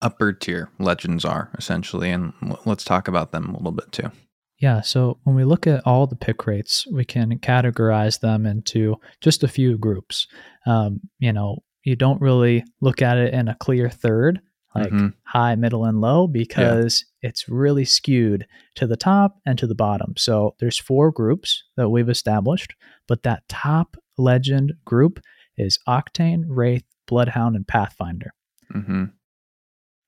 upper 0.02 0.32
tier 0.32 0.70
legends 0.80 1.26
are 1.26 1.52
essentially, 1.58 2.10
and 2.12 2.32
let's 2.66 2.86
talk 2.86 3.08
about 3.10 3.32
them 3.32 3.50
a 3.50 3.58
little 3.58 3.72
bit 3.74 3.92
too. 3.92 4.12
Yeah, 4.60 4.82
so 4.82 5.20
when 5.24 5.36
we 5.36 5.44
look 5.44 5.68
at 5.68 5.86
all 5.86 6.08
the 6.08 6.16
pick 6.16 6.48
rates, 6.48 6.88
we 6.92 7.04
can 7.04 7.40
categorize 7.40 8.20
them 8.22 8.46
into 8.46 8.96
just 9.20 9.44
a 9.44 9.48
few 9.50 9.78
groups. 9.78 10.28
Um, 10.66 11.02
you 11.20 11.34
know, 11.34 11.58
you 11.84 11.96
don't 11.96 12.22
really 12.22 12.64
look 12.82 13.02
at 13.02 13.18
it 13.18 13.34
in 13.34 13.48
a 13.50 13.56
clear 13.56 13.90
third, 13.90 14.40
like 14.74 14.94
Mhm. 14.94 15.14
high, 15.24 15.56
middle, 15.56 15.84
and 15.86 16.00
low, 16.02 16.26
because 16.28 17.06
it's 17.22 17.50
really 17.50 17.86
skewed 17.86 18.48
to 18.76 18.88
the 18.88 18.98
top 18.98 19.40
and 19.46 19.60
to 19.60 19.68
the 19.68 19.76
bottom. 19.76 20.14
So 20.18 20.56
there's 20.60 20.80
four 20.80 21.12
groups 21.12 21.64
that 21.76 21.90
we've 21.90 22.10
established, 22.10 22.76
but 23.08 23.24
that 23.24 23.48
top 23.50 23.98
legend 24.18 24.74
group 24.86 25.20
is 25.58 25.80
Octane, 25.88 26.46
Wraith, 26.48 26.86
Bloodhound, 27.08 27.56
and 27.56 27.68
Pathfinder. 27.68 28.32
hmm 28.72 29.06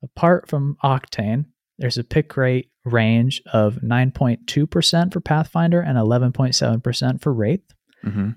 Apart 0.04 0.48
from 0.48 0.78
Octane, 0.84 1.46
there's 1.78 1.98
a 1.98 2.04
pick 2.04 2.36
rate 2.38 2.70
range 2.86 3.42
of 3.54 3.76
9.2% 3.84 5.14
for 5.14 5.20
Pathfinder 5.20 5.82
and 5.82 5.98
11.7% 5.98 7.22
for 7.22 7.34
Wraith. 7.34 7.64
hmm 8.04 8.30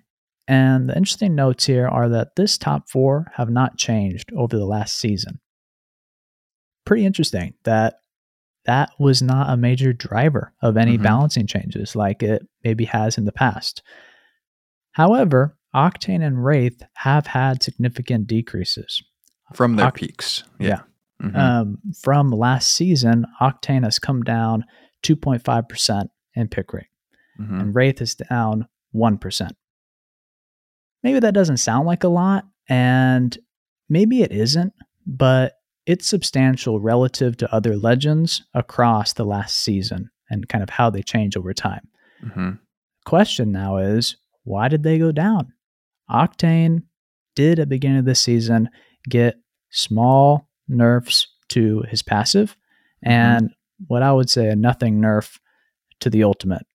And 0.48 0.88
the 0.88 0.96
interesting 0.96 1.34
notes 1.34 1.66
here 1.66 1.86
are 1.86 2.08
that 2.08 2.34
this 2.36 2.58
top 2.58 2.88
four 2.90 3.30
have 3.36 3.48
not 3.50 3.76
changed 3.78 4.30
over 4.36 4.56
the 4.56 4.66
last 4.66 4.96
season. 4.98 5.38
Pretty 6.84 7.06
interesting 7.06 7.54
that 7.64 7.94
that 8.66 8.90
was 8.98 9.22
not 9.22 9.48
a 9.50 9.56
major 9.56 9.92
driver 9.92 10.52
of 10.60 10.76
any 10.76 10.98
Mhm. 10.98 11.02
balancing 11.02 11.46
changes 11.46 11.94
like 11.96 12.22
it 12.22 12.42
maybe 12.64 12.84
has 12.86 13.16
in 13.16 13.24
the 13.24 13.32
past. 13.32 13.82
However, 14.92 15.56
Octane 15.74 16.22
and 16.24 16.44
Wraith 16.44 16.82
have 16.96 17.28
had 17.28 17.62
significant 17.62 18.26
decreases. 18.26 19.02
from 19.54 19.74
their 19.74 19.86
Oct- 19.86 19.94
peaks. 19.94 20.44
yeah. 20.60 20.68
Yeah. 20.68 20.80
Mhm. 21.20 21.36
Um, 21.36 21.78
from 22.00 22.30
last 22.30 22.70
season, 22.70 23.26
Octane 23.40 23.84
has 23.84 23.98
come 23.98 24.22
down 24.22 24.64
2.5% 25.02 26.10
in 26.34 26.48
pick 26.48 26.72
rate, 26.72 26.86
Mhm. 27.38 27.60
and 27.60 27.74
Wraith 27.74 28.00
is 28.00 28.14
down 28.14 28.66
1%. 28.92 29.56
Maybe 31.02 31.20
that 31.20 31.34
doesn't 31.34 31.58
sound 31.58 31.86
like 31.86 32.04
a 32.04 32.08
lot, 32.08 32.46
and 32.68 33.36
maybe 33.88 34.22
it 34.22 34.32
isn't, 34.32 34.72
but 35.06 35.54
it's 35.86 36.06
substantial 36.06 36.78
relative 36.80 37.36
to 37.38 37.52
other 37.54 37.76
legends 37.76 38.42
across 38.54 39.12
the 39.14 39.24
last 39.24 39.56
season 39.56 40.10
and 40.28 40.48
kind 40.48 40.62
of 40.62 40.70
how 40.70 40.90
they 40.90 41.02
change 41.02 41.36
over 41.36 41.52
time. 41.54 41.88
Mhm. 42.22 42.58
Question 43.06 43.50
now 43.50 43.78
is 43.78 44.16
why 44.44 44.68
did 44.68 44.82
they 44.82 44.98
go 44.98 45.10
down? 45.10 45.52
Octane 46.10 46.82
did 47.34 47.58
at 47.58 47.62
the 47.68 47.74
beginning 47.74 47.98
of 47.98 48.04
this 48.04 48.20
season 48.20 48.68
get 49.08 49.40
small 49.70 50.49
nerfs 50.70 51.28
to 51.48 51.84
his 51.88 52.02
passive 52.02 52.56
mm-hmm. 53.04 53.10
and 53.10 53.50
what 53.86 54.02
I 54.02 54.12
would 54.12 54.30
say 54.30 54.48
a 54.48 54.56
nothing 54.56 55.00
nerf 55.00 55.38
to 56.00 56.10
the 56.10 56.24
ultimate. 56.24 56.66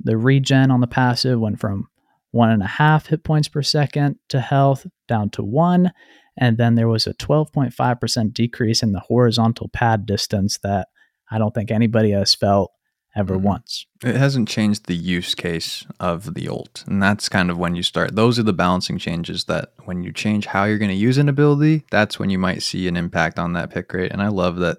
The 0.00 0.16
regen 0.16 0.70
on 0.70 0.80
the 0.80 0.86
passive 0.86 1.40
went 1.40 1.60
from 1.60 1.88
one 2.30 2.50
and 2.50 2.62
a 2.62 2.66
half 2.66 3.06
hit 3.06 3.22
points 3.22 3.48
per 3.48 3.62
second 3.62 4.16
to 4.28 4.40
health 4.40 4.86
down 5.06 5.30
to 5.30 5.42
one. 5.42 5.92
And 6.36 6.58
then 6.58 6.74
there 6.74 6.88
was 6.88 7.06
a 7.06 7.14
12.5% 7.14 8.32
decrease 8.32 8.82
in 8.82 8.92
the 8.92 9.00
horizontal 9.00 9.68
pad 9.68 10.04
distance 10.04 10.58
that 10.64 10.88
I 11.30 11.38
don't 11.38 11.54
think 11.54 11.70
anybody 11.70 12.10
has 12.10 12.34
felt 12.34 12.72
ever 13.16 13.36
Mhm. 13.36 13.42
once. 13.42 13.86
It 14.02 14.16
hasn't 14.16 14.48
changed 14.48 14.86
the 14.86 14.96
use 14.96 15.34
case 15.34 15.84
of 16.00 16.34
the 16.34 16.48
ult. 16.48 16.84
And 16.86 17.02
that's 17.02 17.28
kind 17.28 17.50
of 17.50 17.58
when 17.58 17.74
you 17.76 17.82
start. 17.82 18.16
Those 18.16 18.38
are 18.38 18.42
the 18.42 18.52
balancing 18.52 18.98
changes 18.98 19.44
that 19.44 19.72
when 19.84 20.02
you 20.02 20.12
change 20.12 20.46
how 20.46 20.64
you're 20.64 20.78
going 20.78 20.90
to 20.90 20.94
use 20.96 21.18
an 21.18 21.28
ability, 21.28 21.84
that's 21.90 22.18
when 22.18 22.30
you 22.30 22.38
might 22.38 22.62
see 22.62 22.88
an 22.88 22.96
impact 22.96 23.38
on 23.38 23.52
that 23.52 23.70
pick 23.70 23.92
rate. 23.92 24.10
And 24.12 24.20
I 24.22 24.28
love 24.28 24.56
that 24.56 24.78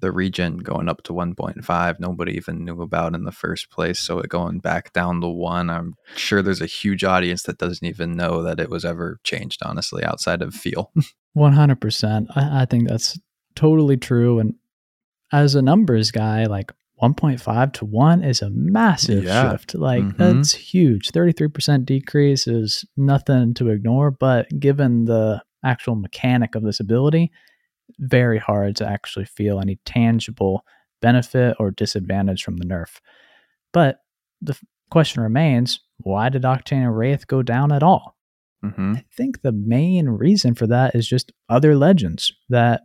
the 0.00 0.12
regen 0.12 0.58
going 0.58 0.90
up 0.90 1.02
to 1.04 1.14
1.5, 1.14 1.98
nobody 2.00 2.36
even 2.36 2.64
knew 2.64 2.82
about 2.82 3.14
in 3.14 3.24
the 3.24 3.32
first 3.32 3.70
place. 3.70 3.98
So 3.98 4.18
it 4.18 4.28
going 4.28 4.58
back 4.58 4.92
down 4.92 5.22
to 5.22 5.28
one, 5.28 5.70
I'm 5.70 5.94
sure 6.16 6.42
there's 6.42 6.60
a 6.60 6.66
huge 6.66 7.02
audience 7.02 7.44
that 7.44 7.56
doesn't 7.58 7.86
even 7.86 8.14
know 8.14 8.42
that 8.42 8.60
it 8.60 8.68
was 8.68 8.84
ever 8.84 9.18
changed, 9.24 9.62
honestly, 9.64 10.04
outside 10.04 10.42
of 10.42 10.54
feel. 10.54 10.92
100%. 11.36 12.26
I, 12.36 12.62
I 12.62 12.64
think 12.66 12.88
that's 12.88 13.18
totally 13.54 13.96
true. 13.96 14.38
And 14.38 14.54
as 15.32 15.54
a 15.54 15.62
numbers 15.62 16.10
guy, 16.10 16.44
like 16.44 16.72
1.5 17.02 17.72
to 17.72 17.84
1 17.84 18.24
is 18.24 18.40
a 18.42 18.50
massive 18.50 19.24
Yeah. 19.24 19.50
shift. 19.50 19.74
Like, 19.74 20.04
Mhm. 20.04 20.16
that's 20.16 20.54
huge. 20.54 21.10
33% 21.10 21.84
decrease 21.84 22.46
is 22.46 22.84
nothing 22.96 23.54
to 23.54 23.68
ignore. 23.68 24.10
But 24.10 24.48
given 24.58 25.04
the 25.04 25.42
actual 25.64 25.94
mechanic 25.96 26.54
of 26.54 26.62
this 26.62 26.80
ability, 26.80 27.30
very 27.98 28.38
hard 28.38 28.76
to 28.76 28.86
actually 28.88 29.26
feel 29.26 29.60
any 29.60 29.76
tangible 29.84 30.64
benefit 31.02 31.56
or 31.60 31.70
disadvantage 31.70 32.42
from 32.42 32.56
the 32.56 32.64
nerf. 32.66 33.00
But 33.72 34.00
the 34.40 34.58
question 34.90 35.22
remains 35.22 35.80
why 35.98 36.28
did 36.28 36.42
Octane 36.42 36.84
and 36.84 36.96
Wraith 36.96 37.26
go 37.26 37.42
down 37.42 37.72
at 37.72 37.82
all? 37.82 38.16
hmm 38.62 38.94
I 38.96 39.04
think 39.14 39.42
the 39.42 39.52
main 39.52 40.08
reason 40.08 40.54
for 40.54 40.66
that 40.66 40.94
is 40.94 41.06
just 41.06 41.32
other 41.48 41.76
legends 41.76 42.32
that 42.48 42.82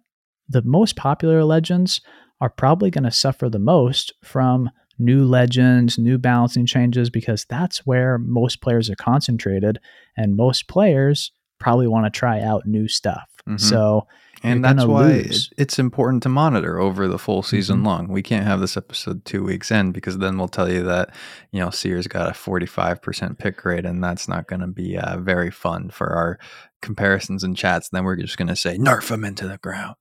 the 0.49 0.61
most 0.63 0.95
popular 0.97 1.43
legends 1.45 2.01
are 2.41 2.49
probably 2.49 2.89
going 2.89 3.05
to 3.05 3.11
suffer 3.11 3.49
the 3.49 3.59
most 3.59 4.13
from 4.23 4.69
new 4.99 5.23
legends, 5.23 5.97
new 5.97 6.17
balancing 6.17 6.65
changes 6.65 7.09
because 7.09 7.45
that's 7.49 7.85
where 7.85 8.17
most 8.17 8.61
players 8.61 8.89
are 8.89 8.95
concentrated 8.95 9.79
and 10.17 10.35
most 10.35 10.67
players 10.67 11.31
probably 11.59 11.87
want 11.87 12.05
to 12.05 12.09
try 12.19 12.41
out 12.41 12.65
new 12.65 12.87
stuff. 12.87 13.29
Mhm. 13.47 13.59
So, 13.59 14.07
And 14.43 14.63
that's 14.65 14.85
why 14.85 15.07
lose. 15.13 15.51
it's 15.57 15.77
important 15.79 16.23
to 16.23 16.29
monitor 16.29 16.79
over 16.79 17.07
the 17.07 17.19
full 17.19 17.41
season 17.43 17.81
Mhm. 17.81 17.85
long. 17.85 18.07
We 18.09 18.21
can't 18.23 18.45
have 18.45 18.59
this 18.59 18.75
episode 18.75 19.23
two 19.25 19.43
weeks 19.43 19.71
in 19.71 19.91
because 19.91 20.17
then 20.17 20.37
we'll 20.37 20.47
tell 20.47 20.71
you 20.71 20.83
that, 20.83 21.13
you 21.51 21.59
know, 21.59 21.69
Seer's 21.69 22.07
got 22.07 22.29
a 22.29 22.33
45% 22.33 23.37
pick 23.37 23.63
rate 23.65 23.85
and 23.85 24.03
that's 24.03 24.27
not 24.27 24.47
going 24.47 24.61
to 24.61 24.67
be 24.67 24.97
uh, 24.97 25.17
very 25.19 25.51
fun 25.51 25.89
for 25.89 26.09
our 26.13 26.39
comparisons 26.81 27.43
and 27.43 27.55
chats. 27.55 27.89
Then 27.89 28.03
we're 28.03 28.15
just 28.15 28.37
going 28.37 28.47
to 28.47 28.55
say, 28.55 28.77
nerf 28.77 29.09
him 29.11 29.23
into 29.23 29.47
the 29.47 29.57
ground. 29.57 29.95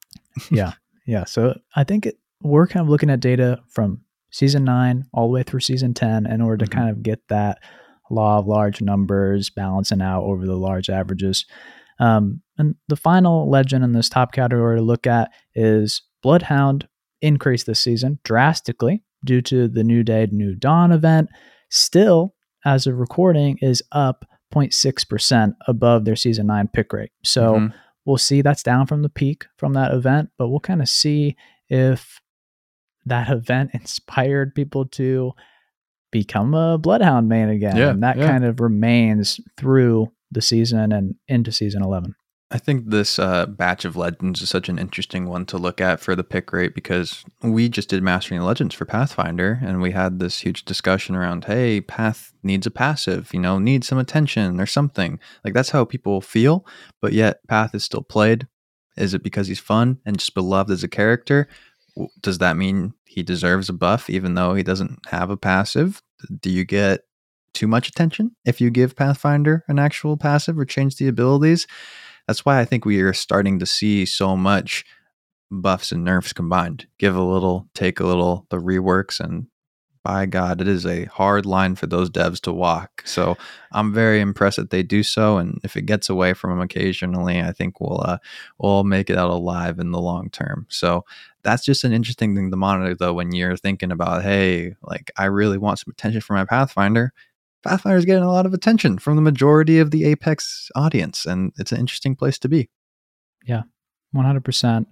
yeah. 0.50 0.72
Yeah. 1.06 1.24
So, 1.24 1.58
I 1.74 1.84
think 1.84 2.06
it, 2.06 2.18
we're 2.42 2.66
kind 2.66 2.82
of 2.84 2.88
looking 2.88 3.10
at 3.10 3.20
data 3.20 3.60
from 3.68 4.00
season 4.30 4.64
nine 4.64 5.04
all 5.12 5.26
the 5.26 5.32
way 5.32 5.42
through 5.42 5.60
season 5.60 5.92
10 5.94 6.26
in 6.26 6.40
order 6.40 6.64
to 6.64 6.70
Mhm. 6.70 6.74
kind 6.74 6.90
of 6.90 7.02
get 7.02 7.26
that 7.28 7.58
law 8.10 8.38
of 8.38 8.46
large 8.46 8.80
numbers 8.80 9.50
balancing 9.50 10.00
out 10.02 10.22
over 10.22 10.46
the 10.46 10.56
large 10.56 10.88
averages. 10.88 11.44
Um, 11.98 12.40
and 12.58 12.74
the 12.88 12.96
final 12.96 13.48
legend 13.50 13.84
in 13.84 13.92
this 13.92 14.08
top 14.08 14.32
category 14.32 14.76
to 14.78 14.82
look 14.82 15.06
at 15.06 15.30
is 15.54 16.02
Bloodhound 16.22 16.88
increased 17.22 17.66
this 17.66 17.80
season 17.80 18.18
drastically 18.24 19.02
due 19.24 19.42
to 19.42 19.68
the 19.68 19.84
New 19.84 20.02
Day, 20.02 20.26
New 20.32 20.54
Dawn 20.54 20.92
event. 20.92 21.28
Still, 21.68 22.34
as 22.64 22.86
of 22.86 22.98
recording, 22.98 23.58
is 23.60 23.82
up 23.92 24.24
0.6% 24.52 25.54
above 25.68 26.04
their 26.04 26.16
season 26.16 26.46
nine 26.46 26.68
pick 26.68 26.92
rate. 26.92 27.10
So, 27.22 27.54
Mhm. 27.56 27.72
we'll 28.06 28.18
see 28.18 28.42
that's 28.42 28.62
down 28.62 28.86
from 28.86 29.02
the 29.02 29.08
peak 29.08 29.46
from 29.56 29.74
that 29.74 29.92
event, 29.92 30.30
but 30.38 30.48
we'll 30.48 30.58
kind 30.60 30.80
of 30.82 30.88
see 30.88 31.36
if 31.68 32.20
that 33.06 33.30
event 33.30 33.70
inspired 33.72 34.54
people 34.54 34.86
to 34.86 35.32
become 36.10 36.54
a 36.54 36.78
bloodhound 36.78 37.28
man 37.28 37.48
again. 37.48 37.76
Yeah, 37.76 37.90
and 37.90 38.02
that 38.02 38.18
yeah. 38.18 38.26
kind 38.26 38.44
of 38.44 38.60
remains 38.60 39.40
through 39.56 40.12
the 40.30 40.42
season 40.42 40.92
and 40.92 41.14
into 41.28 41.52
season 41.52 41.82
11. 41.82 42.14
I 42.52 42.58
think 42.58 42.90
this 42.90 43.20
uh, 43.20 43.46
batch 43.46 43.84
of 43.84 43.96
legends 43.96 44.42
is 44.42 44.50
such 44.50 44.68
an 44.68 44.76
interesting 44.76 45.28
one 45.28 45.46
to 45.46 45.56
look 45.56 45.80
at 45.80 46.00
for 46.00 46.16
the 46.16 46.24
pick 46.24 46.52
rate 46.52 46.74
because 46.74 47.24
we 47.42 47.68
just 47.68 47.88
did 47.88 48.02
Mastering 48.02 48.40
Legends 48.40 48.74
for 48.74 48.84
Pathfinder 48.84 49.60
and 49.62 49.80
we 49.80 49.92
had 49.92 50.18
this 50.18 50.40
huge 50.40 50.64
discussion 50.64 51.14
around, 51.14 51.44
hey, 51.44 51.80
Path 51.80 52.32
needs 52.42 52.66
a 52.66 52.72
passive, 52.72 53.32
you 53.32 53.38
know, 53.38 53.60
needs 53.60 53.86
some 53.86 53.98
attention 53.98 54.60
or 54.60 54.66
something. 54.66 55.20
Like 55.44 55.54
that's 55.54 55.70
how 55.70 55.84
people 55.84 56.20
feel, 56.20 56.66
but 57.00 57.12
yet 57.12 57.46
Path 57.46 57.72
is 57.72 57.84
still 57.84 58.02
played. 58.02 58.48
Is 58.96 59.14
it 59.14 59.22
because 59.22 59.46
he's 59.46 59.60
fun 59.60 60.00
and 60.04 60.18
just 60.18 60.34
beloved 60.34 60.72
as 60.72 60.82
a 60.82 60.88
character? 60.88 61.46
Does 62.20 62.38
that 62.38 62.56
mean 62.56 62.94
he 63.04 63.22
deserves 63.22 63.68
a 63.68 63.72
buff 63.72 64.08
even 64.08 64.34
though 64.34 64.54
he 64.54 64.62
doesn't 64.62 64.98
have 65.08 65.30
a 65.30 65.36
passive? 65.36 66.02
Do 66.40 66.50
you 66.50 66.64
get 66.64 67.00
too 67.52 67.66
much 67.66 67.88
attention 67.88 68.36
if 68.44 68.60
you 68.60 68.70
give 68.70 68.96
Pathfinder 68.96 69.64
an 69.68 69.78
actual 69.78 70.16
passive 70.16 70.58
or 70.58 70.64
change 70.64 70.96
the 70.96 71.08
abilities? 71.08 71.66
That's 72.26 72.44
why 72.44 72.60
I 72.60 72.64
think 72.64 72.84
we 72.84 73.00
are 73.00 73.12
starting 73.12 73.58
to 73.58 73.66
see 73.66 74.06
so 74.06 74.36
much 74.36 74.84
buffs 75.50 75.92
and 75.92 76.04
nerfs 76.04 76.32
combined. 76.32 76.86
Give 76.98 77.16
a 77.16 77.22
little, 77.22 77.68
take 77.74 78.00
a 78.00 78.06
little, 78.06 78.46
the 78.50 78.58
reworks, 78.58 79.18
and 79.20 79.46
by 80.02 80.24
God, 80.24 80.60
it 80.60 80.68
is 80.68 80.86
a 80.86 81.04
hard 81.06 81.44
line 81.44 81.74
for 81.74 81.86
those 81.86 82.08
devs 82.08 82.40
to 82.42 82.52
walk. 82.52 83.02
So 83.04 83.36
I'm 83.72 83.92
very 83.92 84.20
impressed 84.20 84.56
that 84.56 84.70
they 84.70 84.82
do 84.82 85.02
so, 85.02 85.36
and 85.36 85.60
if 85.62 85.76
it 85.76 85.82
gets 85.82 86.08
away 86.08 86.32
from 86.32 86.50
them 86.50 86.60
occasionally, 86.60 87.40
I 87.40 87.52
think 87.52 87.80
we'll 87.80 88.00
uh, 88.00 88.18
we'll 88.58 88.84
make 88.84 89.10
it 89.10 89.18
out 89.18 89.30
alive 89.30 89.78
in 89.78 89.90
the 89.90 90.00
long 90.00 90.30
term. 90.30 90.66
So 90.70 91.04
that's 91.42 91.64
just 91.64 91.84
an 91.84 91.92
interesting 91.92 92.34
thing 92.34 92.50
to 92.50 92.56
monitor, 92.56 92.94
though, 92.94 93.14
when 93.14 93.32
you're 93.32 93.56
thinking 93.56 93.90
about, 93.92 94.22
hey, 94.22 94.74
like 94.82 95.10
I 95.16 95.26
really 95.26 95.58
want 95.58 95.78
some 95.78 95.90
attention 95.92 96.20
for 96.20 96.34
my 96.34 96.44
Pathfinder. 96.44 97.12
Pathfinder's 97.62 98.04
getting 98.06 98.24
a 98.24 98.32
lot 98.32 98.46
of 98.46 98.54
attention 98.54 98.98
from 98.98 99.16
the 99.16 99.22
majority 99.22 99.78
of 99.78 99.90
the 99.90 100.04
Apex 100.06 100.70
audience, 100.74 101.26
and 101.26 101.52
it's 101.58 101.72
an 101.72 101.78
interesting 101.78 102.16
place 102.16 102.38
to 102.38 102.48
be. 102.48 102.68
yeah 103.46 103.62
100%. 104.14 104.86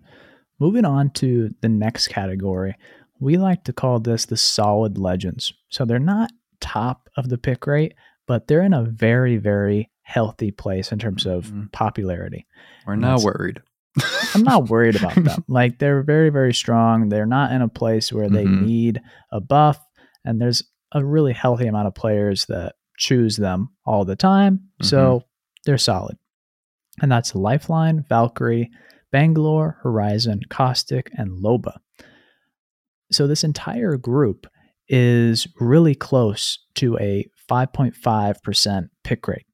Moving 0.60 0.84
on 0.84 1.10
to 1.10 1.54
the 1.60 1.68
next 1.68 2.08
category, 2.08 2.74
we 3.20 3.36
like 3.36 3.64
to 3.64 3.72
call 3.72 4.00
this 4.00 4.26
the 4.26 4.36
solid 4.36 4.98
legends. 4.98 5.52
So 5.70 5.84
they're 5.84 5.98
not 5.98 6.30
top 6.60 7.08
of 7.16 7.28
the 7.28 7.38
pick 7.38 7.66
rate, 7.66 7.94
but 8.26 8.46
they're 8.48 8.62
in 8.62 8.74
a 8.74 8.82
very, 8.84 9.36
very 9.36 9.90
healthy 10.02 10.50
place 10.50 10.90
in 10.92 10.98
terms 10.98 11.26
of 11.26 11.46
Mhm. 11.46 11.72
popularity. 11.72 12.46
We're 12.86 12.94
And 12.94 13.02
not 13.02 13.22
worried. 13.22 13.60
I'm 14.34 14.42
not 14.42 14.68
worried 14.68 14.96
about 14.96 15.14
them. 15.24 15.44
Like 15.48 15.78
they're 15.78 16.02
very, 16.02 16.30
very 16.30 16.54
strong. 16.54 17.08
They're 17.08 17.26
not 17.26 17.52
in 17.52 17.62
a 17.62 17.68
place 17.68 18.12
where 18.12 18.28
they 18.28 18.44
Mhm. 18.44 18.62
need 18.62 19.00
a 19.32 19.40
buff. 19.40 19.78
And 20.24 20.40
there's 20.40 20.62
a 20.92 21.04
really 21.04 21.32
healthy 21.32 21.66
amount 21.66 21.86
of 21.88 21.94
players 21.94 22.46
that 22.46 22.74
choose 22.96 23.36
them 23.36 23.68
all 23.86 24.04
the 24.04 24.16
time. 24.16 24.68
So 24.82 25.22
they're 25.64 25.78
solid. 25.78 26.16
And 27.00 27.10
that's 27.12 27.34
Lifeline, 27.34 28.04
Valkyrie, 28.08 28.70
Bangalore, 29.12 29.78
Horizon, 29.82 30.40
Caustic, 30.50 31.08
and 31.16 31.42
Loba. 31.42 31.76
So 33.12 33.26
this 33.26 33.44
entire 33.44 33.96
group 33.96 34.46
is 34.88 35.46
really 35.60 35.94
close 35.94 36.58
to 36.74 36.98
a 36.98 37.26
5.5% 37.50 38.88
pick 39.04 39.26
rate, 39.28 39.46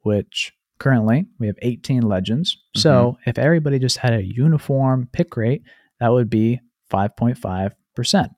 which 0.00 0.52
currently 0.80 1.26
we 1.38 1.46
have 1.46 1.56
18 1.62 2.02
legends. 2.02 2.56
So 2.74 3.18
if 3.26 3.38
everybody 3.38 3.78
just 3.78 3.98
had 3.98 4.14
a 4.14 4.24
uniform 4.24 5.08
pick 5.12 5.36
rate, 5.36 5.62
that 6.00 6.08
would 6.08 6.28
be 6.30 6.58
5.5%. 6.92 8.28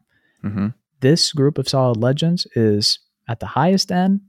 hmm 0.42 0.66
This 1.00 1.32
group 1.32 1.56
of 1.58 1.68
solid 1.68 1.96
legends 1.96 2.46
is 2.54 2.98
at 3.28 3.40
the 3.40 3.46
highest 3.46 3.90
end, 3.90 4.20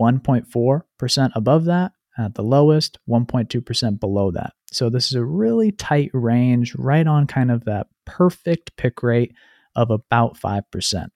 1.4% 0.00 1.30
above 1.34 1.64
that, 1.66 1.92
at 2.18 2.34
the 2.34 2.42
lowest, 2.42 2.98
1.2% 3.08 4.00
below 4.00 4.30
that. 4.32 4.52
So 4.72 4.90
this 4.90 5.06
is 5.06 5.14
a 5.14 5.24
really 5.24 5.72
tight 5.72 6.10
range, 6.12 6.74
right 6.76 7.06
on 7.06 7.26
kind 7.26 7.50
of 7.50 7.64
that 7.64 7.86
perfect 8.04 8.76
pick 8.76 9.02
rate 9.02 9.32
of 9.76 9.90
about 9.90 10.36
5%. 10.38 11.06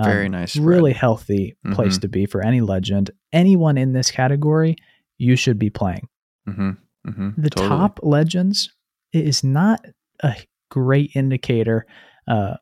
Very 0.00 0.26
Um, 0.26 0.32
nice 0.32 0.56
Really 0.56 0.92
healthy 0.92 1.56
place 1.72 1.98
Mhm. 1.98 2.02
to 2.02 2.08
be 2.08 2.26
for 2.26 2.40
any 2.44 2.60
legend. 2.60 3.10
Anyone 3.32 3.76
in 3.76 3.92
this 3.92 4.10
category, 4.12 4.76
you 5.18 5.36
should 5.36 5.58
be 5.58 5.70
playing. 5.70 6.08
Mm-hmm. 6.48 6.70
Mm-hmm. 7.08 7.42
The 7.42 7.50
top 7.50 8.00
legends 8.02 8.70
is 9.12 9.42
not 9.44 9.84
a 10.22 10.36
great 10.70 11.10
indicator, 11.14 11.86
uh, 12.26 12.54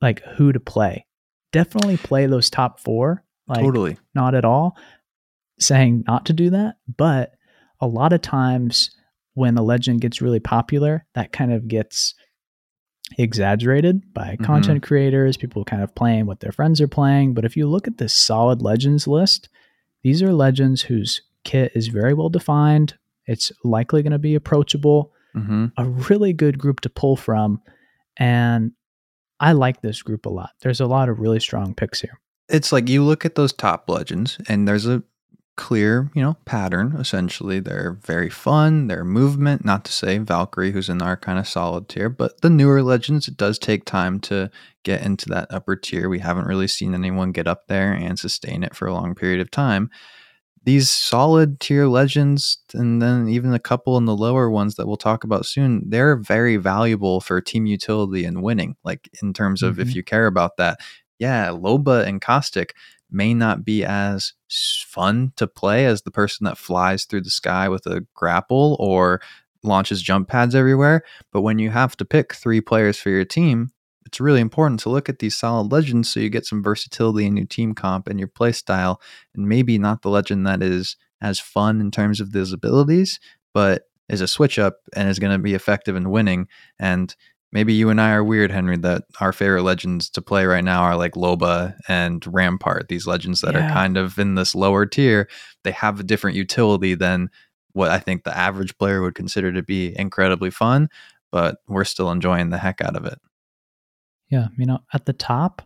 like 0.00 0.22
who 0.22 0.52
to 0.52 0.60
play. 0.60 1.06
Definitely 1.52 1.96
play 1.96 2.26
those 2.26 2.50
top 2.50 2.80
four. 2.80 3.24
Like, 3.48 3.60
totally. 3.60 3.96
not 4.14 4.34
at 4.34 4.44
all 4.44 4.76
saying 5.60 6.04
not 6.06 6.26
to 6.26 6.32
do 6.32 6.50
that, 6.50 6.76
but 6.96 7.34
a 7.80 7.86
lot 7.86 8.12
of 8.12 8.20
times 8.20 8.90
when 9.34 9.56
a 9.56 9.62
legend 9.62 10.00
gets 10.00 10.20
really 10.20 10.40
popular, 10.40 11.06
that 11.14 11.32
kind 11.32 11.52
of 11.52 11.68
gets 11.68 12.14
exaggerated 13.18 14.12
by 14.12 14.36
Mhm. 14.36 14.44
content 14.44 14.82
creators, 14.82 15.36
people 15.36 15.64
kind 15.64 15.82
of 15.82 15.94
playing 15.94 16.26
what 16.26 16.40
their 16.40 16.52
friends 16.52 16.80
are 16.80 16.88
playing. 16.88 17.34
But 17.34 17.44
if 17.44 17.56
you 17.56 17.66
look 17.68 17.86
at 17.86 17.98
this 17.98 18.12
solid 18.12 18.62
legends 18.62 19.06
list, 19.06 19.48
these 20.02 20.22
are 20.22 20.32
legends 20.32 20.82
whose 20.82 21.22
kit 21.46 21.72
is 21.74 21.86
very 21.88 22.12
well 22.12 22.28
defined. 22.28 22.98
It's 23.26 23.50
likely 23.64 24.02
going 24.02 24.12
to 24.12 24.18
be 24.18 24.34
approachable, 24.34 25.12
Mm-hmm. 25.34 25.66
a 25.76 25.84
really 25.84 26.32
good 26.32 26.58
group 26.58 26.80
to 26.80 26.88
pull 26.88 27.14
from. 27.14 27.60
And 28.16 28.72
I 29.38 29.52
like 29.52 29.82
this 29.82 30.00
group 30.02 30.24
a 30.24 30.30
lot. 30.30 30.50
There's 30.62 30.80
a 30.80 30.86
lot 30.86 31.10
of 31.10 31.18
really 31.20 31.40
strong 31.40 31.74
picks 31.74 32.00
here. 32.00 32.18
It's 32.48 32.72
like 32.72 32.88
you 32.88 33.02
look 33.04 33.26
at 33.26 33.34
those 33.34 33.52
top 33.52 33.90
legends, 33.90 34.38
and 34.48 34.66
there's 34.66 34.86
a 34.86 35.02
clear, 35.58 36.10
you 36.14 36.22
know, 36.22 36.38
pattern. 36.46 36.96
Essentially, 36.98 37.60
they're 37.60 37.98
very 38.02 38.30
fun. 38.30 38.86
Their 38.86 39.04
movement, 39.04 39.62
not 39.62 39.84
to 39.84 39.92
say 39.92 40.16
Valkyrie, 40.16 40.72
who's 40.72 40.88
in 40.88 41.02
our 41.02 41.18
kind 41.18 41.38
of 41.38 41.46
solid 41.46 41.88
tier, 41.90 42.08
but 42.08 42.40
the 42.40 42.48
newer 42.48 42.82
legends, 42.82 43.28
it 43.28 43.36
does 43.36 43.58
take 43.58 43.84
time 43.84 44.20
to 44.20 44.50
get 44.84 45.02
into 45.02 45.28
that 45.28 45.48
upper 45.50 45.76
tier. 45.76 46.08
We 46.08 46.20
haven't 46.20 46.46
really 46.46 46.68
seen 46.68 46.94
anyone 46.94 47.32
get 47.32 47.46
up 47.46 47.66
there 47.68 47.92
and 47.92 48.18
sustain 48.18 48.62
it 48.62 48.74
for 48.74 48.86
a 48.86 48.94
long 48.94 49.14
period 49.14 49.40
of 49.40 49.50
time. 49.50 49.90
These 50.66 50.90
solid 50.90 51.60
tier 51.60 51.86
legends, 51.86 52.58
and 52.74 53.00
then 53.00 53.28
even 53.28 53.54
a 53.54 53.58
couple 53.60 53.96
in 53.96 54.04
the 54.04 54.16
lower 54.16 54.50
ones 54.50 54.74
that 54.74 54.86
we'll 54.88 54.96
talk 54.96 55.22
about 55.24 55.46
soon, 55.46 55.88
they're 55.88 56.16
very 56.16 56.56
valuable 56.56 57.20
for 57.20 57.40
team 57.40 57.66
utility 57.66 58.24
and 58.24 58.42
winning. 58.42 58.76
Like 58.84 59.08
in 59.22 59.32
terms 59.32 59.62
of 59.62 59.78
if 59.78 59.90
Mhm. 59.90 59.94
you 59.94 60.02
care 60.02 60.26
about 60.26 60.56
that, 60.58 60.80
yeah, 61.20 61.50
Loba 61.50 62.04
and 62.04 62.20
Caustic 62.20 62.74
may 63.10 63.32
not 63.32 63.64
be 63.64 63.84
as 63.84 64.32
fun 64.88 65.32
to 65.36 65.46
play 65.46 65.86
as 65.86 66.02
the 66.02 66.10
person 66.10 66.44
that 66.46 66.58
flies 66.58 67.04
through 67.04 67.20
the 67.22 67.30
sky 67.30 67.68
with 67.68 67.86
a 67.86 68.04
grapple 68.14 68.76
or 68.80 69.20
launches 69.62 70.02
jump 70.02 70.28
pads 70.28 70.54
everywhere. 70.56 71.02
But 71.32 71.42
when 71.42 71.60
you 71.60 71.70
have 71.70 71.96
to 71.98 72.04
pick 72.04 72.34
three 72.34 72.60
players 72.60 72.98
for 72.98 73.10
your 73.10 73.24
team, 73.24 73.70
it's 74.06 74.20
really 74.20 74.40
important 74.40 74.80
to 74.80 74.88
look 74.88 75.08
at 75.08 75.18
these 75.18 75.36
solid 75.36 75.72
legends 75.72 76.10
so 76.10 76.20
you 76.20 76.30
get 76.30 76.46
some 76.46 76.62
versatility 76.62 77.26
in 77.26 77.36
your 77.36 77.46
team 77.46 77.74
comp 77.74 78.08
and 78.08 78.18
your 78.18 78.28
play 78.28 78.52
style. 78.52 79.00
And 79.34 79.48
maybe 79.48 79.78
not 79.78 80.02
the 80.02 80.10
legend 80.10 80.46
that 80.46 80.62
is 80.62 80.96
as 81.20 81.40
fun 81.40 81.80
in 81.80 81.90
terms 81.90 82.20
of 82.20 82.32
those 82.32 82.52
abilities, 82.52 83.18
but 83.52 83.82
is 84.08 84.20
a 84.20 84.28
switch 84.28 84.58
up 84.58 84.76
and 84.94 85.08
is 85.08 85.18
going 85.18 85.32
to 85.32 85.42
be 85.42 85.54
effective 85.54 85.96
in 85.96 86.10
winning. 86.10 86.46
And 86.78 87.14
maybe 87.52 87.72
you 87.74 87.90
and 87.90 88.00
I 88.00 88.12
are 88.12 88.22
weird, 88.22 88.52
Henry, 88.52 88.76
that 88.78 89.04
our 89.20 89.32
favorite 89.32 89.62
legends 89.64 90.08
to 90.10 90.22
play 90.22 90.46
right 90.46 90.62
now 90.64 90.82
are 90.82 90.96
like 90.96 91.12
Loba 91.14 91.74
and 91.88 92.24
Rampart, 92.26 92.88
these 92.88 93.06
legends 93.06 93.40
that 93.40 93.54
Yeah. 93.54 93.68
are 93.68 93.72
kind 93.72 93.96
of 93.96 94.18
in 94.18 94.36
this 94.36 94.54
lower 94.54 94.86
tier. 94.86 95.28
They 95.64 95.72
have 95.72 95.98
a 95.98 96.04
different 96.04 96.36
utility 96.36 96.94
than 96.94 97.30
what 97.72 97.90
I 97.90 97.98
think 97.98 98.22
the 98.24 98.36
average 98.36 98.78
player 98.78 99.02
would 99.02 99.14
consider 99.14 99.52
to 99.52 99.62
be 99.62 99.98
incredibly 99.98 100.50
fun, 100.50 100.88
but 101.32 101.56
we're 101.66 101.84
still 101.84 102.10
enjoying 102.10 102.50
the 102.50 102.58
heck 102.58 102.80
out 102.80 102.94
of 102.96 103.04
it. 103.04 103.18
Yeah, 104.28 104.48
you 104.56 104.66
know, 104.66 104.80
at 104.92 105.06
the 105.06 105.12
top, 105.12 105.62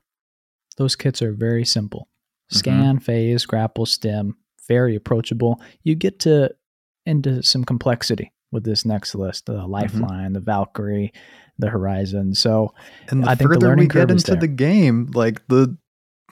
those 0.77 0.97
kits 0.97 1.23
are 1.23 1.33
very 1.33 1.65
simple. 1.65 2.09
Mhm. 2.53 2.57
Scan, 2.57 2.99
phase, 2.99 3.47
grapple, 3.47 3.87
stim, 3.87 4.37
very 4.69 4.95
approachable. 4.97 5.61
You 5.83 5.95
get 5.95 6.19
to 6.21 6.55
into 7.07 7.43
some 7.43 7.65
complexity 7.65 8.33
with 8.53 8.65
this 8.65 8.85
next 8.85 9.15
list, 9.15 9.47
the 9.47 9.67
Lifeline, 9.67 10.33
the 10.33 10.41
Valkyrie, 10.41 11.13
the 11.59 11.69
Horizon. 11.71 12.35
So 12.35 12.75
And 13.09 13.23
the 13.25 13.29
I 13.29 13.35
think 13.35 13.51
the 13.51 13.55
further 13.55 13.67
we 13.67 13.71
learning 13.71 13.89
get 13.89 14.09
curve 14.09 14.11
is 14.11 14.29
into 14.29 14.41
the 14.41 14.49
game, 14.49 15.11
like 15.15 15.47
the 15.49 15.77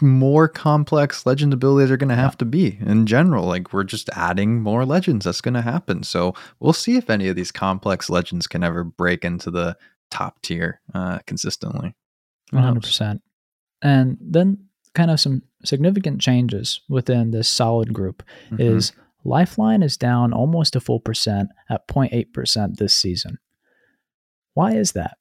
more 0.01 0.49
complex 0.49 1.27
legend 1.27 1.53
abilities 1.53 1.91
are 1.91 1.97
going 1.97 2.09
to 2.09 2.15
have 2.15 2.39
to 2.39 2.45
be 2.45 2.79
in 2.81 3.07
general. 3.07 3.47
Like 3.47 3.73
we're 3.73 3.85
just 3.85 4.09
adding 4.11 4.63
more 4.63 4.85
legends. 4.85 5.25
That's 5.25 5.41
going 5.41 5.55
to 5.55 5.63
happen. 5.63 6.03
So 6.03 6.35
we'll 6.61 6.73
see 6.73 6.97
if 6.97 7.11
any 7.11 7.29
of 7.29 7.37
these 7.37 7.51
complex 7.51 8.09
legends 8.09 8.47
can 8.47 8.63
ever 8.63 8.85
break 8.85 9.25
into 9.25 9.51
the 9.51 9.77
top 10.11 10.41
tier 10.43 10.81
uh, 10.95 11.19
consistently. 11.27 11.95
Who 12.51 12.57
One 12.57 12.65
hundred 12.65 12.75
knows? 12.83 12.87
percent. 12.91 13.23
And 13.83 14.17
then 14.21 14.67
kind 14.95 15.11
of 15.11 15.21
some 15.21 15.43
significant 15.65 16.21
changes 16.21 16.81
within 16.89 17.31
this 17.31 17.49
solid 17.49 17.93
group 17.93 18.23
Mhm. 18.51 18.61
is 18.61 18.93
Lifeline 19.25 19.83
is 19.83 19.97
down 19.97 20.33
almost 20.33 20.75
a 20.77 20.81
full 20.81 21.01
percent 21.01 21.51
at 21.69 21.87
0.8% 21.89 22.79
this 22.79 22.95
season. 22.95 23.39
Why 24.55 24.75
is 24.75 24.93
that? 24.93 25.19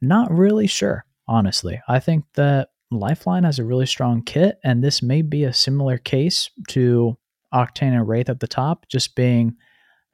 Not 0.00 0.30
really 0.30 0.66
sure, 0.66 1.04
honestly. 1.26 1.80
I 1.88 1.98
think 2.00 2.24
that 2.34 2.68
Lifeline 2.90 3.44
has 3.44 3.58
a 3.58 3.64
really 3.64 3.86
strong 3.86 4.22
kit, 4.22 4.58
and 4.62 4.82
this 4.82 5.02
may 5.02 5.22
be 5.22 5.44
a 5.44 5.52
similar 5.52 5.98
case 5.98 6.50
to 6.68 7.16
Octane 7.52 7.92
and 7.96 8.06
Wraith 8.08 8.28
at 8.28 8.40
the 8.40 8.46
top, 8.48 8.86
just 8.88 9.14
being 9.16 9.56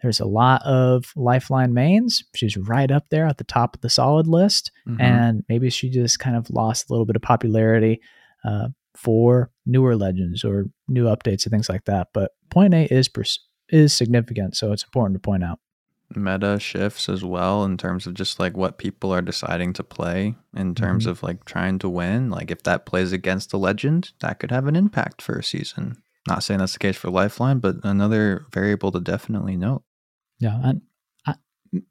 there's 0.03 0.21
a 0.21 0.25
lot 0.27 0.63
of 0.65 1.13
Lifeline 1.17 1.73
mains. 1.73 2.25
She's 2.35 2.57
right 2.57 2.91
up 2.91 3.09
there 3.11 3.27
at 3.27 3.39
the 3.39 3.45
top 3.45 3.77
of 3.77 3.81
the 3.83 3.91
solid 3.91 4.27
list 4.27 4.71
Mhm. 4.89 5.01
and 5.01 5.45
maybe 5.49 5.71
she 5.71 5.89
just 5.91 6.19
kind 6.19 6.37
of 6.37 6.51
lost 6.51 6.89
a 6.89 6.93
little 6.93 7.07
bit 7.07 7.17
of 7.17 7.23
popularity 7.23 8.01
uh, 8.45 8.69
for 8.97 9.51
newer 9.65 9.97
legends 9.97 10.45
or 10.45 10.67
new 10.89 11.05
updates 11.05 11.45
and 11.47 11.51
things 11.53 11.69
like 11.69 11.85
that. 11.85 12.09
But 12.13 12.33
point 12.51 12.75
eight 12.75 12.91
is 12.91 13.09
pers- 13.09 13.41
is 13.69 13.93
significant, 13.95 14.57
so 14.57 14.73
it's 14.73 14.83
important 14.85 15.15
to 15.15 15.21
point 15.21 15.45
out. 15.45 15.59
meta 16.15 16.59
shifts 16.61 17.09
as 17.09 17.25
well 17.25 17.65
in 17.65 17.79
terms 17.79 18.07
of 18.07 18.13
just 18.13 18.39
like 18.39 18.55
what 18.55 18.77
people 18.77 19.15
are 19.15 19.23
deciding 19.23 19.73
to 19.73 19.83
play 19.83 20.35
in 20.55 20.75
terms 20.75 21.07
Mhm. 21.07 21.11
of 21.11 21.23
like 21.23 21.47
trying 21.47 21.79
to 21.79 21.89
win. 21.89 22.29
Like 22.29 22.51
if 22.51 22.63
that 22.65 22.85
plays 22.85 23.13
against 23.13 23.55
a 23.55 23.57
legend, 23.57 24.11
that 24.21 24.39
could 24.39 24.51
have 24.51 24.67
an 24.67 24.77
impact 24.77 25.23
for 25.23 25.39
a 25.39 25.43
season. 25.43 25.97
Not 26.29 26.43
saying 26.45 26.59
that's 26.61 26.75
the 26.75 26.79
case 26.81 26.99
for 26.99 27.11
Lifeline, 27.11 27.61
but 27.61 27.77
another 27.83 28.45
variable 28.53 28.93
to 28.93 29.01
definitely 29.01 29.57
note. 29.57 29.85
Yeah, 30.43 30.59
and 30.63 30.83
I, 31.27 31.35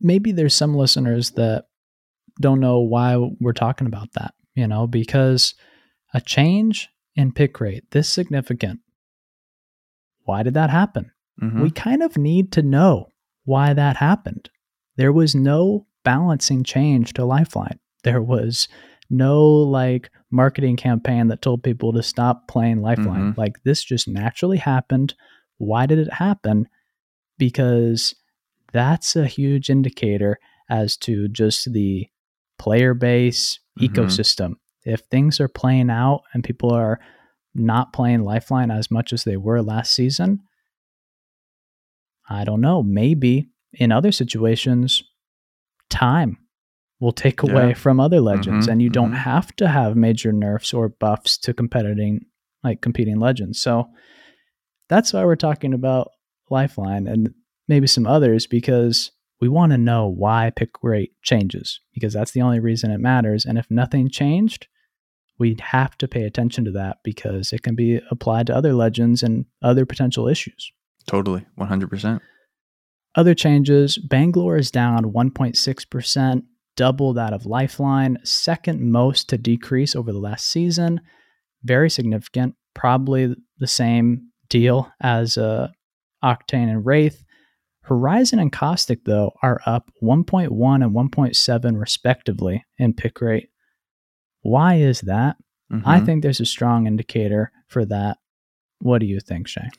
maybe 0.02 0.32
there's 0.34 0.54
some 0.54 0.76
listeners 0.76 1.32
that 1.32 1.66
don't 2.39 2.60
know 2.60 2.80
why 2.80 3.16
we're 3.39 3.54
talking 3.54 3.88
about 3.88 4.12
that. 4.14 4.34
You 4.56 4.68
know, 4.68 4.86
because 4.88 5.54
a 6.14 6.20
change 6.20 6.89
in 7.16 7.32
pick 7.32 7.60
rate 7.62 7.89
this 7.91 8.10
significant. 8.10 8.82
Why 10.26 10.43
did 10.43 10.54
that 10.56 10.70
happen? 10.70 11.12
Mhm. 11.41 11.62
we 11.64 11.72
kind 11.72 12.04
of 12.04 12.18
need 12.18 12.52
to 12.52 12.62
know 12.62 13.08
why 13.45 13.74
that 13.74 13.95
happened. 13.97 14.49
There 14.97 15.14
was 15.14 15.34
no 15.34 15.88
balancing 16.04 16.64
change 16.64 17.14
to 17.14 17.26
Lifeline. 17.26 17.80
There 18.04 18.22
was 18.22 18.68
no 19.10 19.41
like 19.47 20.12
marketing 20.30 20.76
campaign 20.76 21.28
that 21.30 21.41
told 21.41 21.64
people 21.64 21.93
to 21.93 22.04
stop 22.04 22.47
playing 22.47 22.82
Lifeline. 22.82 23.34
Mhm. 23.34 23.38
Like 23.38 23.64
this 23.64 23.84
just 23.84 24.08
naturally 24.08 24.58
happened. 24.58 25.16
Why 25.58 25.86
did 25.86 25.99
it 25.99 26.14
happen? 26.14 26.68
Because 27.38 28.14
that's 28.72 29.15
a 29.15 29.28
huge 29.28 29.69
indicator 29.69 30.39
as 30.69 30.95
to 30.97 31.28
just 31.28 31.72
the 31.74 32.07
player 32.57 32.93
base 32.93 33.59
Mhm. 33.80 33.88
ecosystem. 33.89 34.53
If 34.86 35.01
things 35.01 35.39
are 35.39 35.47
playing 35.47 35.89
out 35.89 36.24
and 36.34 36.43
people 36.43 36.72
are 36.72 36.99
not 37.53 37.91
playing 37.93 38.24
Lifeline 38.24 38.72
as 38.72 38.89
much 38.89 39.11
as 39.13 39.24
they 39.24 39.38
were 39.38 39.61
last 39.61 39.93
season, 39.93 40.41
I 42.30 42.43
don't 42.45 42.61
know. 42.61 42.82
Maybe 42.82 43.49
in 43.74 43.91
other 43.91 44.11
situations, 44.11 45.03
time 45.89 46.38
will 46.99 47.11
take 47.11 47.41
away 47.43 47.69
Yeah. 47.69 47.74
from 47.74 47.99
other 47.99 48.22
legends, 48.22 48.67
Mhm, 48.67 48.72
and 48.72 48.82
you 48.82 48.89
don't 48.89 49.11
mhm. 49.11 49.17
have 49.17 49.55
to 49.57 49.67
have 49.67 49.95
major 49.95 50.32
nerfs 50.32 50.74
or 50.74 50.89
buffs 50.89 51.38
to 51.39 51.53
competing 51.53 52.26
like 52.63 52.80
competing 52.80 53.19
legends. 53.19 53.59
So 53.59 53.89
that's 54.88 55.11
why 55.13 55.26
we're 55.26 55.36
talking 55.36 55.74
about 55.74 56.11
Lifeline 56.51 57.07
and 57.07 57.34
maybe 57.72 57.88
some 57.88 58.05
others 58.05 58.45
because 58.47 59.11
we 59.39 59.47
want 59.47 59.72
to 59.72 59.78
know 59.78 60.05
why 60.05 60.51
pick 60.53 60.72
rate 60.84 61.13
changes 61.24 61.80
because 61.93 62.11
that's 62.11 62.32
the 62.32 62.41
only 62.41 62.59
reason 62.59 62.91
it 62.91 62.99
matters. 62.99 63.45
And 63.45 63.57
if 63.57 63.65
nothing 63.72 64.09
changed, 64.09 64.67
we'd 65.39 65.61
have 65.61 65.97
to 65.99 66.07
pay 66.07 66.24
attention 66.24 66.65
to 66.65 66.72
that 66.72 66.97
because 67.01 67.53
it 67.53 67.63
can 67.63 67.74
be 67.74 68.01
applied 68.11 68.47
to 68.47 68.55
other 68.55 68.74
legends 68.74 69.24
and 69.24 69.45
other 69.63 69.86
potential 69.86 70.28
issues. 70.28 70.74
Totally, 71.07 71.45
100%. 71.57 72.19
Other 73.15 73.34
changes 73.34 73.97
Bangalore 73.97 74.57
is 74.57 74.69
down 74.69 75.13
1.6%, 75.13 76.43
double 76.76 77.13
that 77.13 77.32
of 77.32 77.45
Lifeline, 77.45 78.17
second 78.26 78.82
most 78.91 79.30
to 79.30 79.38
decrease 79.38 79.95
over 79.95 80.11
the 80.11 80.19
last 80.19 80.45
season. 80.45 80.99
Very 81.63 81.89
significant, 81.89 82.55
probably 82.74 83.34
the 83.59 83.67
same 83.67 84.28
deal 84.49 84.91
as 84.99 85.38
uh, 85.38 85.69
Octane 86.22 86.69
and 86.69 86.86
Wraith. 86.86 87.24
Horizon 87.84 88.39
and 88.39 88.51
Caustic, 88.51 89.05
though, 89.05 89.32
are 89.41 89.59
up 89.65 89.91
1.1 90.01 90.84
and 90.84 90.93
1.7 90.93 91.77
respectively 91.79 92.65
in 92.77 92.93
pick 92.93 93.21
rate. 93.21 93.49
Why 94.41 94.75
is 94.75 95.01
that? 95.01 95.38
I 95.86 95.99
Mhm. 95.99 96.05
think 96.05 96.21
there's 96.23 96.41
a 96.41 96.45
strong 96.45 96.86
indicator 96.86 97.51
for 97.67 97.86
that. 97.86 98.17
What 98.79 98.99
do 98.99 99.05
you 99.05 99.19
think, 99.19 99.47
Shay? 99.47 99.69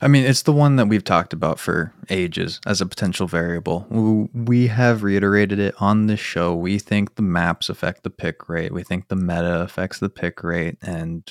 I 0.00 0.08
mean, 0.08 0.24
it's 0.24 0.42
the 0.42 0.52
one 0.52 0.76
that 0.76 0.86
we've 0.86 1.04
talked 1.04 1.32
about 1.32 1.58
for 1.58 1.92
ages 2.08 2.60
as 2.64 2.80
a 2.80 2.86
potential 2.86 3.26
variable. 3.26 3.86
We 4.32 4.68
have 4.68 5.02
reiterated 5.02 5.58
it 5.58 5.74
on 5.80 6.06
this 6.06 6.20
show. 6.20 6.54
We 6.54 6.78
think 6.78 7.16
the 7.16 7.22
maps 7.22 7.68
affect 7.68 8.04
the 8.04 8.10
pick 8.10 8.48
rate. 8.48 8.72
We 8.72 8.84
think 8.84 9.08
the 9.08 9.16
meta 9.16 9.60
affects 9.60 9.98
the 9.98 10.08
pick 10.08 10.42
rate. 10.44 10.78
And 10.80 11.28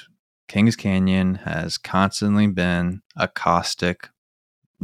Kings 0.48 0.76
Canyon 0.76 1.36
has 1.46 1.78
constantly 1.78 2.48
been 2.48 3.02
a 3.16 3.28
caustic, 3.28 4.10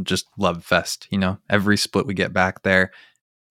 just 0.02 0.26
love 0.38 0.64
fest. 0.64 1.06
You 1.10 1.18
know, 1.18 1.38
every 1.48 1.76
split 1.76 2.06
we 2.06 2.14
get 2.14 2.32
back 2.32 2.62
there, 2.62 2.90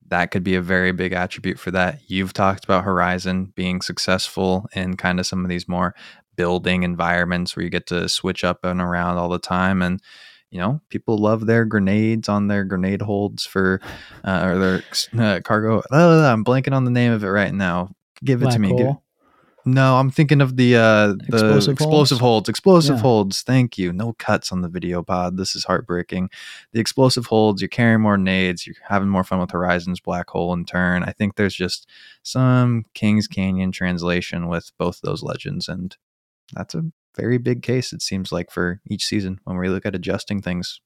that 0.07 0.31
could 0.31 0.43
be 0.43 0.55
a 0.55 0.61
very 0.61 0.91
big 0.91 1.13
attribute 1.13 1.59
for 1.59 1.71
that. 1.71 1.99
You've 2.07 2.33
talked 2.33 2.63
about 2.65 2.83
Horizon 2.83 3.53
being 3.55 3.81
successful 3.81 4.67
in 4.75 4.97
kind 4.97 5.19
of 5.19 5.25
some 5.25 5.43
of 5.43 5.49
these 5.49 5.67
more 5.67 5.95
building 6.35 6.83
environments 6.83 7.55
where 7.55 7.63
you 7.63 7.69
get 7.69 7.87
to 7.87 8.09
switch 8.09 8.43
up 8.43 8.63
and 8.63 8.81
around 8.81 9.17
all 9.17 9.29
the 9.29 9.39
time 9.39 9.81
and 9.81 10.01
you 10.49 10.59
know 10.59 10.81
people 10.89 11.17
love 11.17 11.45
their 11.45 11.65
grenades 11.65 12.27
on 12.27 12.47
their 12.47 12.63
grenade 12.63 13.01
holds 13.01 13.45
for 13.45 13.81
uh, 14.23 14.41
or 14.43 14.57
their 14.57 14.83
uh, 15.19 15.39
cargo 15.41 15.81
oh, 15.91 16.23
i'm 16.25 16.43
blanking 16.43 16.73
on 16.73 16.85
the 16.85 16.91
name 16.91 17.11
of 17.11 17.23
it 17.23 17.29
right 17.29 17.53
now 17.53 17.89
give 18.23 18.41
it 18.41 18.45
Black 18.45 18.55
to 18.55 18.59
me 18.59 18.75
Give-? 18.75 18.95
No 19.65 19.97
i'm 19.97 20.09
thinking 20.11 20.41
of 20.41 20.55
the 20.57 20.75
uh 20.75 21.07
the 21.07 21.25
Explosive 21.29 21.73
explosive, 21.73 22.19
holds? 22.19 22.21
holds, 22.21 22.49
explosive 22.49 22.95
Yeah. 22.97 23.01
holds 23.01 23.41
thank 23.41 23.77
you 23.77 23.93
no 23.93 24.13
cuts 24.19 24.51
on 24.51 24.61
the 24.61 24.67
video 24.69 25.03
pod 25.03 25.37
this 25.37 25.55
is 25.55 25.63
heartbreaking 25.65 26.29
the 26.71 26.79
explosive 26.79 27.25
holds 27.27 27.61
you're 27.61 27.69
carrying 27.69 28.01
more 28.01 28.17
nades 28.17 28.65
you're 28.67 28.75
having 28.87 29.09
more 29.09 29.23
fun 29.23 29.39
with 29.39 29.51
horizons 29.51 29.99
black 29.99 30.29
hole 30.29 30.53
and 30.53 30.67
turn 30.67 31.03
i 31.03 31.11
think 31.11 31.35
there's 31.35 31.55
just 31.55 31.87
some 32.23 32.83
kings 32.93 33.27
canyon 33.27 33.71
translation 33.71 34.47
with 34.47 34.71
both 34.77 34.99
those 35.01 35.23
legends 35.23 35.67
and 35.67 35.97
that's 36.53 36.75
a 36.75 36.83
very 37.15 37.37
big 37.37 37.61
case 37.61 37.93
it 37.93 38.01
seems 38.01 38.31
like 38.31 38.49
for 38.51 38.81
each 38.89 39.05
season 39.05 39.39
when 39.43 39.57
we 39.57 39.69
look 39.69 39.85
at 39.85 39.95
adjusting 39.95 40.41
things 40.41 40.81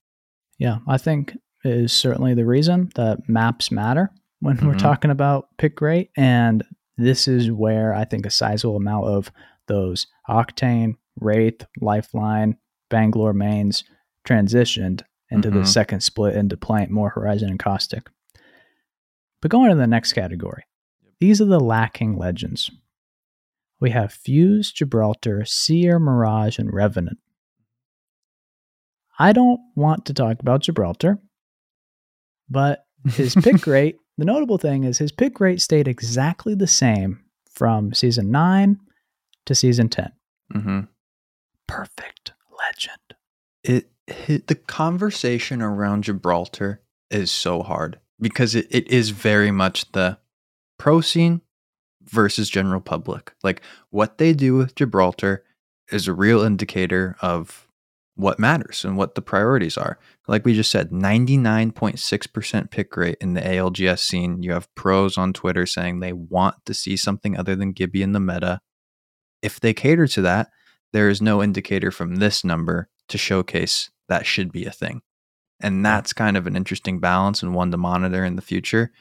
Yeah, 0.59 0.79
I 0.87 0.97
think 0.97 1.37
is 1.63 1.91
certainly 1.93 2.33
the 2.33 2.45
reason 2.45 2.89
that 2.95 3.27
maps 3.29 3.71
matter 3.71 4.11
when 4.39 4.57
we're 4.57 4.73
Mhm. 4.73 4.79
talking 4.79 5.11
about 5.11 5.49
pick 5.57 5.79
rate. 5.81 6.09
And 6.17 6.63
this 6.97 7.27
is 7.27 7.51
where 7.51 7.93
I 7.93 8.05
think 8.05 8.25
a 8.25 8.29
sizable 8.31 8.75
amount 8.75 9.05
of 9.07 9.31
those 9.67 10.07
Octane, 10.29 10.95
Wraith, 11.19 11.65
Lifeline, 11.79 12.57
Bangalore 12.89 13.33
mains 13.33 13.83
transitioned 14.25 15.01
into 15.29 15.49
the 15.49 15.59
Mhm. 15.59 15.67
second 15.67 16.01
split 16.01 16.35
into 16.35 16.55
Plant, 16.57 16.89
more 16.91 17.09
Horizon 17.09 17.49
and 17.49 17.59
Caustic. 17.59 18.09
But 19.41 19.51
going 19.51 19.69
to 19.69 19.75
the 19.75 19.87
next 19.87 20.13
category, 20.13 20.63
these 21.19 21.41
are 21.41 21.45
the 21.45 21.59
lacking 21.59 22.17
legends. 22.17 22.71
We 23.79 23.91
have 23.91 24.11
Fuse, 24.13 24.71
Gibraltar, 24.71 25.43
Seer, 25.45 25.99
Mirage, 25.99 26.57
and 26.57 26.73
Revenant. 26.73 27.19
I 29.19 29.33
don't 29.33 29.59
want 29.75 30.05
to 30.05 30.13
talk 30.13 30.39
about 30.39 30.61
Gibraltar, 30.61 31.19
but 32.49 32.85
his 33.05 33.35
pick 33.35 33.65
rate, 33.67 33.97
the 34.17 34.25
notable 34.25 34.57
thing 34.57 34.83
is 34.83 34.97
his 34.97 35.11
pick 35.11 35.39
rate 35.39 35.61
stayed 35.61 35.87
exactly 35.87 36.55
the 36.55 36.67
same 36.67 37.23
from 37.51 37.93
season 37.93 38.31
9 38.31 38.79
to 39.45 39.55
season 39.55 39.89
10. 39.89 40.11
mm-hmm. 40.53 40.79
Perfect 41.67 42.33
legend. 42.57 43.15
it 43.63 43.89
hit 44.07 44.47
the 44.47 44.55
conversation 44.55 45.61
around 45.61 46.05
Gibraltar 46.05 46.81
is 47.11 47.29
so 47.29 47.61
hard 47.61 47.99
because 48.19 48.55
it, 48.55 48.67
it 48.69 48.87
is 48.87 49.09
very 49.09 49.51
much 49.51 49.91
the 49.91 50.17
pro 50.77 51.01
scene 51.01 51.41
versus 52.03 52.49
general 52.49 52.81
public. 52.81 53.33
Like 53.43 53.61
what 53.89 54.17
they 54.17 54.33
do 54.33 54.55
with 54.55 54.75
Gibraltar 54.75 55.43
is 55.91 56.07
a 56.07 56.13
real 56.13 56.41
indicator 56.41 57.15
of 57.21 57.66
what 58.17 58.39
matters 58.39 58.83
and 58.83 58.97
what 58.97 59.15
the 59.15 59.21
priorities 59.21 59.77
are. 59.77 59.99
Like 60.27 60.43
we 60.43 60.55
just 60.55 60.71
said, 60.71 60.89
99.6% 60.89 62.71
pick 62.71 62.97
rate 62.97 63.17
in 63.21 63.35
the 63.35 63.41
ALGS 63.41 63.99
scene. 63.99 64.41
You 64.41 64.53
have 64.53 64.73
pros 64.75 65.17
on 65.17 65.33
Twitter 65.33 65.65
saying 65.65 65.99
they 65.99 66.13
want 66.13 66.55
to 66.65 66.73
see 66.73 66.97
something 66.97 67.37
other 67.37 67.55
than 67.55 67.73
Gibby 67.73 68.01
in 68.01 68.13
the 68.13 68.19
meta. 68.19 68.59
If 69.41 69.59
they 69.59 69.73
cater 69.73 70.07
to 70.07 70.21
that, 70.23 70.49
there 70.93 71.09
is 71.09 71.21
no 71.21 71.43
indicator 71.43 71.91
from 71.91 72.15
this 72.15 72.43
number 72.43 72.89
to 73.09 73.17
showcase 73.17 73.91
that 74.09 74.25
should 74.25 74.51
be 74.51 74.65
a 74.65 74.71
thing. 74.71 75.01
And 75.59 75.85
that's 75.85 76.11
kind 76.11 76.37
of 76.37 76.47
an 76.47 76.55
interesting 76.55 76.99
balance 76.99 77.43
and 77.43 77.53
one 77.53 77.71
to 77.71 77.77
monitor 77.77 78.25
in 78.25 78.35
the 78.35 78.41
future. 78.41 78.91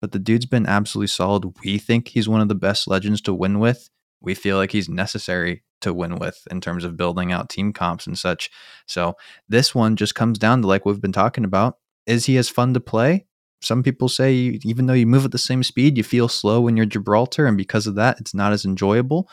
But 0.00 0.12
the 0.12 0.18
dude's 0.18 0.46
been 0.46 0.66
absolutely 0.66 1.08
solid. 1.08 1.44
We 1.62 1.76
think 1.76 2.08
he's 2.08 2.28
one 2.28 2.40
of 2.40 2.48
the 2.48 2.54
best 2.54 2.88
legends 2.88 3.20
to 3.22 3.34
win 3.34 3.58
with. 3.60 3.90
We 4.20 4.34
feel 4.34 4.56
like 4.56 4.72
he's 4.72 4.88
necessary 4.88 5.62
to 5.80 5.94
win 5.94 6.16
with 6.16 6.46
in 6.50 6.60
terms 6.60 6.84
of 6.84 6.96
building 6.96 7.32
out 7.32 7.48
team 7.48 7.72
comps 7.72 8.06
and 8.06 8.18
such. 8.18 8.50
So 8.86 9.16
this 9.48 9.74
one 9.74 9.96
just 9.96 10.14
comes 10.14 10.38
down 10.38 10.62
to 10.62 10.68
like 10.68 10.84
we've 10.84 11.00
been 11.00 11.12
talking 11.12 11.44
about. 11.44 11.78
Is 12.06 12.26
he 12.26 12.36
as 12.36 12.48
fun 12.48 12.74
to 12.74 12.80
play? 12.80 13.26
Some 13.60 13.82
people 13.82 14.08
say 14.08 14.32
even 14.64 14.86
though 14.86 14.94
you 14.94 15.06
move 15.06 15.24
at 15.24 15.32
the 15.32 15.38
same 15.38 15.62
speed, 15.62 15.96
you 15.96 16.04
feel 16.04 16.28
slow 16.28 16.60
when 16.62 16.76
you're 16.76 16.86
Gibraltar, 16.86 17.46
and 17.46 17.56
because 17.56 17.86
of 17.86 17.94
that, 17.96 18.18
it's 18.18 18.34
not 18.34 18.52
as 18.52 18.64
enjoyable. 18.64 19.28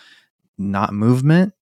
Not 0.57 0.93
movement. 0.93 1.53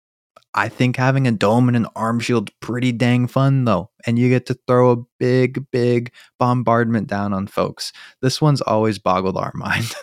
I 0.57 0.69
think 0.69 0.95
having 0.95 1.27
a 1.27 1.31
dome 1.31 1.67
and 1.67 1.75
an 1.75 1.87
arm 1.97 2.21
shield 2.21 2.49
pretty 2.61 2.93
dang 2.93 3.27
fun 3.27 3.65
though, 3.65 3.91
and 4.05 4.17
you 4.17 4.29
get 4.29 4.45
to 4.47 4.57
throw 4.67 4.91
a 4.91 5.03
big, 5.19 5.69
big 5.69 6.11
bombardment 6.39 7.07
down 7.07 7.33
on 7.33 7.45
folks. 7.45 7.91
This 8.21 8.41
one's 8.41 8.61
always 8.61 8.97
boggled 8.97 9.37
our 9.37 9.51
mind. 9.55 9.93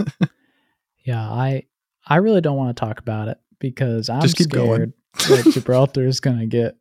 Yeah, 1.05 1.29
I 1.29 1.65
I 2.07 2.17
really 2.17 2.41
don't 2.41 2.57
want 2.57 2.77
to 2.77 2.81
talk 2.81 2.99
about 2.99 3.29
it 3.29 3.39
because 3.63 4.11
I'm 4.11 4.21
Just 4.21 4.37
keep 4.37 4.51
going. 4.51 4.93
scared 5.17 5.45
that 5.45 5.53
Gibraltar 5.53 6.05
is 6.05 6.21
going 6.21 6.39
to 6.41 6.47
get 6.47 6.75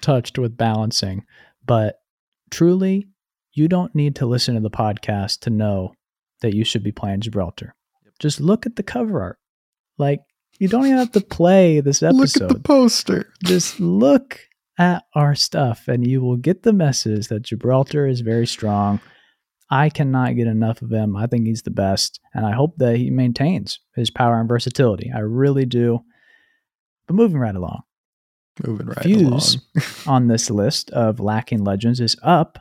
touched 0.00 0.38
with 0.38 0.56
balancing. 0.56 1.26
But 1.66 2.00
truly, 2.50 3.08
you 3.52 3.66
don't 3.68 3.94
need 3.94 4.14
to 4.16 4.26
listen 4.26 4.54
to 4.54 4.60
the 4.60 4.70
podcast 4.70 5.40
to 5.40 5.50
know 5.50 5.92
that 6.40 6.54
you 6.54 6.64
should 6.64 6.84
be 6.84 6.92
playing 6.92 7.20
Gibraltar. 7.20 7.74
Just 8.20 8.40
look 8.40 8.64
at 8.64 8.76
the 8.76 8.82
cover 8.82 9.20
art. 9.20 9.38
Like 9.98 10.20
you 10.58 10.68
don't 10.68 10.86
even 10.86 10.98
have 10.98 11.12
to 11.12 11.20
play 11.20 11.80
this 11.80 12.02
episode. 12.02 12.42
Look 12.42 12.50
at 12.50 12.56
the 12.56 12.62
poster. 12.62 13.32
Just 13.44 13.80
look 13.80 14.38
at 14.78 15.02
our 15.14 15.34
stuff 15.34 15.88
and 15.88 16.06
you 16.06 16.22
will 16.22 16.36
get 16.36 16.62
the 16.62 16.72
message 16.72 17.26
that 17.28 17.42
Gibraltar 17.42 18.06
is 18.06 18.20
very 18.20 18.46
strong. 18.46 19.00
I 19.68 19.88
cannot 19.88 20.36
get 20.36 20.46
enough 20.46 20.80
of 20.80 20.92
him. 20.92 21.16
I 21.16 21.26
think 21.26 21.46
he's 21.46 21.62
the 21.62 21.70
best, 21.70 22.18
and 22.34 22.44
I 22.44 22.50
hope 22.50 22.74
that 22.78 22.96
he 22.96 23.08
maintains 23.08 23.78
his 23.94 24.10
power 24.10 24.40
and 24.40 24.48
versatility. 24.48 25.12
I 25.14 25.20
really 25.20 25.64
do. 25.64 26.00
But 27.10 27.16
moving 27.16 27.38
right 27.40 27.56
along, 27.56 27.82
Moving 28.64 28.86
right 28.86 29.02
Fuse. 29.02 29.56
along. 29.56 29.84
on 30.06 30.28
this 30.28 30.48
list 30.48 30.90
of 30.92 31.18
lacking 31.18 31.64
legends 31.64 31.98
is 31.98 32.14
up 32.22 32.56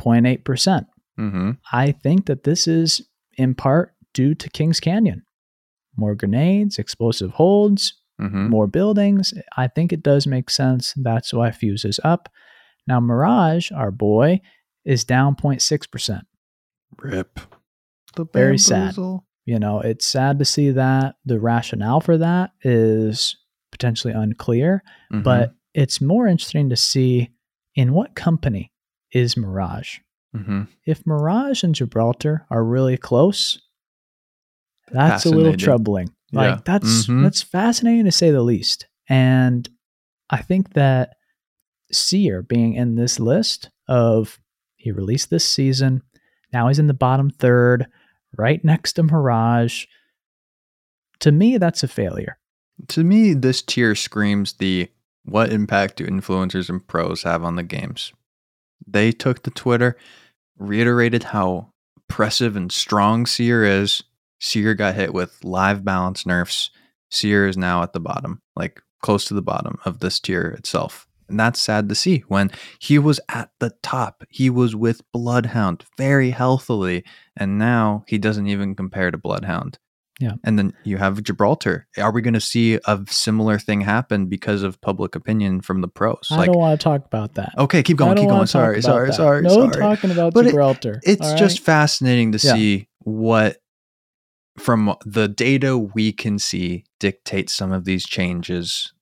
0.8%. 0.00 0.86
mm-hmm. 1.20 1.50
I 1.70 1.92
think 1.92 2.24
that 2.24 2.44
this 2.44 2.66
is 2.66 3.06
in 3.36 3.54
part 3.54 3.92
due 4.14 4.34
to 4.34 4.48
Kings 4.48 4.80
Canyon. 4.80 5.24
More 5.94 6.14
grenades, 6.14 6.78
explosive 6.78 7.32
holds, 7.32 7.92
Mm-hmm. 8.18 8.48
more 8.48 8.66
buildings. 8.66 9.34
I 9.58 9.68
think 9.68 9.92
it 9.92 10.02
does 10.02 10.26
make 10.26 10.48
sense. 10.48 10.94
That's 10.96 11.34
why 11.34 11.50
Fuse 11.50 11.84
is 11.84 12.00
up. 12.02 12.30
Now, 12.86 12.98
Mirage, 12.98 13.70
our 13.72 13.90
boy, 13.90 14.40
is 14.86 15.04
down 15.04 15.36
0.6%. 15.36 16.22
Rip. 17.02 17.40
The 18.14 18.24
Very 18.32 18.56
sad. 18.56 18.96
You 19.44 19.58
know, 19.58 19.80
it's 19.80 20.06
sad 20.06 20.38
to 20.38 20.46
see 20.46 20.70
that. 20.70 21.16
The 21.26 21.38
rationale 21.38 22.00
for 22.00 22.16
that 22.16 22.52
is 22.62 23.36
potentially 23.76 24.14
unclear, 24.14 24.82
Mhm. 25.12 25.22
but 25.22 25.54
it's 25.74 26.00
more 26.00 26.26
interesting 26.26 26.70
to 26.70 26.76
see 26.76 27.30
in 27.74 27.92
what 27.92 28.14
company 28.14 28.72
is 29.12 29.36
Mirage. 29.36 29.98
Mhm. 30.34 30.68
If 30.86 31.06
Mirage 31.06 31.62
and 31.62 31.74
Gibraltar 31.74 32.46
are 32.50 32.64
really 32.64 32.96
close, 32.96 33.60
that's 34.90 35.26
a 35.26 35.30
little 35.30 35.54
troubling. 35.56 36.10
Like 36.32 36.56
Yeah. 36.56 36.60
that's 36.64 37.06
Mhm. 37.06 37.22
that's 37.22 37.42
fascinating 37.42 38.04
to 38.06 38.12
say 38.12 38.30
the 38.30 38.42
least. 38.42 38.86
And 39.08 39.68
I 40.30 40.38
think 40.42 40.72
that 40.72 41.16
Seer 41.92 42.42
being 42.42 42.74
in 42.74 42.96
this 42.96 43.20
list 43.20 43.70
of 43.88 44.40
he 44.76 44.90
released 44.90 45.30
this 45.30 45.44
season, 45.44 46.02
now 46.52 46.68
he's 46.68 46.78
in 46.78 46.86
the 46.88 46.94
bottom 46.94 47.30
third, 47.30 47.86
right 48.36 48.64
next 48.64 48.94
to 48.94 49.02
Mirage. 49.02 49.84
To 51.20 51.30
me, 51.32 51.58
that's 51.58 51.82
a 51.82 51.88
failure. 51.88 52.38
To 52.88 53.04
me, 53.04 53.34
this 53.34 53.62
tier 53.62 53.94
screams 53.94 54.54
the 54.54 54.88
what 55.24 55.52
impact 55.52 55.96
do 55.96 56.06
influencers 56.06 56.68
and 56.68 56.86
pros 56.86 57.22
have 57.22 57.42
on 57.42 57.56
the 57.56 57.62
games? 57.62 58.12
They 58.86 59.12
took 59.12 59.42
to 59.42 59.50
Twitter, 59.50 59.96
reiterated 60.58 61.24
how 61.24 61.72
oppressive 61.96 62.56
and 62.56 62.70
strong 62.70 63.26
Seer 63.26 63.64
is. 63.64 64.02
Seer 64.40 64.74
got 64.74 64.94
hit 64.94 65.12
with 65.12 65.42
live 65.44 65.84
balance 65.84 66.26
nerfs. 66.26 66.70
Seer 67.10 67.48
is 67.48 67.56
now 67.56 67.82
at 67.82 67.92
the 67.92 68.00
bottom, 68.00 68.40
like 68.54 68.80
close 69.02 69.24
to 69.26 69.34
the 69.34 69.42
bottom 69.42 69.78
of 69.84 70.00
this 70.00 70.20
tier 70.20 70.48
itself. 70.48 71.06
And 71.28 71.40
that's 71.40 71.60
sad 71.60 71.88
to 71.88 71.94
see 71.94 72.24
when 72.28 72.52
he 72.78 72.98
was 72.98 73.18
at 73.28 73.50
the 73.58 73.72
top. 73.82 74.22
He 74.30 74.48
was 74.48 74.76
with 74.76 75.02
Bloodhound 75.12 75.84
very 75.96 76.30
healthily. 76.30 77.04
And 77.36 77.58
now 77.58 78.04
he 78.06 78.18
doesn't 78.18 78.46
even 78.46 78.76
compare 78.76 79.10
to 79.10 79.18
Bloodhound. 79.18 79.78
Yeah. 80.18 80.32
And 80.44 80.58
then 80.58 80.72
you 80.84 80.96
have 80.96 81.22
Gibraltar. 81.22 81.86
Are 81.98 82.10
we 82.10 82.22
going 82.22 82.34
to 82.34 82.40
see 82.40 82.78
a 82.86 83.00
similar 83.08 83.58
thing 83.58 83.82
happen 83.82 84.26
because 84.26 84.62
of 84.62 84.80
public 84.80 85.14
opinion 85.14 85.60
from 85.60 85.82
the 85.82 85.88
pros? 85.88 86.28
I 86.30 86.46
don't 86.46 86.56
want 86.56 86.80
to 86.80 86.82
talk 86.82 87.04
about 87.04 87.34
that. 87.34 87.52
Okay, 87.58 87.82
keep 87.82 87.98
going, 87.98 88.16
keep 88.16 88.28
going. 88.28 88.46
Sorry, 88.46 88.80
sorry, 88.80 89.08
that. 89.08 89.14
sorry, 89.14 89.42
No 89.42 89.50
sorry. 89.50 89.72
talking 89.72 90.10
about 90.10 90.32
But 90.32 90.46
it- 90.46 90.50
Gibraltar. 90.50 91.00
It's 91.02 91.20
all 91.32 91.36
just 91.36 91.60
fascinating 91.60 92.32
to 92.32 92.38
Yeah. 92.38 92.54
see 92.54 92.88
what 93.00 93.58
from 94.58 94.94
the 95.04 95.28
data 95.28 95.76
we 95.76 96.12
can 96.12 96.38
see 96.38 96.84
dictates 96.98 97.52
some 97.52 97.72
of 97.72 97.84
these 97.84 98.06
changes. 98.06 98.92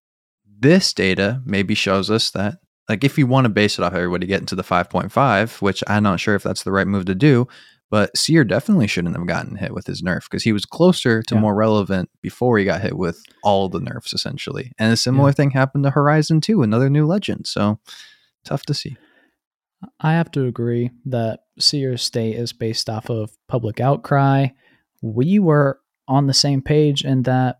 This 0.58 0.92
data 0.92 1.42
maybe 1.44 1.74
shows 1.74 2.10
us 2.10 2.30
that 2.32 2.58
like 2.88 3.04
if 3.04 3.16
you 3.16 3.26
want 3.26 3.44
to 3.44 3.48
base 3.48 3.78
it 3.78 3.82
off 3.84 3.94
everybody 3.94 4.26
getting 4.26 4.46
to 4.46 4.54
the 4.56 4.62
5.5, 4.64 5.62
which 5.62 5.82
I'm 5.86 6.02
not 6.02 6.20
sure 6.20 6.34
if 6.34 6.42
that's 6.42 6.64
the 6.64 6.72
right 6.72 6.86
move 6.86 7.04
to 7.06 7.14
do, 7.14 7.46
but 7.94 8.16
Seer 8.18 8.42
definitely 8.42 8.88
shouldn't 8.88 9.16
have 9.16 9.28
gotten 9.28 9.54
hit 9.54 9.72
with 9.72 9.86
his 9.86 10.02
nerf 10.02 10.22
because 10.24 10.42
he 10.42 10.52
was 10.52 10.64
closer 10.66 11.22
to 11.22 11.36
Yeah. 11.36 11.40
more 11.40 11.54
relevant 11.54 12.10
before 12.22 12.58
he 12.58 12.64
got 12.64 12.80
hit 12.80 12.96
with 12.98 13.22
all 13.44 13.68
the 13.68 13.78
nerfs 13.78 14.12
essentially. 14.12 14.72
And 14.80 14.92
a 14.92 14.96
similar 14.96 15.30
thing 15.30 15.52
happened 15.52 15.84
to 15.84 15.90
Horizon 15.90 16.40
2, 16.40 16.64
another 16.64 16.90
new 16.90 17.06
legend. 17.06 17.46
So 17.46 17.78
tough 18.44 18.64
to 18.66 18.74
see. 18.74 18.96
I 20.00 20.14
have 20.14 20.32
to 20.32 20.44
agree 20.44 20.90
that 21.04 21.44
Seer's 21.60 22.02
state 22.02 22.34
is 22.34 22.52
based 22.52 22.90
off 22.90 23.08
of 23.08 23.30
public 23.46 23.78
outcry. 23.78 24.48
We 25.00 25.38
were 25.38 25.78
on 26.08 26.26
the 26.26 26.34
same 26.34 26.62
page 26.62 27.04
in 27.04 27.22
that 27.22 27.58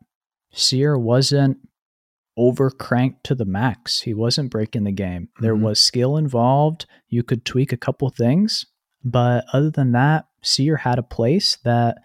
Seer 0.53 0.99
wasn't 0.99 1.59
over 2.37 2.71
cranked 2.73 3.23
to 3.27 3.37
the 3.37 3.45
max. 3.45 4.01
He 4.01 4.15
wasn't 4.15 4.51
breaking 4.51 4.83
the 4.83 4.91
game. 4.91 5.29
There 5.39 5.55
Mhm. 5.55 5.61
was 5.63 5.79
skill 5.79 6.17
involved. 6.17 6.87
You 7.09 7.23
could 7.23 7.45
tweak 7.45 7.73
a 7.73 7.77
couple 7.77 8.09
things, 8.11 8.67
but 9.05 9.45
other 9.53 9.71
than 9.71 9.93
that, 9.93 10.27
Seer 10.43 10.77
had 10.77 10.99
a 10.99 11.03
place 11.03 11.59
that 11.65 11.99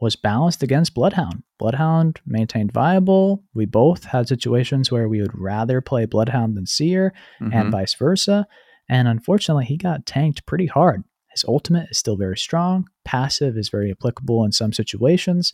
was 0.00 0.16
balanced 0.16 0.62
against 0.62 0.94
Bloodhound. 0.94 1.42
Bloodhound 1.58 2.20
maintained 2.26 2.72
viable. 2.72 3.44
We 3.54 3.64
both 3.64 4.04
had 4.04 4.28
situations 4.28 4.90
where 4.92 5.08
we 5.08 5.22
would 5.22 5.38
rather 5.38 5.80
play 5.80 6.04
Bloodhound 6.04 6.56
than 6.56 6.66
Seer 6.66 7.14
and 7.40 7.52
Mhm. 7.52 7.70
vice 7.70 7.94
versa. 7.94 8.46
And 8.88 9.08
unfortunately, 9.08 9.64
he 9.64 9.76
got 9.78 10.04
tanked 10.04 10.44
pretty 10.46 10.66
hard. 10.66 11.02
His 11.30 11.44
ultimate 11.48 11.88
is 11.90 11.98
still 11.98 12.16
very 12.16 12.36
strong. 12.36 12.88
Passive 13.04 13.56
is 13.56 13.68
very 13.70 13.90
applicable 13.90 14.44
in 14.44 14.52
some 14.52 14.72
situations. 14.72 15.52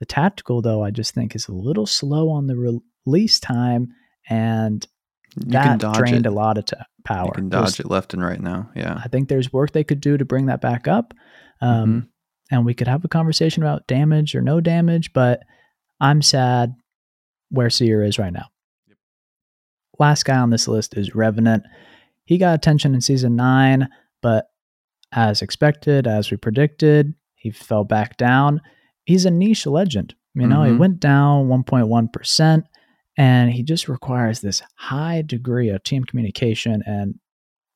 The 0.00 0.06
tactical, 0.06 0.60
though, 0.62 0.84
I 0.84 0.90
just 0.90 1.14
think 1.14 1.34
is 1.34 1.48
a 1.48 1.54
little 1.54 1.86
slow 1.86 2.28
on 2.30 2.46
the 2.46 2.56
re- 2.56 2.80
release 3.06 3.40
time, 3.40 3.88
and 4.28 4.86
you 5.36 5.50
that 5.52 5.64
can 5.64 5.78
dodge 5.78 5.96
drained 5.98 6.26
it. 6.26 6.28
a 6.28 6.30
lot 6.32 6.58
of 6.58 6.64
ta 6.66 6.84
power. 7.04 7.26
You 7.26 7.32
can 7.32 7.48
There's- 7.48 7.72
dodge 7.72 7.80
it 7.80 7.90
left 7.90 8.14
and 8.14 8.22
right 8.22 8.40
now. 8.40 8.70
Yeah. 8.74 9.00
I 9.02 9.08
think 9.08 9.28
there's 9.28 9.52
work 9.52 9.72
they 9.72 9.84
could 9.84 10.00
do 10.00 10.16
to 10.16 10.24
bring 10.24 10.46
that 10.46 10.60
back 10.60 10.86
up. 10.88 11.14
Um, 11.60 11.88
Mm-hmm. 11.88 12.06
And 12.50 12.64
we 12.64 12.72
could 12.72 12.88
have 12.88 13.04
a 13.04 13.08
conversation 13.08 13.62
about 13.62 13.86
damage 13.86 14.34
or 14.34 14.40
no 14.40 14.58
damage, 14.62 15.12
but 15.12 15.42
I'm 16.00 16.22
sad 16.22 16.74
where 17.50 17.68
Seer 17.68 18.02
is 18.02 18.18
right 18.18 18.32
now. 18.32 18.46
Last 19.98 20.24
guy 20.24 20.38
on 20.38 20.48
this 20.50 20.68
list 20.68 20.96
is 20.96 21.14
Revenant. 21.14 21.64
He 22.24 22.38
got 22.38 22.54
attention 22.54 22.94
in 22.94 23.00
season 23.02 23.36
nine, 23.36 23.88
but 24.22 24.46
as 25.12 25.42
expected, 25.42 26.06
as 26.06 26.30
we 26.30 26.36
predicted, 26.38 27.14
he 27.34 27.50
fell 27.50 27.84
back 27.84 28.16
down. 28.16 28.60
He's 29.04 29.24
a 29.26 29.30
niche 29.30 29.66
legend. 29.66 30.14
You 30.34 30.46
know, 30.46 30.62
he 30.62 30.72
Mhm. 30.72 30.78
went 30.78 31.00
down 31.00 31.48
1.1%, 31.48 32.64
and 33.18 33.50
he 33.52 33.62
just 33.62 33.88
requires 33.88 34.40
this 34.40 34.62
high 34.76 35.22
degree 35.22 35.68
of 35.68 35.82
team 35.82 36.04
communication 36.04 36.82
and, 36.86 37.18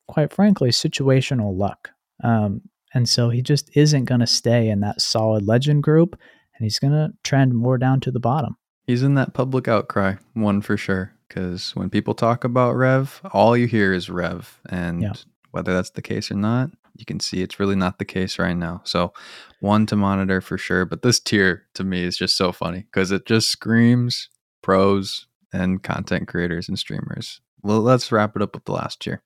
quite 0.07 0.33
frankly, 0.33 0.69
situational 0.69 1.55
luck. 1.55 1.91
Um, 2.23 2.61
and 2.95 3.07
so 3.07 3.29
he 3.29 3.41
just 3.41 3.69
isn't 3.75 4.05
going 4.05 4.21
to 4.21 4.27
stay 4.27 4.69
in 4.69 4.79
that 4.79 5.01
solid 5.01 5.45
legend 5.45 5.83
group, 5.83 6.19
and 6.55 6.63
he's 6.63 6.79
going 6.79 6.93
to 6.93 7.11
trend 7.23 7.53
more 7.53 7.77
down 7.77 7.99
to 8.01 8.11
the 8.11 8.19
bottom. 8.19 8.55
He's 8.87 9.03
in 9.03 9.15
that 9.15 9.33
public 9.33 9.67
outcry, 9.67 10.15
one 10.33 10.61
for 10.61 10.77
sure. 10.77 11.11
Because 11.27 11.75
when 11.75 11.89
people 11.89 12.13
talk 12.13 12.43
about 12.43 12.75
Rev, 12.75 13.19
all 13.31 13.57
you 13.57 13.65
hear 13.65 13.91
is 13.93 14.09
Rev. 14.09 14.59
And 14.69 15.01
Yeah. 15.01 15.13
whether 15.51 15.73
that's 15.73 15.89
the 15.91 16.01
case 16.01 16.29
or 16.29 16.35
not, 16.35 16.69
you 16.95 17.05
can 17.05 17.19
see 17.19 17.41
it's 17.41 17.59
really 17.59 17.75
not 17.75 17.97
the 17.97 18.05
case 18.05 18.37
right 18.37 18.55
now. 18.55 18.81
So, 18.83 19.13
one 19.59 19.87
to 19.87 19.95
monitor 19.95 20.41
for 20.41 20.59
sure. 20.59 20.85
But 20.85 21.01
this 21.01 21.19
tier 21.19 21.63
to 21.73 21.83
me 21.83 22.03
is 22.03 22.15
just 22.17 22.37
so 22.37 22.51
funny 22.51 22.81
because 22.81 23.11
it 23.11 23.25
just 23.25 23.49
screams 23.49 24.29
pros 24.61 25.25
and 25.53 25.81
content 25.83 26.27
creators 26.27 26.67
and 26.67 26.77
streamers. 26.77 27.39
Well, 27.61 27.79
let's 27.81 28.11
wrap 28.11 28.35
it 28.35 28.41
up 28.41 28.55
with 28.55 28.65
the 28.65 28.71
last 28.73 29.01
tier. 29.01 29.23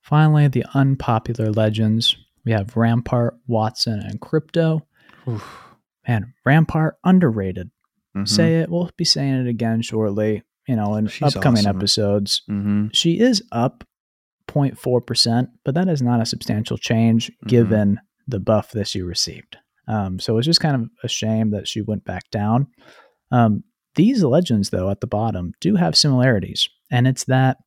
Finally, 0.00 0.48
the 0.48 0.64
unpopular 0.74 1.50
legends. 1.50 2.16
We 2.44 2.52
have 2.52 2.76
Rampart, 2.76 3.36
Wattson, 3.48 4.06
and 4.08 4.20
Crypto. 4.20 4.86
Man, 6.06 6.34
Rampart 6.44 6.96
underrated. 7.04 7.70
Mhm. 8.16 8.28
Say 8.28 8.60
it. 8.60 8.70
We'll 8.70 8.90
be 8.96 9.04
saying 9.04 9.34
it 9.34 9.48
again 9.48 9.82
shortly. 9.82 10.42
You 10.68 10.76
know, 10.76 10.94
in 10.96 11.06
She's 11.08 11.34
upcoming 11.36 11.66
awesome. 11.66 11.76
episodes. 11.76 12.42
Mhm. 12.48 12.90
She 12.94 13.18
is 13.18 13.42
up 13.52 13.84
0.4%, 14.48 15.48
but 15.64 15.74
that 15.74 15.88
is 15.88 16.02
not 16.02 16.20
a 16.20 16.26
substantial 16.26 16.76
change 16.78 17.30
Mhm. 17.44 17.48
given 17.48 18.00
the 18.28 18.40
buff 18.40 18.70
that 18.72 18.88
she 18.88 19.02
received. 19.02 19.56
Um, 19.88 20.18
so 20.18 20.38
it's 20.38 20.46
just 20.46 20.60
kind 20.60 20.76
of 20.76 20.88
a 21.02 21.08
shame 21.08 21.50
that 21.50 21.68
she 21.68 21.80
went 21.82 22.04
back 22.04 22.30
down. 22.30 22.68
Um, 23.30 23.64
these 23.94 24.22
legends, 24.22 24.70
though, 24.70 24.90
at 24.90 25.00
the 25.00 25.06
bottom 25.06 25.52
do 25.60 25.76
have 25.76 25.96
similarities, 25.96 26.68
and 26.90 27.06
it's 27.06 27.24
that 27.24 27.58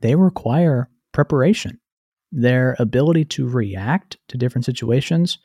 they 0.00 0.14
require 0.14 0.88
preparation. 1.12 1.80
Their 2.32 2.76
ability 2.78 3.24
to 3.26 3.48
react 3.48 4.18
to 4.28 4.36
different 4.36 4.64
situations 4.64 5.38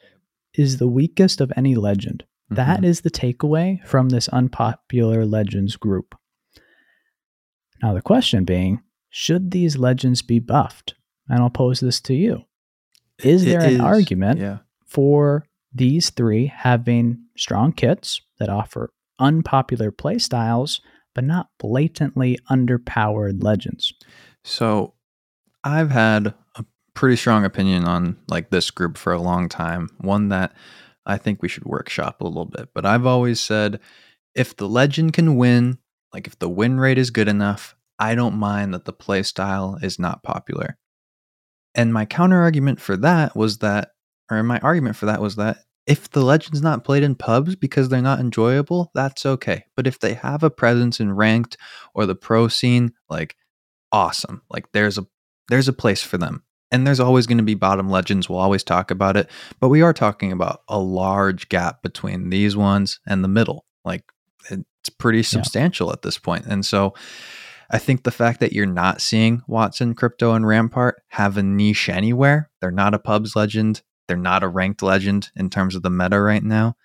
is 0.54 0.78
the 0.78 0.88
weakest 0.88 1.40
of 1.40 1.52
any 1.56 1.76
legend. 1.76 2.24
That 2.50 2.82
Mhm. 2.82 2.86
is 2.86 3.02
the 3.02 3.12
takeaway 3.12 3.86
from 3.86 4.10
this 4.10 4.28
unpopular 4.30 5.26
legends 5.26 5.78
group. 5.78 6.16
Now, 7.82 7.94
the 7.94 8.02
question 8.02 8.44
being 8.44 8.82
should 9.10 9.52
these 9.52 9.78
legends 9.78 10.22
be 10.22 10.40
buffed? 10.40 10.96
And 11.30 11.40
I'll 11.40 11.50
pose 11.50 11.80
this 11.80 12.02
to 12.02 12.14
you. 12.14 12.44
Is 13.24 13.46
there 13.46 13.62
an 13.62 13.80
argument 13.82 14.40
Yeah. 14.40 14.60
for 14.86 15.46
these 15.74 16.10
three 16.10 16.48
having 16.48 17.26
strong 17.38 17.72
kits 17.72 18.22
that 18.40 18.50
offer 18.50 18.92
unpopular 19.22 19.92
playstyles, 19.92 20.82
but 21.16 21.24
not 21.24 21.48
blatantly 21.60 22.38
underpowered 22.50 23.44
legends? 23.44 23.94
So 24.44 24.96
I've 25.64 25.92
had 25.92 26.34
a 26.56 26.66
pretty 26.94 27.16
strong 27.16 27.46
opinion 27.46 27.86
on 27.86 28.18
like 28.28 28.50
this 28.50 28.72
group 28.72 28.98
for 28.98 29.14
a 29.14 29.22
long 29.22 29.48
time. 29.48 29.90
One 30.00 30.30
that 30.30 30.54
I 31.06 31.18
think 31.18 31.42
we 31.42 31.48
should 31.48 31.66
workshop 31.66 32.22
a 32.22 32.26
little 32.26 32.46
bit. 32.46 32.70
But 32.74 32.86
I've 32.86 33.06
always 33.06 33.40
said 33.40 33.80
if 34.36 34.56
the 34.56 34.68
legend 34.68 35.14
can 35.14 35.38
win, 35.38 35.78
like 36.14 36.28
if 36.28 36.38
the 36.40 36.50
win 36.50 36.80
rate 36.80 36.98
is 36.98 37.10
good 37.10 37.28
enough, 37.28 37.76
I 38.00 38.16
don't 38.16 38.36
mind 38.36 38.74
that 38.74 38.86
the 38.86 38.94
play 38.94 39.24
style 39.24 39.78
is 39.82 40.00
not 40.00 40.24
popular. 40.24 40.78
And 41.76 41.94
my 41.94 42.06
counter 42.06 42.42
argument 42.42 42.82
for 42.82 42.98
that 42.98 43.36
was 43.36 43.60
that, 43.60 43.92
or 44.30 44.42
my 44.44 44.60
argument 44.60 44.96
for 44.96 45.06
that 45.06 45.22
was 45.22 45.36
that 45.36 45.60
if 45.88 46.10
the 46.10 46.22
legend's 46.22 46.62
not 46.62 46.84
played 46.84 47.04
in 47.04 47.16
pubs 47.16 47.56
because 47.56 47.90
they're 47.90 48.02
not 48.02 48.20
enjoyable, 48.20 48.92
that's 48.94 49.26
okay. 49.26 49.66
But 49.76 49.88
if 49.88 50.00
they 50.00 50.14
have 50.14 50.44
a 50.44 50.50
presence 50.50 51.00
in 51.00 51.14
ranked 51.14 51.58
or 51.94 52.06
the 52.06 52.16
pro 52.16 52.48
scene, 52.48 52.94
like 53.10 53.36
awesome. 53.92 54.42
Like 54.50 54.72
there's 54.72 54.98
a 54.98 55.06
there's 55.50 55.68
a 55.68 55.74
place 55.74 56.04
for 56.04 56.18
them. 56.18 56.44
And 56.74 56.88
there's 56.88 57.02
always 57.02 57.28
going 57.28 57.40
to 57.40 57.44
be 57.44 57.56
bottom 57.56 57.90
legends. 57.90 58.30
We'll 58.30 58.40
always 58.40 58.64
talk 58.64 58.92
about 58.92 59.18
it. 59.18 59.30
But 59.60 59.68
we 59.68 59.82
are 59.82 59.92
talking 59.92 60.32
about 60.32 60.62
a 60.70 60.80
large 60.80 61.50
gap 61.50 61.82
between 61.82 62.30
these 62.30 62.56
ones 62.56 63.02
and 63.06 63.22
the 63.22 63.28
middle. 63.28 63.66
Like 63.84 64.06
it's 64.50 64.90
pretty 64.98 65.24
substantial 65.24 65.92
at 65.92 66.02
this 66.02 66.18
point. 66.18 66.46
And 66.46 66.66
so 66.66 66.94
I 67.70 67.78
think 67.78 68.04
the 68.04 68.12
fact 68.12 68.40
that 68.40 68.54
you're 68.54 68.66
not 68.66 69.02
seeing 69.02 69.42
Wattson, 69.50 69.98
Crypto, 69.98 70.34
and 70.34 70.48
Rampart 70.48 71.02
have 71.10 71.36
a 71.38 71.44
niche 71.44 71.90
anywhere, 71.90 72.50
they're 72.62 72.72
not 72.72 72.94
a 72.94 73.00
pubs 73.00 73.36
legend, 73.36 73.82
they're 74.08 74.18
not 74.18 74.44
a 74.44 74.48
ranked 74.48 74.82
legend 74.82 75.32
in 75.36 75.50
terms 75.50 75.76
of 75.76 75.84
the 75.84 75.90
meta 75.90 76.20
right 76.20 76.44
now. 76.44 76.76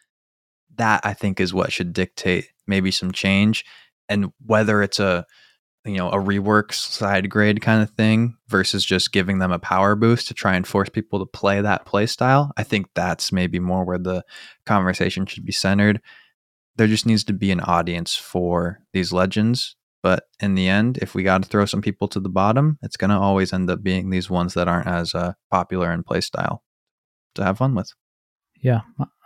That 0.77 1.01
I 1.05 1.15
think 1.15 1.41
is 1.41 1.55
what 1.55 1.73
should 1.73 1.93
dictate 1.93 2.49
maybe 2.67 2.91
some 2.91 3.13
change. 3.13 3.65
And 4.09 4.33
whether 4.45 4.83
it's 4.83 5.01
a 5.01 5.27
you 5.87 5.97
know 5.97 6.11
a 6.11 6.17
rework 6.17 6.75
side 6.75 7.31
grade 7.31 7.63
kind 7.63 7.83
of 7.83 7.91
thing 7.91 8.37
versus 8.49 8.85
just 8.85 9.13
giving 9.13 9.39
them 9.39 9.53
a 9.53 9.59
power 9.59 9.95
boost 9.95 10.29
to 10.29 10.35
try 10.35 10.55
and 10.55 10.67
force 10.67 10.89
people 10.89 11.19
to 11.19 11.27
play 11.27 11.61
that 11.61 11.87
play 11.87 12.07
style 12.07 12.53
i 12.57 12.63
think 12.63 12.87
that's 12.95 13.33
maybe 13.33 13.59
more 13.59 13.85
where 13.85 13.99
the 13.99 14.23
conversation 14.67 15.25
should 15.27 15.45
be 15.45 15.53
centered 15.53 16.01
there 16.77 16.89
just 16.89 17.07
needs 17.07 17.25
to 17.25 17.33
be 17.33 17.51
an 17.51 17.61
audience 17.61 18.17
for 18.17 18.81
these 18.93 19.13
legends 19.13 19.77
but 20.03 20.25
in 20.41 20.55
the 20.55 20.69
end 20.69 20.99
if 20.99 21.15
we 21.15 21.23
got 21.23 21.43
to 21.43 21.49
throw 21.49 21.65
some 21.65 21.83
people 21.83 22.09
to 22.09 22.21
the 22.21 22.29
bottom 22.29 22.79
it's 22.83 22.97
going 22.97 23.11
to 23.11 23.17
always 23.17 23.53
end 23.53 23.71
up 23.71 23.83
being 23.83 24.11
these 24.11 24.29
ones 24.29 24.55
that 24.55 24.69
aren't 24.69 24.89
as 24.89 25.15
uh, 25.15 25.33
popular 25.51 25.93
in 25.93 26.03
play 26.03 26.21
style 26.21 26.63
to 27.37 27.45
have 27.45 27.59
fun 27.59 27.75
with 27.75 27.93
Yeah, 28.63 28.81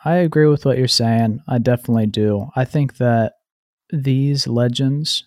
I 0.04 0.16
agree 0.16 0.46
with 0.46 0.64
what 0.64 0.78
you're 0.78 0.88
saying. 0.88 1.40
I 1.48 1.58
definitely 1.58 2.06
do. 2.06 2.48
I 2.56 2.64
think 2.64 2.96
that 2.98 3.34
these 3.92 4.46
legends 4.46 5.24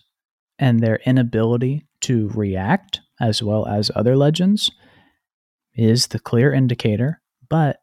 and 0.58 0.80
their 0.80 1.00
inability 1.04 1.86
to 2.02 2.28
react 2.34 3.00
as 3.20 3.42
well 3.42 3.66
as 3.66 3.90
other 3.94 4.16
legends 4.16 4.70
is 5.74 6.08
the 6.08 6.18
clear 6.18 6.52
indicator, 6.52 7.20
but 7.48 7.78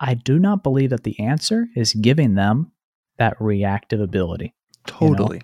I 0.00 0.14
do 0.14 0.38
not 0.38 0.62
believe 0.62 0.90
that 0.90 1.04
the 1.04 1.18
answer 1.20 1.66
is 1.76 1.92
giving 1.94 2.34
them 2.34 2.72
that 3.18 3.36
reactive 3.40 4.00
ability. 4.00 4.54
Totally. 4.86 5.42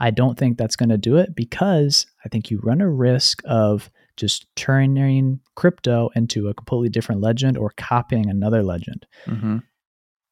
I 0.00 0.10
don't 0.10 0.38
think 0.38 0.56
that's 0.56 0.76
going 0.76 0.88
to 0.88 0.98
do 0.98 1.16
it 1.16 1.36
because 1.36 2.06
I 2.24 2.28
think 2.28 2.50
you 2.50 2.58
run 2.62 2.80
a 2.80 2.88
risk 2.88 3.42
of 3.44 3.90
just 4.16 4.46
turning 4.56 5.40
crypto 5.56 6.10
into 6.14 6.48
a 6.48 6.54
completely 6.54 6.88
different 6.88 7.20
legend 7.20 7.56
or 7.56 7.72
copying 7.76 8.28
another 8.28 8.62
legend. 8.62 9.06
hmm 9.26 9.58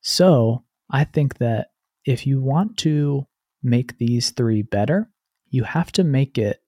So 0.03 0.65
I 0.91 1.05
think 1.05 1.39
that 1.39 1.69
if 2.05 2.27
you 2.27 2.41
want 2.41 2.77
to 2.79 3.27
make 3.63 3.99
these 3.99 4.31
three 4.31 4.63
better, 4.63 5.11
you 5.49 5.65
have 5.65 5.93
to 5.93 6.05
make 6.05 6.39
it 6.39 6.63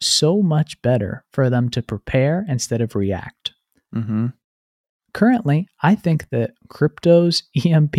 so 0.00 0.42
much 0.42 0.80
better 0.82 1.24
for 1.32 1.50
them 1.50 1.68
to 1.70 1.82
prepare 1.82 2.44
instead 2.48 2.80
of 2.80 2.94
react. 2.94 3.52
hmm 3.92 4.26
Currently, 5.12 5.66
I 5.82 5.96
think 5.96 6.28
that 6.30 6.52
crypto's 6.68 7.42
EMP 7.64 7.96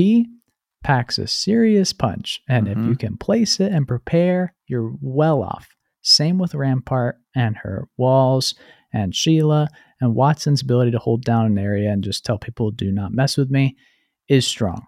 packs 0.84 1.20
a 1.20 1.28
serious 1.28 1.92
punch. 1.94 2.42
And 2.48 2.68
if 2.68 2.78
you 2.78 2.96
Mhm. 2.96 3.00
can 3.00 3.18
place 3.18 3.60
it 3.60 3.72
and 3.72 3.88
prepare, 3.88 4.56
you're 4.68 4.94
well 5.02 5.44
off. 5.44 5.68
Same 6.02 6.38
with 6.40 6.56
Rampart 6.56 7.18
and 7.36 7.56
her 7.58 7.88
walls 7.98 8.56
and 8.94 9.16
Sheila 9.16 9.68
and 10.00 10.16
Wattson's 10.16 10.62
ability 10.62 10.92
to 10.92 11.00
hold 11.00 11.24
down 11.24 11.46
an 11.46 11.58
area 11.58 11.92
and 11.92 12.04
just 12.04 12.26
tell 12.26 12.38
people, 12.38 12.72
do 12.72 12.92
not 12.92 13.14
mess 13.14 13.38
with 13.38 13.50
me, 13.52 13.78
is 14.28 14.46
strong. 14.48 14.86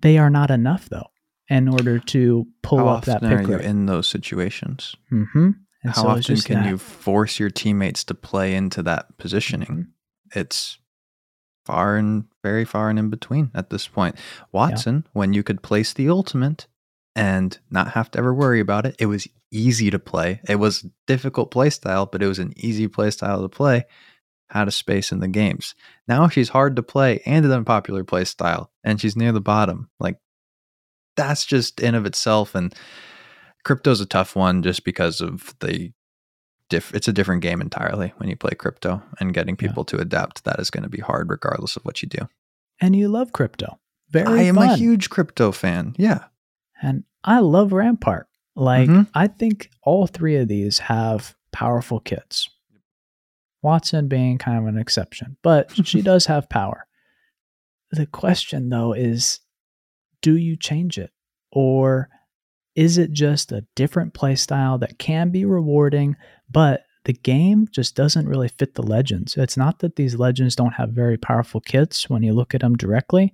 They 0.00 0.18
are 0.18 0.30
not 0.30 0.50
enough, 0.50 0.88
though, 0.88 1.06
in 1.48 1.68
order 1.68 1.98
to 1.98 2.46
pull 2.62 2.78
How 2.78 2.88
up 2.88 3.04
that 3.06 3.16
often 3.22 3.32
are 3.32 3.42
you 3.42 3.56
rate. 3.56 3.64
in 3.64 3.86
those 3.86 4.06
situations? 4.08 4.94
mm-hmm. 5.12 5.50
How 5.84 5.92
so 5.92 6.08
often 6.08 6.36
can 6.40 6.62
that- 6.62 6.68
you 6.68 6.78
force 6.78 7.38
your 7.38 7.50
teammates 7.50 8.02
to 8.04 8.14
play 8.14 8.54
into 8.54 8.82
that 8.82 9.16
positioning? 9.18 9.68
Mhm. 9.68 9.86
It's 10.34 10.78
far 11.64 11.96
and 11.96 12.24
very 12.42 12.64
far 12.64 12.90
and 12.90 12.98
in 12.98 13.08
between 13.10 13.50
at 13.54 13.70
this 13.70 13.86
point. 13.86 14.16
Wattson, 14.52 15.04
when 15.12 15.32
you 15.32 15.42
could 15.44 15.62
place 15.62 15.92
the 15.92 16.08
ultimate 16.08 16.66
and 17.16 17.58
not 17.70 17.88
have 17.92 18.10
to 18.12 18.18
ever 18.18 18.32
worry 18.32 18.60
about 18.60 18.86
it, 18.86 18.94
it 19.00 19.06
was 19.06 19.26
easy 19.50 19.90
to 19.90 19.98
play. 19.98 20.40
It 20.48 20.56
was 20.56 20.84
a 20.84 20.90
difficult 21.08 21.50
play 21.50 21.70
style, 21.70 22.06
but 22.06 22.22
it 22.22 22.28
was 22.28 22.38
an 22.38 22.52
easy 22.56 22.86
play 22.86 23.10
style 23.10 23.42
to 23.42 23.48
play. 23.48 23.86
Had 24.50 24.68
a 24.68 24.70
space 24.72 25.10
in 25.10 25.18
the 25.18 25.26
games. 25.26 25.74
Now 26.06 26.28
she's 26.28 26.50
hard 26.50 26.76
to 26.76 26.82
play 26.82 27.20
and 27.26 27.44
an 27.44 27.50
unpopular 27.50 28.04
play 28.04 28.24
style, 28.24 28.70
and 28.84 29.00
she's 29.00 29.16
near 29.16 29.32
the 29.32 29.40
bottom. 29.40 29.90
Like 29.98 30.18
that's 31.16 31.44
just 31.44 31.80
in 31.80 31.94
of 31.96 32.06
itself. 32.06 32.54
And 32.54 32.72
crypto's 33.64 34.00
a 34.00 34.06
tough 34.06 34.36
one 34.36 34.62
just 34.62 34.84
because 34.84 35.20
of 35.20 35.54
the 35.60 35.92
diff. 36.68 36.94
It's 36.94 37.08
a 37.08 37.12
different 37.12 37.42
game 37.42 37.60
entirely 37.60 38.12
when 38.18 38.28
you 38.28 38.36
play 38.36 38.52
crypto, 38.52 39.02
and 39.18 39.34
getting 39.34 39.56
Yeah. 39.58 39.68
people 39.68 39.84
to 39.86 39.98
adapt 39.98 40.36
to 40.36 40.44
that 40.44 40.60
is 40.60 40.70
going 40.70 40.84
to 40.84 40.90
be 40.90 41.00
hard 41.00 41.30
regardless 41.30 41.74
of 41.76 41.84
what 41.84 42.02
you 42.02 42.08
do. 42.08 42.28
And 42.80 42.94
you 42.94 43.08
love 43.08 43.32
crypto. 43.32 43.80
Very 44.10 44.40
I 44.40 44.42
am 44.42 44.56
fun. 44.56 44.68
a 44.70 44.76
huge 44.76 45.08
crypto 45.10 45.50
fan. 45.50 45.94
Yeah. 45.98 46.24
And 46.82 47.04
I 47.24 47.40
love 47.40 47.72
Rampart. 47.72 48.28
Like, 48.54 48.88
Mhm. 48.88 49.08
I 49.14 49.26
think 49.26 49.70
all 49.82 50.06
three 50.06 50.36
of 50.36 50.48
these 50.48 50.78
have 50.80 51.34
powerful 51.52 52.00
kits. 52.00 52.48
Wattson 53.64 54.08
being 54.08 54.38
kind 54.38 54.58
of 54.58 54.66
an 54.66 54.78
exception, 54.78 55.36
but 55.42 55.70
she 55.86 56.02
does 56.02 56.26
have 56.26 56.48
power. 56.48 56.86
The 57.90 58.06
question, 58.06 58.68
though, 58.68 58.92
is 58.92 59.40
do 60.22 60.36
you 60.36 60.56
change 60.56 60.98
it? 60.98 61.10
Or 61.52 62.08
is 62.74 62.98
it 62.98 63.12
just 63.12 63.52
a 63.52 63.66
different 63.74 64.12
play 64.14 64.34
style 64.36 64.78
that 64.78 64.98
can 64.98 65.30
be 65.30 65.44
rewarding, 65.44 66.16
but 66.50 66.82
the 67.04 67.12
game 67.14 67.66
just 67.70 67.94
doesn't 67.94 68.28
really 68.28 68.48
fit 68.48 68.74
the 68.74 68.82
legends? 68.82 69.36
It's 69.36 69.56
not 69.56 69.78
that 69.80 69.96
these 69.96 70.16
legends 70.16 70.56
don't 70.56 70.74
have 70.74 70.90
very 70.90 71.16
powerful 71.16 71.60
kits 71.60 72.10
when 72.10 72.22
you 72.22 72.32
look 72.34 72.54
at 72.54 72.60
them 72.60 72.76
directly, 72.76 73.32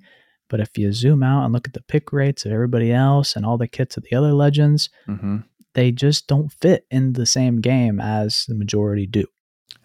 but 0.53 0.61
if 0.61 0.79
you 0.79 0.93
zoom 0.93 1.25
out 1.25 1.45
and 1.45 1.53
look 1.53 1.67
at 1.67 1.73
the 1.73 1.83
pick 1.83 2.13
rates 2.13 2.45
of 2.45 2.53
everybody 2.53 2.93
else 2.93 3.35
and 3.35 3.45
all 3.45 3.59
the 3.59 3.67
kits 3.67 3.97
of 3.97 4.05
the 4.05 4.15
other 4.15 4.33
legends, 4.33 4.89
hmm 5.07 5.39
they 5.75 5.91
just 5.91 6.27
don't 6.27 6.53
fit 6.53 6.87
in 6.91 7.15
the 7.15 7.25
same 7.27 7.63
game 7.63 7.99
as 7.99 8.45
the 8.47 8.55
majority 8.55 9.07
do. 9.07 9.25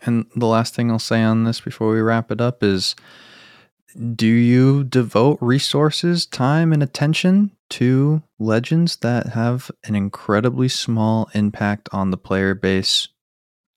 And 0.02 0.26
the 0.36 0.46
last 0.46 0.76
thing 0.76 0.92
I'll 0.92 1.00
say 1.00 1.24
on 1.24 1.46
this 1.46 1.62
before 1.62 1.94
we 1.94 2.02
wrap 2.02 2.32
it 2.32 2.42
up 2.42 2.62
is 2.62 2.94
do 4.16 4.28
you 4.28 4.84
devote 4.84 5.40
resources, 5.42 6.26
time, 6.26 6.72
and 6.72 6.84
attention 6.84 7.52
to 7.70 8.22
legends 8.38 8.98
that 8.98 9.28
have 9.28 9.72
an 9.86 9.96
incredibly 9.96 10.68
small 10.68 11.30
impact 11.34 11.90
on 11.92 12.12
the 12.12 12.18
player 12.18 12.54
base? 12.54 13.08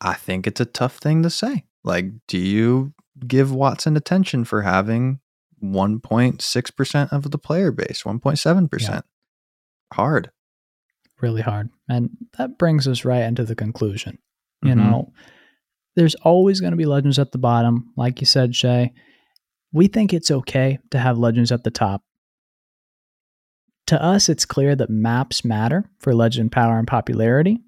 I 0.00 0.14
think 0.14 0.46
it's 0.46 0.60
a 0.60 0.66
tough 0.66 0.98
thing 0.98 1.22
to 1.22 1.30
say. 1.30 1.64
Like, 1.84 2.06
do 2.26 2.38
you 2.38 2.92
give 3.26 3.50
Wattson 3.50 3.96
attention 3.96 4.44
for 4.44 4.62
having 4.62 5.20
1.6% 5.62 7.12
of 7.12 7.30
the 7.30 7.38
player 7.38 7.72
base, 7.72 8.02
1.7%? 8.04 9.02
Hard. 9.92 10.30
Really 11.20 11.42
hard. 11.42 11.68
And 11.88 12.10
that 12.38 12.58
brings 12.58 12.88
us 12.88 13.04
right 13.04 13.22
into 13.22 13.44
the 13.44 13.54
conclusion. 13.54 14.18
You 14.62 14.72
Mhm. 14.72 14.76
know, 14.76 15.12
there's 15.96 16.14
always 16.16 16.60
going 16.60 16.70
to 16.72 16.76
be 16.76 16.86
legends 16.86 17.18
at 17.18 17.32
the 17.32 17.38
bottom. 17.38 17.92
Like 17.96 18.20
you 18.20 18.26
said, 18.26 18.54
Shay, 18.54 18.92
we 19.72 19.86
think 19.86 20.12
it's 20.12 20.30
okay 20.30 20.78
to 20.90 20.98
have 20.98 21.18
legends 21.18 21.52
at 21.52 21.64
the 21.64 21.70
top. 21.70 22.02
To 23.86 24.02
us, 24.02 24.28
it's 24.28 24.44
clear 24.44 24.76
that 24.76 24.88
maps 24.90 25.44
matter 25.44 25.90
for 25.98 26.14
legend 26.14 26.52
power 26.52 26.78
and 26.78 26.86
popularity. 26.86 27.60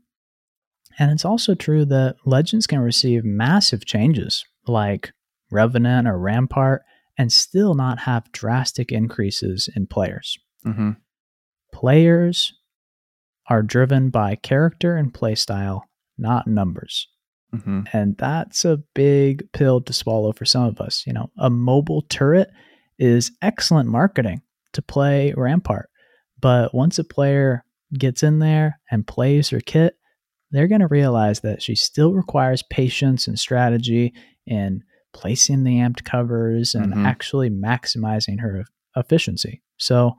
And 0.99 1.11
it's 1.11 1.25
also 1.25 1.55
true 1.55 1.85
that 1.87 2.17
legends 2.25 2.67
can 2.67 2.79
receive 2.81 3.25
massive 3.25 3.85
changes, 3.85 4.45
like 4.67 5.13
Revenant 5.51 6.07
or 6.07 6.19
Rampart, 6.19 6.83
and 7.19 7.33
still 7.33 7.75
not 7.75 8.01
have 8.01 8.33
drastic 8.33 8.91
increases 8.93 9.69
in 9.75 9.87
players. 9.87 10.39
hmm 10.65 10.91
Players 11.73 12.53
are 13.49 13.63
driven 13.63 14.11
by 14.11 14.35
character 14.37 14.97
and 14.97 15.13
playstyle, 15.13 15.83
not 16.19 16.47
numbers. 16.47 17.09
hmm 17.53 17.83
And 17.93 18.17
that's 18.19 18.65
a 18.65 18.83
big 18.95 19.51
pill 19.53 19.81
to 19.83 19.93
swallow 19.93 20.33
for 20.33 20.45
some 20.45 20.65
of 20.65 20.81
us. 20.81 21.05
You 21.07 21.13
know, 21.13 21.31
a 21.39 21.51
mobile 21.51 22.03
turret 22.03 22.51
is 22.99 23.33
excellent 23.41 23.89
marketing 23.89 24.43
to 24.75 24.83
play 24.83 25.33
Rampart. 25.37 25.89
But 26.41 26.75
once 26.75 26.99
a 26.99 27.05
player 27.05 27.65
gets 27.99 28.23
in 28.23 28.39
there 28.39 28.79
and 28.91 29.07
plays 29.07 29.51
her 29.51 29.61
kit, 29.61 29.97
they're 30.51 30.69
going 30.69 30.81
to 30.81 30.89
realize 30.89 31.41
that 31.41 31.63
she 31.63 31.75
still 31.75 32.13
requires 32.13 32.63
patience 32.63 33.27
and 33.27 33.39
strategy 33.39 34.13
in 34.47 34.83
placing 35.13 35.65
the 35.65 35.77
amped 35.79 36.05
covers 36.05 36.75
and 36.75 36.93
Mhm. 36.95 37.07
actually 37.07 37.51
maximizing 37.51 38.41
her 38.41 38.65
efficiency. 38.97 39.63
So 39.79 40.17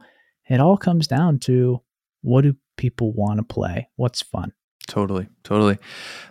it 0.49 0.59
all 0.59 0.77
comes 0.77 1.07
down 1.07 1.39
to 1.39 1.81
what 2.21 2.41
do 2.41 2.55
people 2.77 3.13
want 3.13 3.37
to 3.37 3.43
play? 3.43 3.89
What's 3.95 4.21
fun? 4.21 4.51
Totally, 4.87 5.27
totally. 5.43 5.77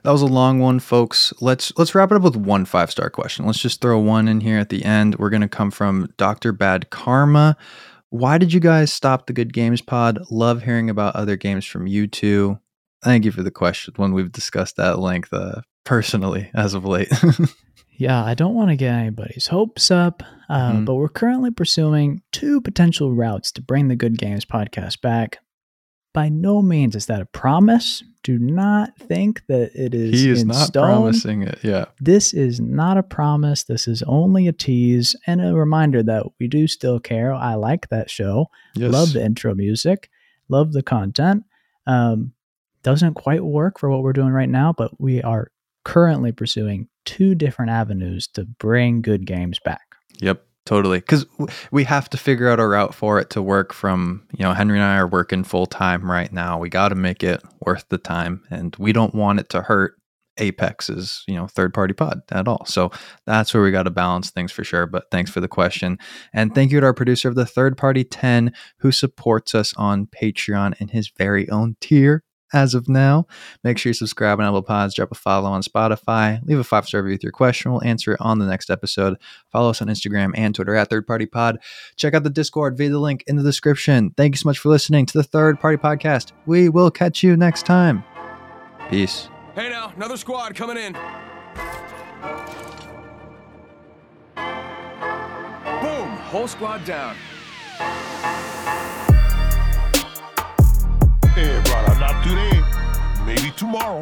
That 0.03 0.11
was 0.11 0.21
a 0.23 0.27
long 0.27 0.59
one, 0.59 0.79
folks. 0.79 1.33
Let's 1.41 1.73
let's 1.79 1.95
wrap 1.95 2.13
it 2.13 2.17
up 2.17 2.23
with 2.23 2.37
one 2.37 2.67
five 2.67 2.91
star 2.91 3.09
question. 3.09 3.47
Let's 3.47 3.59
just 3.59 3.81
throw 3.81 3.99
one 3.99 4.29
in 4.29 4.41
here 4.43 4.59
at 4.59 4.69
the 4.69 4.85
end. 4.85 5.17
We're 5.19 5.31
gonna 5.31 5.49
come 5.49 5.71
from 5.71 6.09
Doctor 6.19 6.53
Bad 6.53 6.91
Karma. 6.91 7.57
Why 8.11 8.37
did 8.37 8.53
you 8.53 8.61
guys 8.61 8.93
stop 8.93 9.27
the 9.27 9.33
Good 9.33 9.55
Games 9.55 9.81
Pod? 9.81 10.19
Love 10.31 10.65
hearing 10.65 10.91
about 10.91 11.17
other 11.17 11.35
games 11.37 11.65
from 11.65 11.87
you 11.87 12.07
two. 12.07 12.59
Thank 13.03 13.25
you 13.25 13.33
for 13.33 13.43
the 13.43 13.51
question. 13.51 13.95
One 13.97 14.13
we've 14.13 14.31
discussed 14.31 14.79
at 14.79 14.99
length 14.99 15.33
uh, 15.33 15.63
personally 15.85 16.51
as 16.53 16.75
of 16.75 16.85
late. 16.85 17.11
Yeah, 17.97 18.25
I 18.25 18.35
don't 18.35 18.55
want 18.55 18.71
to 18.71 18.77
get 18.77 18.95
anybody's 18.95 19.47
hopes 19.49 19.91
up, 19.91 20.23
uh, 20.49 20.73
Mhm. 20.73 20.85
but 20.87 20.95
we're 20.95 21.09
currently 21.09 21.51
pursuing 21.51 22.23
two 22.33 22.61
potential 22.61 23.13
routes 23.15 23.53
to 23.53 23.63
bring 23.63 23.89
the 23.89 23.97
Good 23.97 24.19
Games 24.19 24.45
podcast 24.45 25.01
back. 25.01 25.39
By 26.15 26.29
no 26.29 26.61
means 26.63 26.95
is 26.97 27.07
that 27.07 27.23
a 27.23 27.27
promise. 27.27 28.03
Do 28.23 28.39
not 28.39 28.97
think 28.99 29.43
that 29.49 29.71
it 29.75 29.95
is. 29.95 30.21
he 30.21 30.29
is 30.31 30.45
not 30.45 30.67
stone. 30.67 30.85
promising 30.85 31.43
it. 31.43 31.59
Yeah. 31.63 31.87
This 32.01 32.33
is 32.35 32.61
not 32.61 32.97
a 32.99 33.03
promise. 33.03 33.65
This 33.65 33.89
is 33.89 34.03
only 34.05 34.47
a 34.47 34.53
tease 34.53 35.17
and 35.27 35.41
a 35.41 35.55
reminder 35.55 36.03
that 36.03 36.27
we 36.39 36.49
do 36.49 36.67
still 36.67 37.01
care. 37.01 37.33
I 37.33 37.55
like 37.55 37.89
that 37.89 38.11
show. 38.11 38.47
Yes. 38.75 38.93
Love 38.93 39.13
the 39.15 39.25
intro 39.25 39.55
music. 39.55 40.09
Love 40.49 40.73
the 40.73 40.83
content. 40.83 41.45
Um, 41.87 42.33
doesn't 42.83 43.15
quite 43.15 43.45
work 43.45 43.79
for 43.79 43.89
what 43.91 44.03
we're 44.03 44.13
doing 44.13 44.33
right 44.33 44.49
now, 44.51 44.73
but 44.77 45.01
we 45.01 45.23
are 45.23 45.51
currently 45.85 46.31
pursuing 46.33 46.89
two 47.05 47.35
different 47.35 47.71
avenues 47.71 48.27
to 48.29 48.45
bring 48.45 49.03
good 49.03 49.27
games 49.27 49.59
back. 49.65 49.97
Yep, 50.21 50.45
totally. 50.65 50.99
Because 50.99 51.27
we 51.71 51.85
have 51.85 52.09
to 52.11 52.17
figure 52.17 52.49
out 52.49 52.61
a 52.61 52.67
route 52.67 52.95
for 52.95 53.19
it 53.19 53.31
to 53.31 53.43
work. 53.43 53.73
From 53.73 54.27
you 54.37 54.45
know, 54.45 54.53
Henry 54.53 54.79
and 54.79 54.85
I 54.85 54.97
are 54.97 55.07
working 55.07 55.45
full 55.45 55.67
time 55.67 56.11
right 56.11 56.33
now. 56.33 56.59
We 56.59 56.69
got 56.69 56.89
to 56.89 56.95
make 56.95 57.23
it 57.23 57.43
worth 57.65 57.87
the 57.89 57.99
time, 57.99 58.43
and 58.51 58.75
we 58.79 58.93
don't 58.93 59.15
want 59.15 59.41
it 59.41 59.49
to 59.51 59.63
hurt 59.63 59.95
Apex's 60.39 61.25
you 61.27 61.35
know 61.35 61.47
third 61.47 61.75
party 61.75 61.95
pod 61.95 62.23
at 62.31 62.49
all. 62.49 62.65
So 62.67 62.91
that's 63.27 63.53
where 63.53 63.63
we 63.63 63.71
got 63.71 63.85
to 63.85 63.91
balance 63.91 64.31
things 64.31 64.53
for 64.53 64.65
sure. 64.65 64.87
But 64.87 65.11
thanks 65.11 65.31
for 65.31 65.41
the 65.41 65.49
question, 65.49 65.99
and 66.33 66.55
thank 66.55 66.73
you 66.73 66.81
to 66.81 66.87
our 66.87 66.95
producer 66.95 67.29
of 67.29 67.35
the 67.35 67.47
third 67.47 67.77
party 67.77 68.05
ten 68.05 68.53
who 68.79 68.93
supports 68.93 69.55
us 69.55 69.75
on 69.77 70.07
Patreon 70.07 70.81
in 70.81 70.89
his 70.89 71.11
very 71.17 71.49
own 71.51 71.77
tier 71.81 72.25
as 72.53 72.75
of 72.75 72.89
now. 72.89 73.27
Make 73.65 73.79
sure 73.79 73.91
you 73.91 73.95
subscribe 73.95 74.39
on 74.41 74.47
Apple 74.47 74.63
Pods, 74.63 74.95
drop 74.95 75.11
a 75.13 75.15
follow 75.15 75.51
on 75.51 75.63
Spotify, 75.63 76.41
leave 76.47 76.59
a 76.59 76.65
five 76.65 76.87
star 76.87 77.03
review 77.03 77.15
with 77.15 77.23
your 77.23 77.33
question. 77.33 77.73
We'll 77.73 77.85
answer 77.85 78.13
it 78.13 78.21
on 78.21 78.39
the 78.39 78.47
next 78.47 78.71
episode. 78.71 79.17
Follow 79.51 79.71
us 79.71 79.83
on 79.83 79.89
Instagram 79.89 80.33
and 80.35 80.55
Twitter 80.55 80.75
at 80.75 80.91
Third 80.91 81.07
Party 81.07 81.27
Pod. 81.27 81.59
Check 81.97 82.15
out 82.15 82.23
the 82.23 82.31
Discord 82.31 82.77
via 82.77 82.91
the 82.91 82.99
link 82.99 83.25
in 83.27 83.37
the 83.37 83.43
description. 83.43 84.13
Thank 84.17 84.35
you 84.35 84.39
so 84.39 84.49
much 84.49 84.59
for 84.59 84.69
listening 84.69 85.07
to 85.07 85.19
the 85.19 85.25
Third 85.25 85.61
Party 85.61 85.77
Podcast. 85.77 86.33
We 86.47 86.69
will 86.69 86.91
catch 86.91 87.23
you 87.23 87.37
next 87.37 87.67
time. 87.67 88.05
Peace. 88.91 89.29
Hey 89.55 89.69
now, 89.69 89.93
another 89.97 90.17
squad 90.17 90.55
coming 90.55 90.77
in. 90.77 90.95
Boom, 95.83 96.09
whole 96.17 96.49
squad 96.49 96.85
down. 96.85 97.17
Not 102.03 102.25
today. 102.25 102.61
Maybe 103.25 103.53
tomorrow. 103.57 104.01